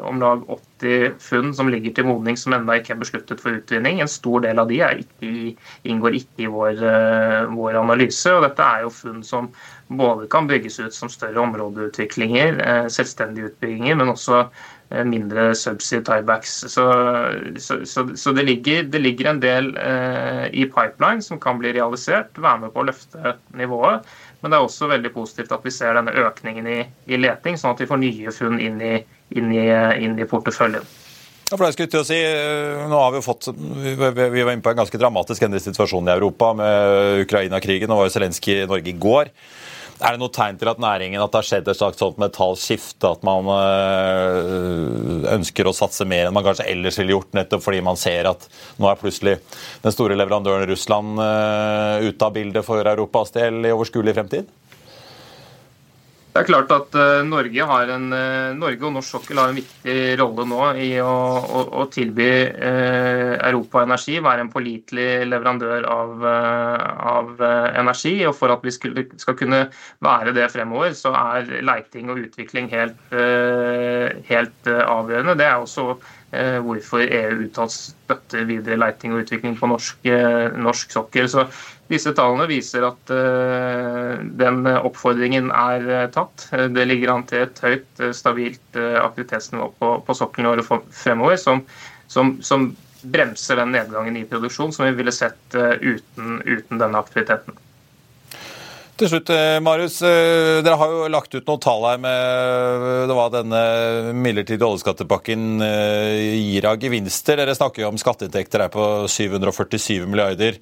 om 0.06 0.20
lag 0.22 0.44
80 0.46 1.16
funn 1.22 1.50
som 1.56 1.70
ligger 1.72 1.96
til 1.96 2.06
modning 2.06 2.38
som 2.38 2.54
ennå 2.54 2.78
ikke 2.78 2.94
er 2.94 3.00
besluttet 3.00 3.42
for 3.42 3.58
utvinning. 3.58 3.98
En 3.98 4.10
stor 4.10 4.44
del 4.46 4.62
av 4.62 4.70
de 4.70 4.78
ikke, 5.02 5.32
inngår 5.90 6.20
ikke 6.20 6.46
i 6.46 6.52
vår, 6.52 6.84
vår, 7.56 7.80
analyse. 7.82 8.30
og 8.30 8.46
Dette 8.46 8.62
er 8.62 8.86
jo 8.86 8.94
funn 8.94 9.24
som 9.26 9.50
både 9.88 10.28
kan 10.30 10.46
bygges 10.46 10.78
ut 10.78 10.94
som 10.94 11.10
større 11.10 11.40
områdeutviklinger, 11.42 12.60
selvstendige 12.92 13.50
utbygginger, 13.50 13.96
men 13.98 14.12
også 14.12 14.44
mindre 14.88 15.54
subsea 15.54 16.00
tiebacks. 16.04 16.54
Så, 16.72 16.84
så, 17.60 17.78
så, 17.86 18.06
så 18.16 18.32
det, 18.32 18.42
ligger, 18.48 18.82
det, 18.82 18.98
ligger, 18.98 19.30
en 19.30 19.40
del 19.42 19.74
eh, 19.76 20.46
i 20.52 20.64
pipeline 20.64 21.22
som 21.24 21.40
kan 21.40 21.60
bli 21.60 21.74
realisert, 21.76 22.38
være 22.38 22.64
med 22.64 22.72
på 22.72 22.82
å 22.82 22.88
løfte 22.88 23.34
nivået. 23.58 24.08
Men 24.40 24.52
det 24.52 24.58
er 24.58 24.68
også 24.68 24.88
veldig 24.88 25.12
positivt 25.12 25.52
at 25.52 25.66
vi 25.66 25.74
ser 25.74 25.98
denne 25.98 26.14
økningen 26.24 26.70
i, 26.70 26.78
i 27.10 27.20
leting, 27.20 27.58
sånn 27.58 27.74
at 27.74 27.82
vi 27.82 27.90
får 27.90 28.00
nye 28.00 28.32
funn 28.32 28.56
inn 28.62 28.80
i, 28.80 28.94
inn 29.36 29.52
i, 29.52 29.68
inn 30.04 30.16
i 30.16 30.28
porteføljen. 30.30 30.86
Ja, 31.48 31.56
for 31.56 31.64
det 31.64 31.72
skulle 31.74 31.88
til 31.92 32.02
å 32.02 32.06
si, 32.06 32.16
eh, 32.20 32.88
nå 32.88 32.96
har 33.00 33.14
Vi 33.16 33.24
fått, 33.24 33.48
vi 33.56 33.94
var 33.96 34.52
inne 34.52 34.64
på 34.64 34.72
en 34.72 34.82
ganske 34.82 35.00
dramatisk 35.00 35.42
endret 35.42 35.64
situasjon 35.64 36.08
i 36.08 36.16
Europa 36.16 36.52
med 36.56 37.24
Ukraina-krigen. 37.24 37.90
og 37.90 38.02
var 38.02 38.08
jo 38.08 38.16
Zelenskyj 38.16 38.62
i 38.62 38.68
Norge 38.68 38.92
i 38.92 39.00
går. 39.00 39.32
Er 39.98 40.14
det 40.14 40.20
noe 40.22 40.30
tegn 40.30 40.58
til 40.60 40.70
at 40.70 40.78
næringen 40.78 41.18
at 41.18 41.32
det 41.32 41.40
har 41.40 41.46
skjedd 41.48 41.68
et 41.72 41.78
slags 41.78 41.98
sånt 41.98 42.20
metallskifte? 42.22 43.10
At 43.16 43.24
man 43.26 43.48
øh, 43.50 45.24
ønsker 45.34 45.66
å 45.66 45.74
satse 45.74 46.06
mer 46.06 46.28
enn 46.28 46.36
man 46.36 46.46
kanskje 46.46 46.68
ellers 46.70 47.00
ville 47.00 47.16
gjort, 47.16 47.32
nettopp 47.34 47.64
fordi 47.64 47.82
man 47.82 47.98
ser 47.98 48.30
at 48.30 48.46
nå 48.78 48.86
er 48.90 49.00
plutselig 49.00 49.38
den 49.82 49.94
store 49.94 50.18
leverandøren 50.18 50.68
Russland 50.70 51.18
øh, 51.24 52.06
ute 52.12 52.28
av 52.28 52.36
bildet 52.36 52.66
for 52.66 52.94
Europas 52.94 53.34
del 53.34 53.64
i 53.66 53.74
overskuelig 53.74 54.14
fremtid? 54.20 54.54
Det 56.38 56.44
er 56.44 56.52
klart 56.52 56.70
at 56.70 56.94
uh, 56.94 57.26
Norge, 57.26 57.64
en, 57.90 58.04
uh, 58.14 58.54
Norge, 58.54 58.78
og 58.86 58.92
norsk 58.94 59.10
sokkel 59.16 59.40
har 59.40 59.50
en 59.50 59.56
viktig 59.58 59.94
rolle 60.20 60.44
nå 60.46 60.60
i 60.78 60.92
å, 61.02 61.14
å, 61.42 61.62
å 61.82 61.86
tilby 61.90 62.28
uh, 62.52 63.32
Europa 63.48 63.82
energi, 63.82 64.20
være 64.22 64.44
en 64.44 64.52
pålitelig 64.52 65.08
leverandør 65.26 65.88
av, 65.90 66.22
av 66.28 67.42
energi. 67.42 68.14
og 68.30 68.36
For 68.38 68.54
at 68.54 68.62
vi 68.62 68.74
skulle, 68.76 69.08
skal 69.18 69.34
kunne 69.40 69.64
være 70.04 70.36
det 70.36 70.46
fremover, 70.54 70.94
så 70.94 71.10
er 71.18 71.50
leiting 71.66 72.12
og 72.12 72.22
utvikling 72.28 72.70
helt, 72.70 73.02
helt 74.30 74.70
avgjørende. 74.70 75.34
Det 75.42 75.48
er 75.48 75.58
også 75.58 75.98
hvorfor 76.30 77.00
EU 77.02 77.44
uttalt 77.46 77.72
støtter 77.72 78.42
videre 78.48 78.76
leiting 78.76 79.14
og 79.14 79.22
utvikling 79.22 79.54
på 79.56 79.68
norsk, 79.70 80.08
norsk 80.60 80.90
sokkel. 80.92 81.28
Så 81.32 81.46
disse 81.88 82.12
tallene 82.16 82.44
viser 82.50 82.84
at 82.84 83.12
uh, 83.14 84.18
den 84.40 84.68
oppfordringen 84.74 85.48
er 85.56 86.10
tatt. 86.12 86.48
Det 86.74 86.84
ligger 86.90 87.14
an 87.14 87.24
til 87.30 87.46
et 87.46 87.62
høyt, 87.64 88.02
stabilt 88.16 88.76
aktivitetsnivå 88.76 89.70
på, 89.80 89.94
på 90.04 90.18
sokkelen 90.18 90.52
vår 90.52 90.84
fremover, 90.92 91.40
som, 91.40 91.64
som, 92.12 92.36
som, 92.44 92.68
bremser 92.98 93.60
den 93.60 93.70
nedgangen 93.70 94.16
i 94.18 94.24
produksjon 94.26 94.72
som 94.74 94.88
vi 94.88 94.96
ville 94.98 95.12
sett 95.14 95.54
uten, 95.54 96.40
uten 96.42 96.80
denne 96.82 96.98
aktiviteten. 96.98 97.54
Til 98.98 99.06
slutt, 99.12 99.30
Marius. 99.62 100.00
Dere 100.02 100.74
har 100.74 100.90
jo 100.90 101.10
lagt 101.12 101.30
ut 101.30 101.46
noen 101.46 101.60
tall 101.62 101.84
her 101.86 102.00
med 102.02 103.06
det 103.06 103.14
var 103.14 103.30
denne 103.30 103.60
midlertidige 104.10 104.66
oljeskattepakken 104.66 105.62
gir 105.62 106.66
av 106.66 106.82
gevinster. 106.82 107.38
Dere 107.38 107.54
snakker 107.54 107.84
jo 107.84 107.92
om 107.92 108.00
skatteinntekter 108.00 108.64
her 108.64 108.72
på 108.74 109.06
747 109.06 110.02
milliarder. 110.10 110.58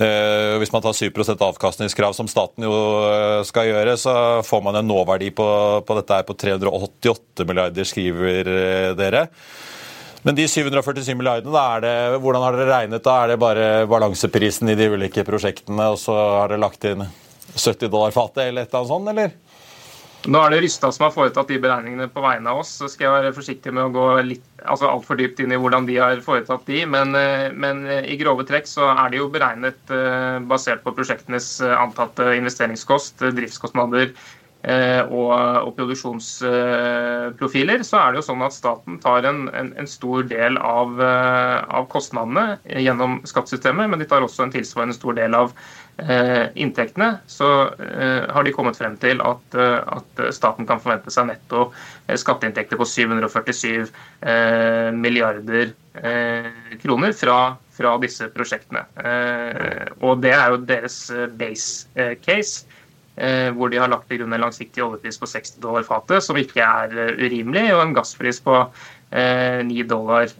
Eh, 0.00 0.54
hvis 0.56 0.72
man 0.72 0.80
tar 0.80 0.94
7 0.96 1.10
avkastningskrav, 1.36 2.14
som 2.16 2.28
staten 2.28 2.64
jo 2.64 2.72
eh, 3.04 3.42
skal 3.44 3.68
gjøre, 3.68 3.96
så 4.00 4.14
får 4.46 4.62
man 4.64 4.78
en 4.78 4.88
nåverdi 4.88 5.28
på, 5.36 5.48
på 5.84 5.96
dette 5.98 6.16
her 6.16 6.24
på 6.24 6.36
388 6.38 7.44
milliarder, 7.48 7.84
skriver 7.84 8.48
eh, 8.48 8.92
dere. 8.96 9.26
Men 10.22 10.38
de 10.38 10.46
747 10.48 11.12
milliardene, 11.18 11.66
det, 11.84 11.92
hvordan 12.22 12.46
har 12.46 12.56
dere 12.56 12.70
regnet 12.70 13.04
da? 13.04 13.18
Er 13.24 13.34
det 13.34 13.42
bare 13.42 13.66
balanseprisen 13.90 14.70
i 14.72 14.78
de 14.78 14.88
ulike 14.94 15.26
prosjektene, 15.28 15.90
og 15.92 16.00
så 16.00 16.16
har 16.16 16.54
dere 16.54 16.62
lagt 16.62 16.88
inn 16.88 17.04
70 17.56 17.88
dollar 17.88 18.14
fatet 18.14 18.46
eller 18.48 18.64
et 18.64 18.72
eller 18.72 18.80
annet 18.80 18.94
sånt, 18.94 19.12
eller? 19.12 19.34
Nå 20.22 20.38
er 20.38 20.52
det 20.52 20.60
Rystad 20.62 20.94
som 20.94 21.08
har 21.08 21.14
foretatt 21.14 21.48
de 21.50 21.56
beregningene 21.58 22.06
på 22.12 22.22
vegne 22.22 22.50
av 22.52 22.60
oss. 22.60 22.76
så 22.78 22.86
skal 22.90 23.08
jeg 23.08 23.14
være 23.16 23.32
forsiktig 23.34 23.72
med 23.74 23.88
å 23.88 23.94
gå 23.94 24.04
litt, 24.28 24.44
altså 24.62 24.92
dypt 25.18 25.40
inn 25.42 25.54
i 25.54 25.58
hvordan 25.58 25.88
de 25.88 25.96
har 25.98 26.22
foretatt 26.22 26.62
de, 26.66 26.84
men, 26.86 27.14
eh, 27.18 27.50
men, 27.50 27.82
eh, 27.86 28.06
i 28.06 28.16
grove 28.20 28.46
trekk 28.46 28.70
så 28.70 28.86
er 28.92 29.10
det 29.10 29.18
jo 29.18 29.30
beregnet 29.32 29.90
uh, 29.90 30.38
basert 30.38 30.84
på 30.84 30.94
prosjektenes 30.94 31.60
antatte 31.62 32.36
investeringskost, 32.38 33.26
driftskostnader 33.34 34.12
og, 34.62 35.30
og, 35.34 35.72
produksjonsprofiler. 35.74 37.82
Uh, 37.82 37.86
så 37.86 37.98
er 37.98 38.12
det 38.12 38.20
jo 38.20 38.28
sånn 38.28 38.44
at 38.46 38.54
staten 38.54 39.00
tar 39.02 39.26
en, 39.26 39.48
en, 39.58 39.72
en 39.74 39.88
stor 39.90 40.22
del 40.30 40.54
av, 40.62 41.02
av, 41.02 41.88
kostnadene 41.90 42.62
gjennom 42.70 43.18
skattesystemet, 43.26 43.90
men 43.90 43.98
de 43.98 44.06
tar 44.06 44.22
også 44.22 44.46
en 44.46 44.54
tilsvarende 44.54 44.94
stor 44.94 45.18
del 45.18 45.34
av 45.34 45.50
Eh, 45.98 46.46
inntektene, 46.54 47.18
så 47.26 47.68
eh, 47.68 48.30
har 48.32 48.44
de 48.44 48.52
kommet 48.56 48.78
frem 48.80 48.94
til 48.98 49.20
at, 49.20 49.54
eh, 49.54 49.76
at 49.92 50.22
staten 50.32 50.66
kan 50.66 50.80
forvente 50.80 51.12
seg 51.12 51.26
netto 51.28 51.66
skatteinntekter 52.08 52.80
på 52.80 52.86
747 52.88 53.90
milliarder 54.96 55.72
kroner 56.82 57.12
fra, 57.16 57.36
fra 57.76 57.92
disse 58.02 58.28
prosjektene. 58.34 58.82
Og 60.02 60.20
det 60.24 60.32
er 60.34 60.52
jo 60.52 60.60
deres 60.68 60.96
base 61.38 62.08
case. 62.24 62.66
Hvor 63.12 63.68
de 63.68 63.76
har 63.76 63.90
lagt 63.92 64.06
til 64.08 64.22
grunn 64.22 64.32
en 64.32 64.40
langsiktig 64.40 64.80
oljepris 64.80 65.18
på 65.20 65.28
60 65.28 65.58
dollar 65.60 65.84
fatet, 65.84 66.24
som 66.24 66.38
ikke 66.40 66.64
er 66.64 66.94
urimelig, 67.20 67.66
og 67.74 67.82
en 67.82 67.92
gasspris 67.98 68.38
på 68.40 68.54
9 69.12 69.84
dollar 69.90 70.32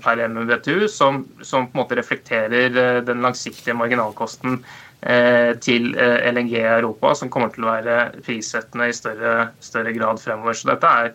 per 0.00 0.22
MMBTU, 0.32 0.86
som, 0.88 1.20
som, 1.44 1.66
på 1.68 1.76
en 1.76 1.82
måte 1.82 1.98
reflekterer 2.00 3.04
den 3.04 3.20
langsiktige 3.26 3.76
marginalkosten 3.76 4.56
Eh, 5.04 5.52
til 5.60 5.90
eh, 6.00 6.32
LNG 6.32 6.54
i 6.56 6.64
Europa, 6.64 7.10
som 7.12 7.28
kommer 7.28 7.50
til 7.52 7.66
å 7.66 7.74
være 7.74 8.22
prissettende 8.24 8.86
i 8.88 8.94
større, 8.96 9.50
større 9.60 9.92
grad 9.92 10.22
fremover. 10.22 10.56
Så 10.56 10.70
dette 10.70 10.92
er 11.00 11.10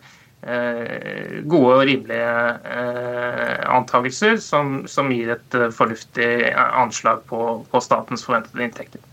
eh, 0.46 1.40
gode 1.42 1.72
og 1.80 1.82
rimelige 1.88 2.30
antakelser 3.66 4.38
som, 4.44 4.84
som 4.86 5.10
gir 5.10 5.34
et 5.34 5.58
fornuftig 5.74 6.30
anslag 6.54 7.26
på, 7.32 7.42
på 7.66 7.82
statens 7.82 8.22
forventede 8.28 8.68
inntekter. 8.68 9.09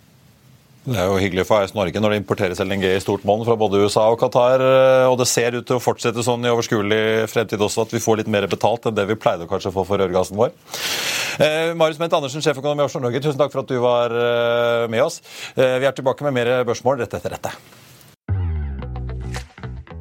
Det 0.88 0.96
er 0.96 1.10
jo 1.10 1.18
hyggelig 1.20 1.44
for 1.50 1.60
AS 1.60 1.74
Norge 1.76 2.00
når 2.00 2.14
det 2.14 2.20
importeres 2.22 2.62
LNG 2.64 2.86
i 2.94 3.02
stort 3.04 3.26
monn 3.28 3.44
fra 3.44 3.58
både 3.60 3.82
USA 3.84 4.06
og 4.08 4.22
Qatar. 4.22 4.64
Og 5.12 5.18
det 5.20 5.28
ser 5.28 5.58
ut 5.58 5.68
til 5.68 5.76
å 5.76 5.84
fortsette 5.84 6.24
sånn 6.24 6.48
i 6.48 6.52
overskuelig 6.54 7.28
fremtid 7.28 7.60
også, 7.60 7.84
at 7.84 7.96
vi 7.96 8.00
får 8.04 8.22
litt 8.22 8.32
mer 8.32 8.48
betalt 8.48 8.88
enn 8.88 8.96
det 8.96 9.04
vi 9.10 9.20
pleide 9.20 9.50
kanskje 9.52 9.74
å 9.74 9.76
få 9.76 9.84
for 9.90 10.00
rørgassen 10.00 10.40
vår. 10.40 10.56
Eh, 11.44 11.74
Marius 11.78 12.00
Ment 12.02 12.16
Andersen, 12.18 12.42
sjeføkonom 12.42 12.80
i 12.80 12.86
Offshore 12.88 13.06
Norge, 13.06 13.22
tusen 13.22 13.38
takk 13.42 13.52
for 13.54 13.62
at 13.66 13.70
du 13.70 13.78
var 13.84 14.14
eh, 14.16 14.86
med 14.90 15.04
oss. 15.04 15.20
Eh, 15.54 15.78
vi 15.82 15.90
er 15.90 15.98
tilbake 15.98 16.26
med 16.26 16.40
mer 16.40 16.54
børsmål 16.66 17.04
rett 17.04 17.14
etter 17.20 17.36
dette. 17.36 17.54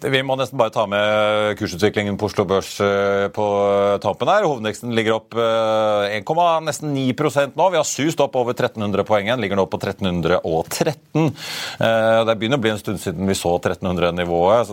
Vi 0.00 0.20
må 0.24 0.36
nesten 0.38 0.56
bare 0.56 0.72
ta 0.72 0.86
med 0.88 1.58
kursutviklingen 1.60 2.16
på 2.20 2.30
Oslo 2.30 2.46
Børs 2.48 2.72
eh, 2.80 3.26
på 3.34 3.46
tampen 4.00 4.30
her. 4.30 4.46
Hovedveksten 4.48 4.94
ligger 4.96 5.18
opp 5.18 5.36
1,9 5.36 6.22
eh, 6.22 7.50
nå. 7.52 7.66
Vi 7.74 7.78
har 7.78 7.88
sust 7.88 8.22
opp 8.24 8.38
over 8.40 8.54
1300 8.56 9.04
poeng 9.08 9.28
igjen. 9.28 9.42
Ligger 9.42 9.60
nå 9.60 9.66
på 9.68 9.80
1313. 9.80 11.28
Eh, 11.84 12.20
det 12.28 12.36
begynner 12.40 12.60
å 12.60 12.64
bli 12.64 12.72
en 12.72 12.80
stund 12.80 13.02
siden 13.02 13.28
vi 13.28 13.36
så 13.36 13.52
1300-nivået 13.58 14.72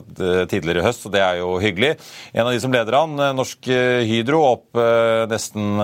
tidligere 0.52 0.84
i 0.84 0.86
høst, 0.86 1.04
så 1.04 1.12
det 1.12 1.24
er 1.24 1.42
jo 1.42 1.58
hyggelig. 1.62 1.96
En 2.32 2.46
av 2.46 2.54
de 2.56 2.62
som 2.64 2.72
leder 2.74 2.96
an, 2.96 3.18
Norsk 3.36 3.68
Hydro, 4.08 4.42
opp 4.48 4.80
nesten, 5.32 5.80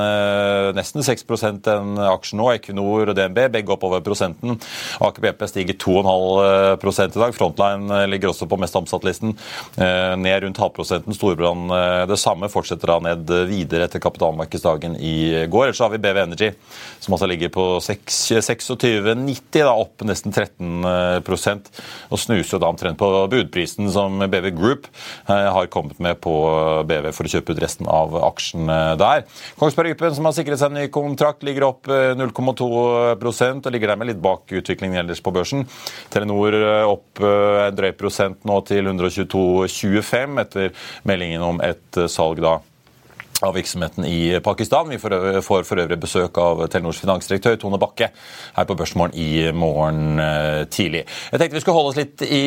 nesten 0.78 1.04
6% 1.06 1.70
en 1.74 2.02
aksje 2.14 2.40
nå. 2.40 2.48
Equinor 2.54 3.12
og 3.12 3.18
DNB 3.18 3.48
begge 3.58 3.76
opp 3.76 3.84
over 3.88 4.04
prosenten. 4.06 4.60
Aker 5.04 5.28
BP 5.28 5.46
stiger 5.52 5.80
2,5 5.84 7.04
i 7.04 7.20
dag. 7.20 7.36
Frontline 7.36 8.04
ligger 8.12 8.32
også 8.32 8.48
på 8.50 8.60
mest 8.62 8.78
omsatt-listen 8.80 9.33
Eh, 9.33 9.33
ned 9.78 10.44
rundt 10.44 10.58
halvprosenten. 10.58 11.14
Storbrann 11.14 11.70
eh, 11.70 12.06
det 12.08 12.18
samme 12.18 12.50
fortsetter 12.52 12.92
da 12.92 13.00
ned 13.04 13.32
videre 13.50 13.88
etter 13.88 14.02
kapitalmarkedsdagen 14.04 14.98
i 15.00 15.46
går. 15.52 15.70
Ellers 15.70 15.82
har 15.84 15.92
vi 15.94 16.02
BV 16.04 16.20
Energy, 16.24 16.52
som 17.04 17.16
altså 17.16 17.30
ligger 17.30 17.52
på 17.54 17.66
26,90, 17.84 19.64
opp 19.74 20.04
nesten 20.08 20.34
13% 20.34 21.72
og 22.14 22.22
snuser 22.22 22.62
da 22.62 22.70
omtrent 22.72 23.00
på 23.00 23.10
budprisen 23.32 23.90
som 23.94 24.22
BV 24.22 24.52
Group 24.58 24.88
eh, 25.28 25.50
har 25.56 25.72
kommet 25.74 26.00
med 26.04 26.20
på 26.24 26.34
BV 26.90 27.12
for 27.16 27.28
å 27.28 27.34
kjøpe 27.36 27.56
ut 27.56 27.64
resten 27.64 27.90
av 27.90 28.18
aksjene 28.32 28.80
der. 29.00 29.26
Kongsberg 29.60 29.94
Gruppen, 29.94 30.16
som 30.18 30.30
har 30.30 30.36
sikret 30.38 30.62
seg 30.62 30.72
en 30.72 30.82
ny 30.82 30.88
kontrakt, 30.94 31.44
ligger 31.46 31.68
opp 31.70 31.90
0,2% 31.90 33.68
og 33.68 33.74
ligger 33.74 33.94
dermed 33.94 34.10
litt 34.10 34.22
bak 34.24 34.52
utviklingen 34.54 35.04
ellers 35.04 35.22
på 35.24 35.34
børsen. 35.36 35.66
Telenor 36.14 36.56
opp 36.88 37.22
en 37.24 37.76
drøy 37.76 37.92
prosent 37.98 38.44
nå 38.48 38.60
til 38.68 38.88
120 38.90 39.23
22,25 39.26 40.40
etter 40.44 40.72
meldingen 41.08 41.46
om 41.46 41.62
et 41.64 42.04
salg 42.12 42.42
da 42.44 42.60
av 43.42 43.54
virksomheten 43.58 44.06
i 44.06 44.40
Pakistan. 44.44 44.90
Vi 44.90 45.00
får 45.00 45.64
for 45.64 45.82
øvrig 45.82 45.98
besøk 46.00 46.38
av 46.38 46.62
Telenors 46.72 47.00
finansdirektør 47.02 47.58
Tone 47.60 47.80
Bakke 47.82 48.10
her 48.56 48.68
på 48.70 48.76
Børsmorgen 48.78 49.16
i 49.20 49.52
morgen 49.52 50.22
tidlig. 50.72 51.04
Jeg 51.32 51.42
tenkte 51.42 51.58
vi 51.58 51.64
skulle 51.64 51.78
holde 51.78 51.92
oss 51.92 52.00
litt 52.00 52.24
i 52.28 52.44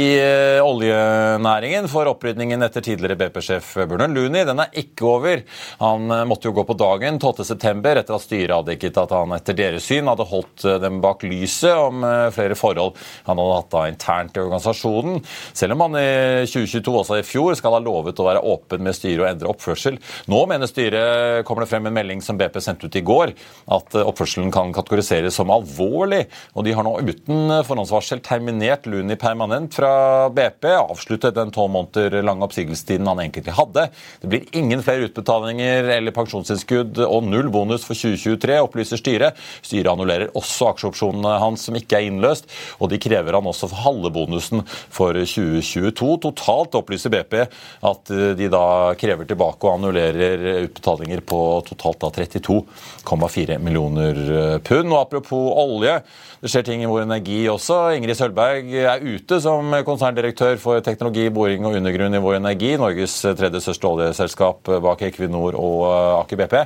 oljenæringen, 0.62 1.88
for 1.92 2.08
opprydningen 2.10 2.64
etter 2.64 2.84
tidligere 2.86 3.18
BP-sjef 3.20 3.74
Bjørnar 3.82 4.12
Luni 4.14 4.44
den 4.48 4.62
er 4.62 4.78
ikke 4.82 5.08
over. 5.10 5.42
Han 5.82 6.08
måtte 6.28 6.48
jo 6.48 6.54
gå 6.56 6.66
på 6.68 6.78
dagen 6.78 7.20
12.9. 7.20 7.74
etter 7.92 8.16
at 8.16 8.24
styret 8.24 8.56
avdekket 8.56 9.02
at 9.02 9.14
han 9.16 9.34
etter 9.36 9.58
deres 9.58 9.86
syn 9.90 10.08
hadde 10.10 10.28
holdt 10.30 10.64
dem 10.82 11.02
bak 11.04 11.26
lyset 11.26 11.74
om 11.76 12.04
flere 12.34 12.56
forhold 12.58 12.96
han 13.26 13.38
hadde 13.40 13.58
hatt 13.58 13.72
da 13.74 13.84
internt 13.90 14.36
i 14.36 14.42
organisasjonen. 14.42 15.20
Selv 15.56 15.76
om 15.76 15.86
han 15.86 15.98
i 16.00 16.46
2022, 16.48 16.96
også 17.02 17.20
i 17.20 17.26
fjor, 17.26 17.54
skal 17.58 17.76
ha 17.76 17.82
lovet 17.82 18.18
å 18.20 18.26
være 18.28 18.44
åpen 18.46 18.84
med 18.86 18.96
styret 18.96 19.22
og 19.24 19.28
endre 19.30 19.52
oppførsel. 19.52 19.98
Nå 20.30 20.42
mener 20.50 20.70
styret 20.76 21.44
kommer 21.46 21.64
det 21.64 21.70
frem 21.70 21.88
en 21.88 21.96
melding 21.96 22.22
som 22.22 22.36
BP 22.38 22.60
sendte 22.62 22.88
ut 22.88 22.98
i 22.98 23.04
går, 23.06 23.32
at 23.72 23.96
eh, 23.96 24.06
oppførselen 24.06 24.52
kan 24.54 24.72
kategoriseres 24.76 25.36
som 25.36 25.50
alvorlig. 25.54 26.26
og 26.54 26.66
De 26.66 26.74
har 26.76 26.86
nå 26.86 26.94
uten 27.00 27.56
forhåndsvarsel 27.66 28.22
terminert 28.24 28.86
Luni 28.90 29.16
permanent 29.20 29.74
fra 29.76 30.28
BP, 30.34 30.68
avsluttet 30.76 31.36
den 31.36 31.52
tolv 31.54 31.72
måneder 31.74 32.20
lange 32.26 32.46
oppsigelsestiden 32.46 33.08
han 33.08 33.22
egentlig 33.24 33.56
hadde. 33.56 33.88
Det 34.22 34.30
blir 34.30 34.46
ingen 34.56 34.84
flere 34.84 35.08
utbetalinger 35.08 35.90
eller 35.96 36.14
pensjonstilskudd 36.16 37.00
og 37.06 37.26
null 37.26 37.50
bonus 37.52 37.86
for 37.86 37.96
2023, 37.96 38.58
opplyser 38.66 39.00
styret. 39.00 39.40
Styret 39.64 39.90
annullerer 39.92 40.34
også 40.36 40.70
aksjeopsjonene 40.72 41.36
hans 41.42 41.66
som 41.66 41.78
ikke 41.78 41.98
er 41.98 42.10
innløst, 42.10 42.50
og 42.80 42.90
de 42.92 43.00
krever 43.02 43.36
han 43.38 43.48
også 43.48 43.70
for 43.72 43.86
halve 43.86 44.12
bonusen 44.14 44.62
for 44.66 45.16
2022. 45.16 46.12
Totalt 46.26 46.76
opplyser 46.78 47.12
BP 47.12 47.38
at 47.86 48.14
de 48.38 48.50
da 48.52 48.66
krever 48.98 49.28
tilbake 49.28 49.66
og 49.66 49.76
annullerer 49.76 50.65
utbetalinger 50.66 51.22
på 51.26 51.40
totalt 51.66 52.04
32,4 52.16 53.58
millioner 53.62 54.22
eh, 54.26 54.58
pund. 54.64 54.92
Og 54.92 55.00
apropos 55.00 55.52
olje, 55.56 55.98
det 56.42 56.52
skjer 56.52 56.66
ting 56.66 56.84
i 56.84 56.88
Vår 56.90 57.06
Energi 57.06 57.40
også. 57.50 57.78
Ingrid 57.96 58.18
Sølberg 58.18 58.72
er 58.76 59.02
ute 59.02 59.40
som 59.42 59.72
konserndirektør 59.86 60.58
for 60.62 60.82
teknologi, 60.84 61.28
boring 61.32 61.66
og 61.66 61.78
undergrunn 61.78 62.18
i 62.18 62.22
Vår 62.22 62.38
Energi, 62.40 62.74
Norges 62.80 63.18
tredje 63.38 63.62
største 63.64 63.88
oljeselskap 63.88 64.72
bak 64.84 65.06
Equinor 65.08 65.56
og 65.58 65.86
eh, 65.88 66.12
Aker 66.20 66.42
BP. 66.42 66.56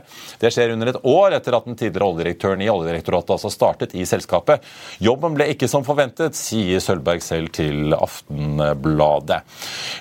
Det 0.42 0.52
skjer 0.54 0.74
under 0.74 0.92
et 0.92 1.00
år 1.06 1.38
etter 1.38 1.56
at 1.56 1.68
den 1.68 1.78
tidligere 1.78 2.10
oljedirektøren 2.10 2.64
i 2.64 2.70
Oljedirektoratet 2.72 3.36
altså 3.36 3.52
startet 3.52 3.94
i 3.94 4.06
selskapet. 4.08 4.64
Jobben 5.02 5.36
ble 5.38 5.50
ikke 5.54 5.68
som 5.70 5.86
forventet, 5.86 6.38
sier 6.38 6.82
Sølberg 6.82 7.22
selv 7.24 7.52
til 7.56 7.94
Aftenbladet. 7.96 9.42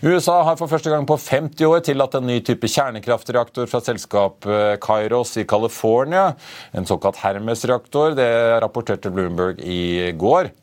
USA 0.06 0.41
har 0.47 0.58
for 0.60 0.72
første 0.72 0.91
gang 0.91 1.08
på 1.10 1.18
50 1.20 1.66
år 1.68 1.84
tillatt 1.86 2.18
en 2.18 2.28
ny 2.30 2.39
type 2.45 2.70
kjernekraftreaktor 2.70 3.70
fra 3.70 3.82
selskap 3.90 4.48
Kairos 4.86 5.36
i 5.42 5.46
California, 5.50 6.32
en 6.72 6.88
såkalt 6.88 7.20
Hermes-reaktor. 7.26 8.16
Det 8.18 8.30
rapporterte 8.64 9.12
Bloomberg 9.14 9.60
i 9.60 10.12
går. 10.16 10.54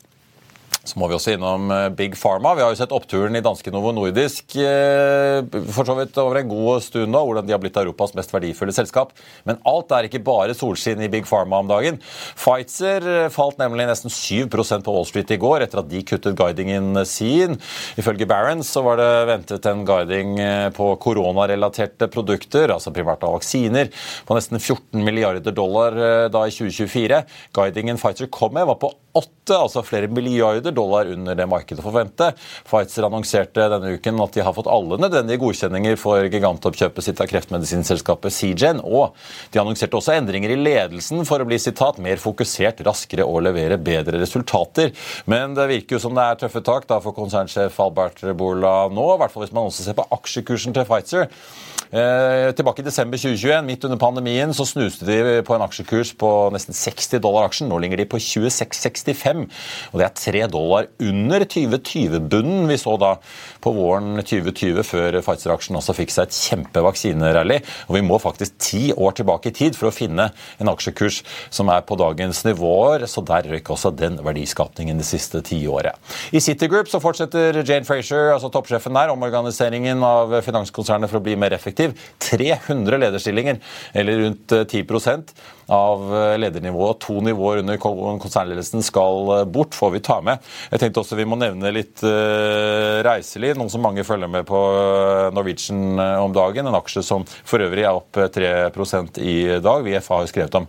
Så 0.87 0.99
må 1.01 1.09
vi 1.11 1.17
også 1.17 1.33
innom 1.35 1.67
eh, 1.73 1.89
Big 1.97 2.15
Pharma. 2.15 2.53
Vi 2.55 2.63
har 2.63 2.71
jo 2.71 2.79
sett 2.79 2.93
oppturen 2.95 3.35
i 3.35 3.43
danske 3.43 3.71
Novo 3.73 3.91
Nordisk 3.95 4.55
eh, 4.61 5.41
for 5.75 5.87
så 5.87 5.95
vidt 5.97 6.15
over 6.21 6.39
en 6.39 6.47
god 6.47 6.83
stund 6.85 7.11
nå, 7.11 7.23
hvordan 7.27 7.47
de 7.47 7.51
har 7.51 7.59
blitt 7.59 7.79
Europas 7.81 8.13
mest 8.15 8.31
verdifulle 8.31 8.71
selskap. 8.75 9.11
Men 9.47 9.59
alt 9.67 9.91
er 9.91 10.07
ikke 10.07 10.23
bare 10.23 10.55
solskinn 10.55 11.03
i 11.03 11.09
Big 11.11 11.27
Pharma 11.27 11.59
om 11.59 11.67
dagen. 11.67 11.99
Pfizer 12.39 13.07
eh, 13.11 13.27
falt 13.33 13.59
nemlig 13.59 13.89
nesten 13.89 14.13
7% 14.13 14.85
på 14.85 14.93
Wall 14.95 15.07
Street 15.09 15.33
i 15.35 15.39
går 15.41 15.65
etter 15.65 15.81
at 15.81 15.89
de 15.91 16.03
kuttet 16.07 16.37
guidingen 16.39 17.01
sin. 17.09 17.57
Ifølge 17.99 18.29
Barents 18.29 18.71
så 18.71 18.85
var 18.85 19.01
det 19.01 19.09
ventet 19.27 19.67
en 19.67 19.83
guiding 19.87 20.37
på 20.77 20.89
koronarelaterte 21.03 22.07
produkter, 22.13 22.71
altså 22.71 22.93
primært 22.95 23.25
av 23.27 23.35
vaksiner, 23.35 23.91
på 24.27 24.37
nesten 24.37 24.61
14 24.61 25.03
milliarder 25.03 25.55
dollar 25.55 25.97
da 26.31 26.45
i 26.47 26.53
2024. 26.53 27.21
Guidingen 27.57 27.99
Pfizer 27.99 28.31
kom 28.31 28.55
med, 28.55 28.67
var 28.69 28.79
på 28.79 28.93
8, 29.17 29.57
altså 29.57 29.83
flere 29.85 30.09
milliarder 30.11 30.75
dollar 30.77 31.09
under 31.13 31.37
det 31.37 31.47
markedet 31.49 31.83
forventer. 31.83 32.35
Pfizer 32.67 33.07
annonserte 33.07 33.67
denne 33.73 33.95
uken 33.97 34.23
at 34.23 34.37
de 34.37 34.45
har 34.45 34.55
fått 34.55 34.69
alle 34.71 34.99
nødvendige 35.01 35.41
godkjenninger 35.41 35.97
for 35.99 36.27
gigantoppkjøpet 36.29 37.09
sitt 37.09 37.21
av 37.23 37.29
kreftmedisinselskapet 37.31 38.33
CGen. 38.33 38.81
og 38.83 39.15
de 39.51 39.61
annonserte 39.61 39.97
også 39.97 40.15
endringer 40.17 40.53
i 40.53 40.59
ledelsen 40.59 41.23
for 41.27 41.41
å 41.41 41.47
bli 41.47 41.59
sitat, 41.61 41.99
mer 42.03 42.21
fokusert, 42.21 42.83
raskere 42.85 43.25
og 43.25 43.43
levere 43.47 43.79
bedre 43.81 44.21
resultater. 44.21 44.93
Men 45.25 45.55
det 45.57 45.69
virker 45.71 45.97
jo 45.97 46.03
som 46.03 46.17
det 46.17 46.25
er 46.25 46.41
tøffe 46.43 46.63
tak 46.65 46.87
da 46.89 46.99
for 47.03 47.15
konsernsjef 47.17 47.79
Albert 47.83 48.23
Bola 48.37 48.75
nå, 48.91 49.07
i 49.13 49.21
hvert 49.21 49.33
fall 49.33 49.45
hvis 49.45 49.55
man 49.55 49.71
også 49.71 49.87
ser 49.87 49.97
på 49.97 50.07
aksjekursen 50.17 50.75
til 50.75 50.87
Pfizer. 50.87 51.31
Eh, 51.87 52.49
tilbake 52.51 52.81
i 52.81 52.85
desember 52.85 53.19
2021, 53.19 53.63
midt 53.63 53.85
under 53.87 53.99
pandemien, 54.01 54.51
så 54.51 54.65
snuste 54.67 55.05
de 55.07 55.39
på 55.47 55.55
en 55.55 55.63
aksjekurs 55.63 56.11
på 56.19 56.31
nesten 56.51 56.75
60 56.75 57.21
dollar 57.23 57.47
aksjen. 57.47 57.69
Nå 57.71 57.79
ligger 57.79 58.01
de 58.01 58.07
på 58.11 58.19
26,65, 58.19 59.45
og 59.93 60.01
det 60.01 60.07
er 60.09 60.17
3 60.19 60.41
dollar 60.51 60.66
under 60.67 61.45
2020-bunnen 61.45 62.67
vi 62.67 62.77
så 62.81 62.95
da 63.01 63.13
på 63.63 63.73
våren 63.75 64.17
2020, 64.19 64.81
før 64.87 65.19
Pfizer-aksjen 65.21 65.79
også 65.79 65.95
fikk 65.97 66.13
seg 66.13 66.27
et 66.27 66.39
kjempevaksinerally. 66.47 67.59
Og 67.87 67.97
vi 67.99 68.03
må 68.05 68.19
faktisk 68.21 68.57
ti 68.61 68.83
år 68.95 69.17
tilbake 69.21 69.51
i 69.51 69.55
tid 69.55 69.77
for 69.77 69.91
å 69.91 69.95
finne 69.95 70.29
en 70.57 70.73
aksjekurs 70.73 71.21
som 71.53 71.71
er 71.73 71.85
på 71.87 71.97
dagens 71.99 72.43
nivåer, 72.47 73.07
så 73.07 73.23
der 73.25 73.47
røyk 73.53 73.71
også 73.73 73.93
den 73.95 74.19
verdiskapningen 74.25 74.99
det 74.99 75.07
siste 75.07 75.43
tiåret. 75.45 75.95
I 76.35 76.41
Citigroup 76.43 76.89
så 76.91 77.01
fortsetter 77.03 77.61
Jane 77.63 77.87
Frazier, 77.87 78.33
altså 78.33 78.51
toppsjefen 78.53 78.97
der, 78.97 79.13
omorganiseringen 79.13 80.03
av 80.03 80.39
finanskonsernet 80.45 81.11
for 81.11 81.21
å 81.21 81.25
bli 81.25 81.37
mer 81.39 81.55
effektiv 81.55 81.67
effektiv. 81.67 81.95
300 82.19 82.97
lederstillinger, 82.97 83.59
eller 83.93 84.19
rundt 84.23 84.47
10 84.47 84.79
eh, 84.79 84.85
av 85.73 86.03
eh, 86.15 86.35
ledernivået. 86.39 86.99
To 87.05 87.19
nivåer 87.23 87.63
under 87.63 87.77
konsernledelsen 87.77 88.85
skal 88.85 89.33
eh, 89.37 89.43
bort, 89.45 89.75
får 89.75 89.93
vi 89.95 90.03
ta 90.05 90.19
med. 90.25 90.43
Jeg 90.71 90.83
tenkte 90.83 91.03
også 91.03 91.19
vi 91.19 91.27
må 91.27 91.39
nevne 91.39 91.73
litt 91.75 92.03
reiseliv, 93.07 93.57
noe 93.57 93.71
som 93.71 93.83
mange 93.83 94.05
følger 94.07 94.29
med 94.31 94.45
på 94.47 94.59
Norwegian 95.35 95.99
om 96.21 96.33
dagen. 96.35 96.69
En 96.69 96.77
aksje 96.77 97.03
som 97.05 97.25
for 97.27 97.63
øvrig 97.63 97.85
er 97.85 97.97
opp 97.97 98.17
3% 98.17 99.19
i 99.23 99.37
dag. 99.63 99.83
VFA 99.85 100.21
har 100.21 100.31
skrevet 100.31 100.59
om 100.61 100.67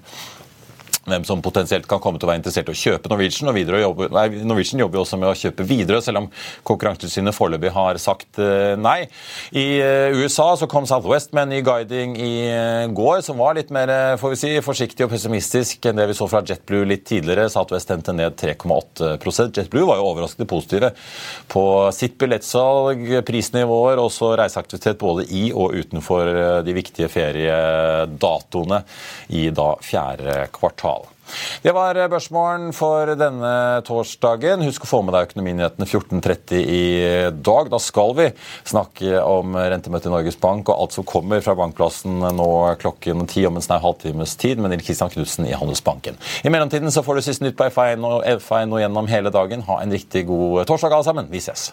hvem 1.12 1.24
som 1.26 1.42
potensielt 1.44 1.88
kan 1.88 2.00
komme 2.02 2.20
til 2.20 2.28
å 2.28 2.32
være 2.32 2.42
interessert 2.42 2.68
i 2.70 2.74
å 2.74 2.78
kjøpe 2.78 3.10
Norwegian. 3.10 3.50
og 3.50 3.80
jobber, 3.82 4.12
nei, 4.14 4.26
Norwegian 4.44 4.82
jobber 4.82 4.98
jo 4.98 5.04
også 5.04 5.18
med 5.20 5.30
å 5.30 5.36
kjøpe 5.38 5.66
videre, 5.68 6.00
selv 6.02 6.22
om 6.22 6.28
Konkurransetilsynet 6.68 7.36
foreløpig 7.36 7.72
har 7.74 7.98
sagt 8.02 8.40
uh, 8.40 8.74
nei. 8.78 9.08
I 9.52 9.66
uh, 9.80 10.18
USA 10.18 10.50
så 10.58 10.68
kom 10.70 10.86
Southwest 10.88 11.34
med 11.36 11.46
en 11.46 11.54
ny 11.56 11.60
guiding 11.66 12.16
i 12.16 12.32
uh, 12.52 12.86
går 12.94 13.22
som 13.26 13.40
var 13.40 13.56
litt 13.58 13.72
mer 13.74 13.90
får 14.20 14.34
vi 14.34 14.40
si, 14.40 14.52
forsiktig 14.64 15.06
og 15.06 15.12
pessimistisk 15.12 15.88
enn 15.88 15.98
det 15.98 16.08
vi 16.10 16.16
så 16.18 16.28
fra 16.30 16.42
JetBlue 16.46 16.88
litt 16.88 17.06
tidligere. 17.08 17.48
Southwest 17.52 17.92
hentet 17.92 18.16
ned 18.18 18.38
3,8% 18.40 19.58
JetBlue 19.58 19.88
var 19.88 20.00
jo 20.00 20.08
overraskende 20.10 20.48
positive 20.50 20.92
på 21.50 21.64
sitt 21.96 22.18
billettsalg, 22.20 23.04
prisnivåer 23.28 23.98
og 23.98 24.08
også 24.08 24.34
reiseaktivitet 24.40 25.00
både 25.00 25.26
i 25.28 25.48
og 25.52 25.76
utenfor 25.78 26.62
de 26.66 26.74
viktige 26.76 27.10
feriedatoene 27.12 28.82
i 29.28 29.48
da 29.54 29.70
fjerde 29.84 30.40
kvartal. 30.54 30.97
Det 31.62 31.72
var 31.74 31.98
børsmålen 32.06 32.68
for 32.76 33.10
denne 33.18 33.50
torsdagen. 33.82 34.62
Husk 34.62 34.84
å 34.86 34.90
få 34.92 35.00
med 35.02 35.16
deg 35.16 35.26
Økonominyhetene 35.26 35.88
14.30 35.88 36.60
i 36.62 36.82
dag. 37.34 37.70
Da 37.72 37.80
skal 37.82 38.14
vi 38.14 38.28
snakke 38.68 39.18
om 39.26 39.58
rentemøtet 39.58 40.06
i 40.06 40.12
Norges 40.12 40.38
Bank 40.38 40.70
og 40.70 40.84
alt 40.84 40.94
som 40.94 41.08
kommer 41.08 41.42
fra 41.42 41.56
Bankplassen 41.58 42.22
nå 42.38 42.48
klokken 42.78 43.26
ti 43.26 43.42
om 43.48 43.58
en 43.58 43.66
snau 43.66 43.80
halvtimes 43.82 44.36
tid 44.38 44.62
med 44.62 44.70
Nils 44.70 44.86
Kristian 44.86 45.10
Knutsen 45.10 45.50
i 45.50 45.56
Handelsbanken. 45.58 46.22
I 46.46 46.54
mellomtiden 46.54 46.94
så 46.94 47.02
får 47.02 47.18
du 47.18 47.26
siste 47.26 47.48
nytt 47.48 47.58
på 47.58 47.66
F1 47.72 48.06
og 48.06 48.22
F1 48.38 48.78
gjennom 48.84 49.10
hele 49.10 49.34
dagen. 49.34 49.66
Ha 49.66 49.82
en 49.82 49.98
riktig 49.98 50.28
god 50.30 50.62
torsdag 50.70 50.94
alle 50.94 51.10
sammen. 51.10 51.30
Vi 51.34 51.42
ses. 51.42 51.72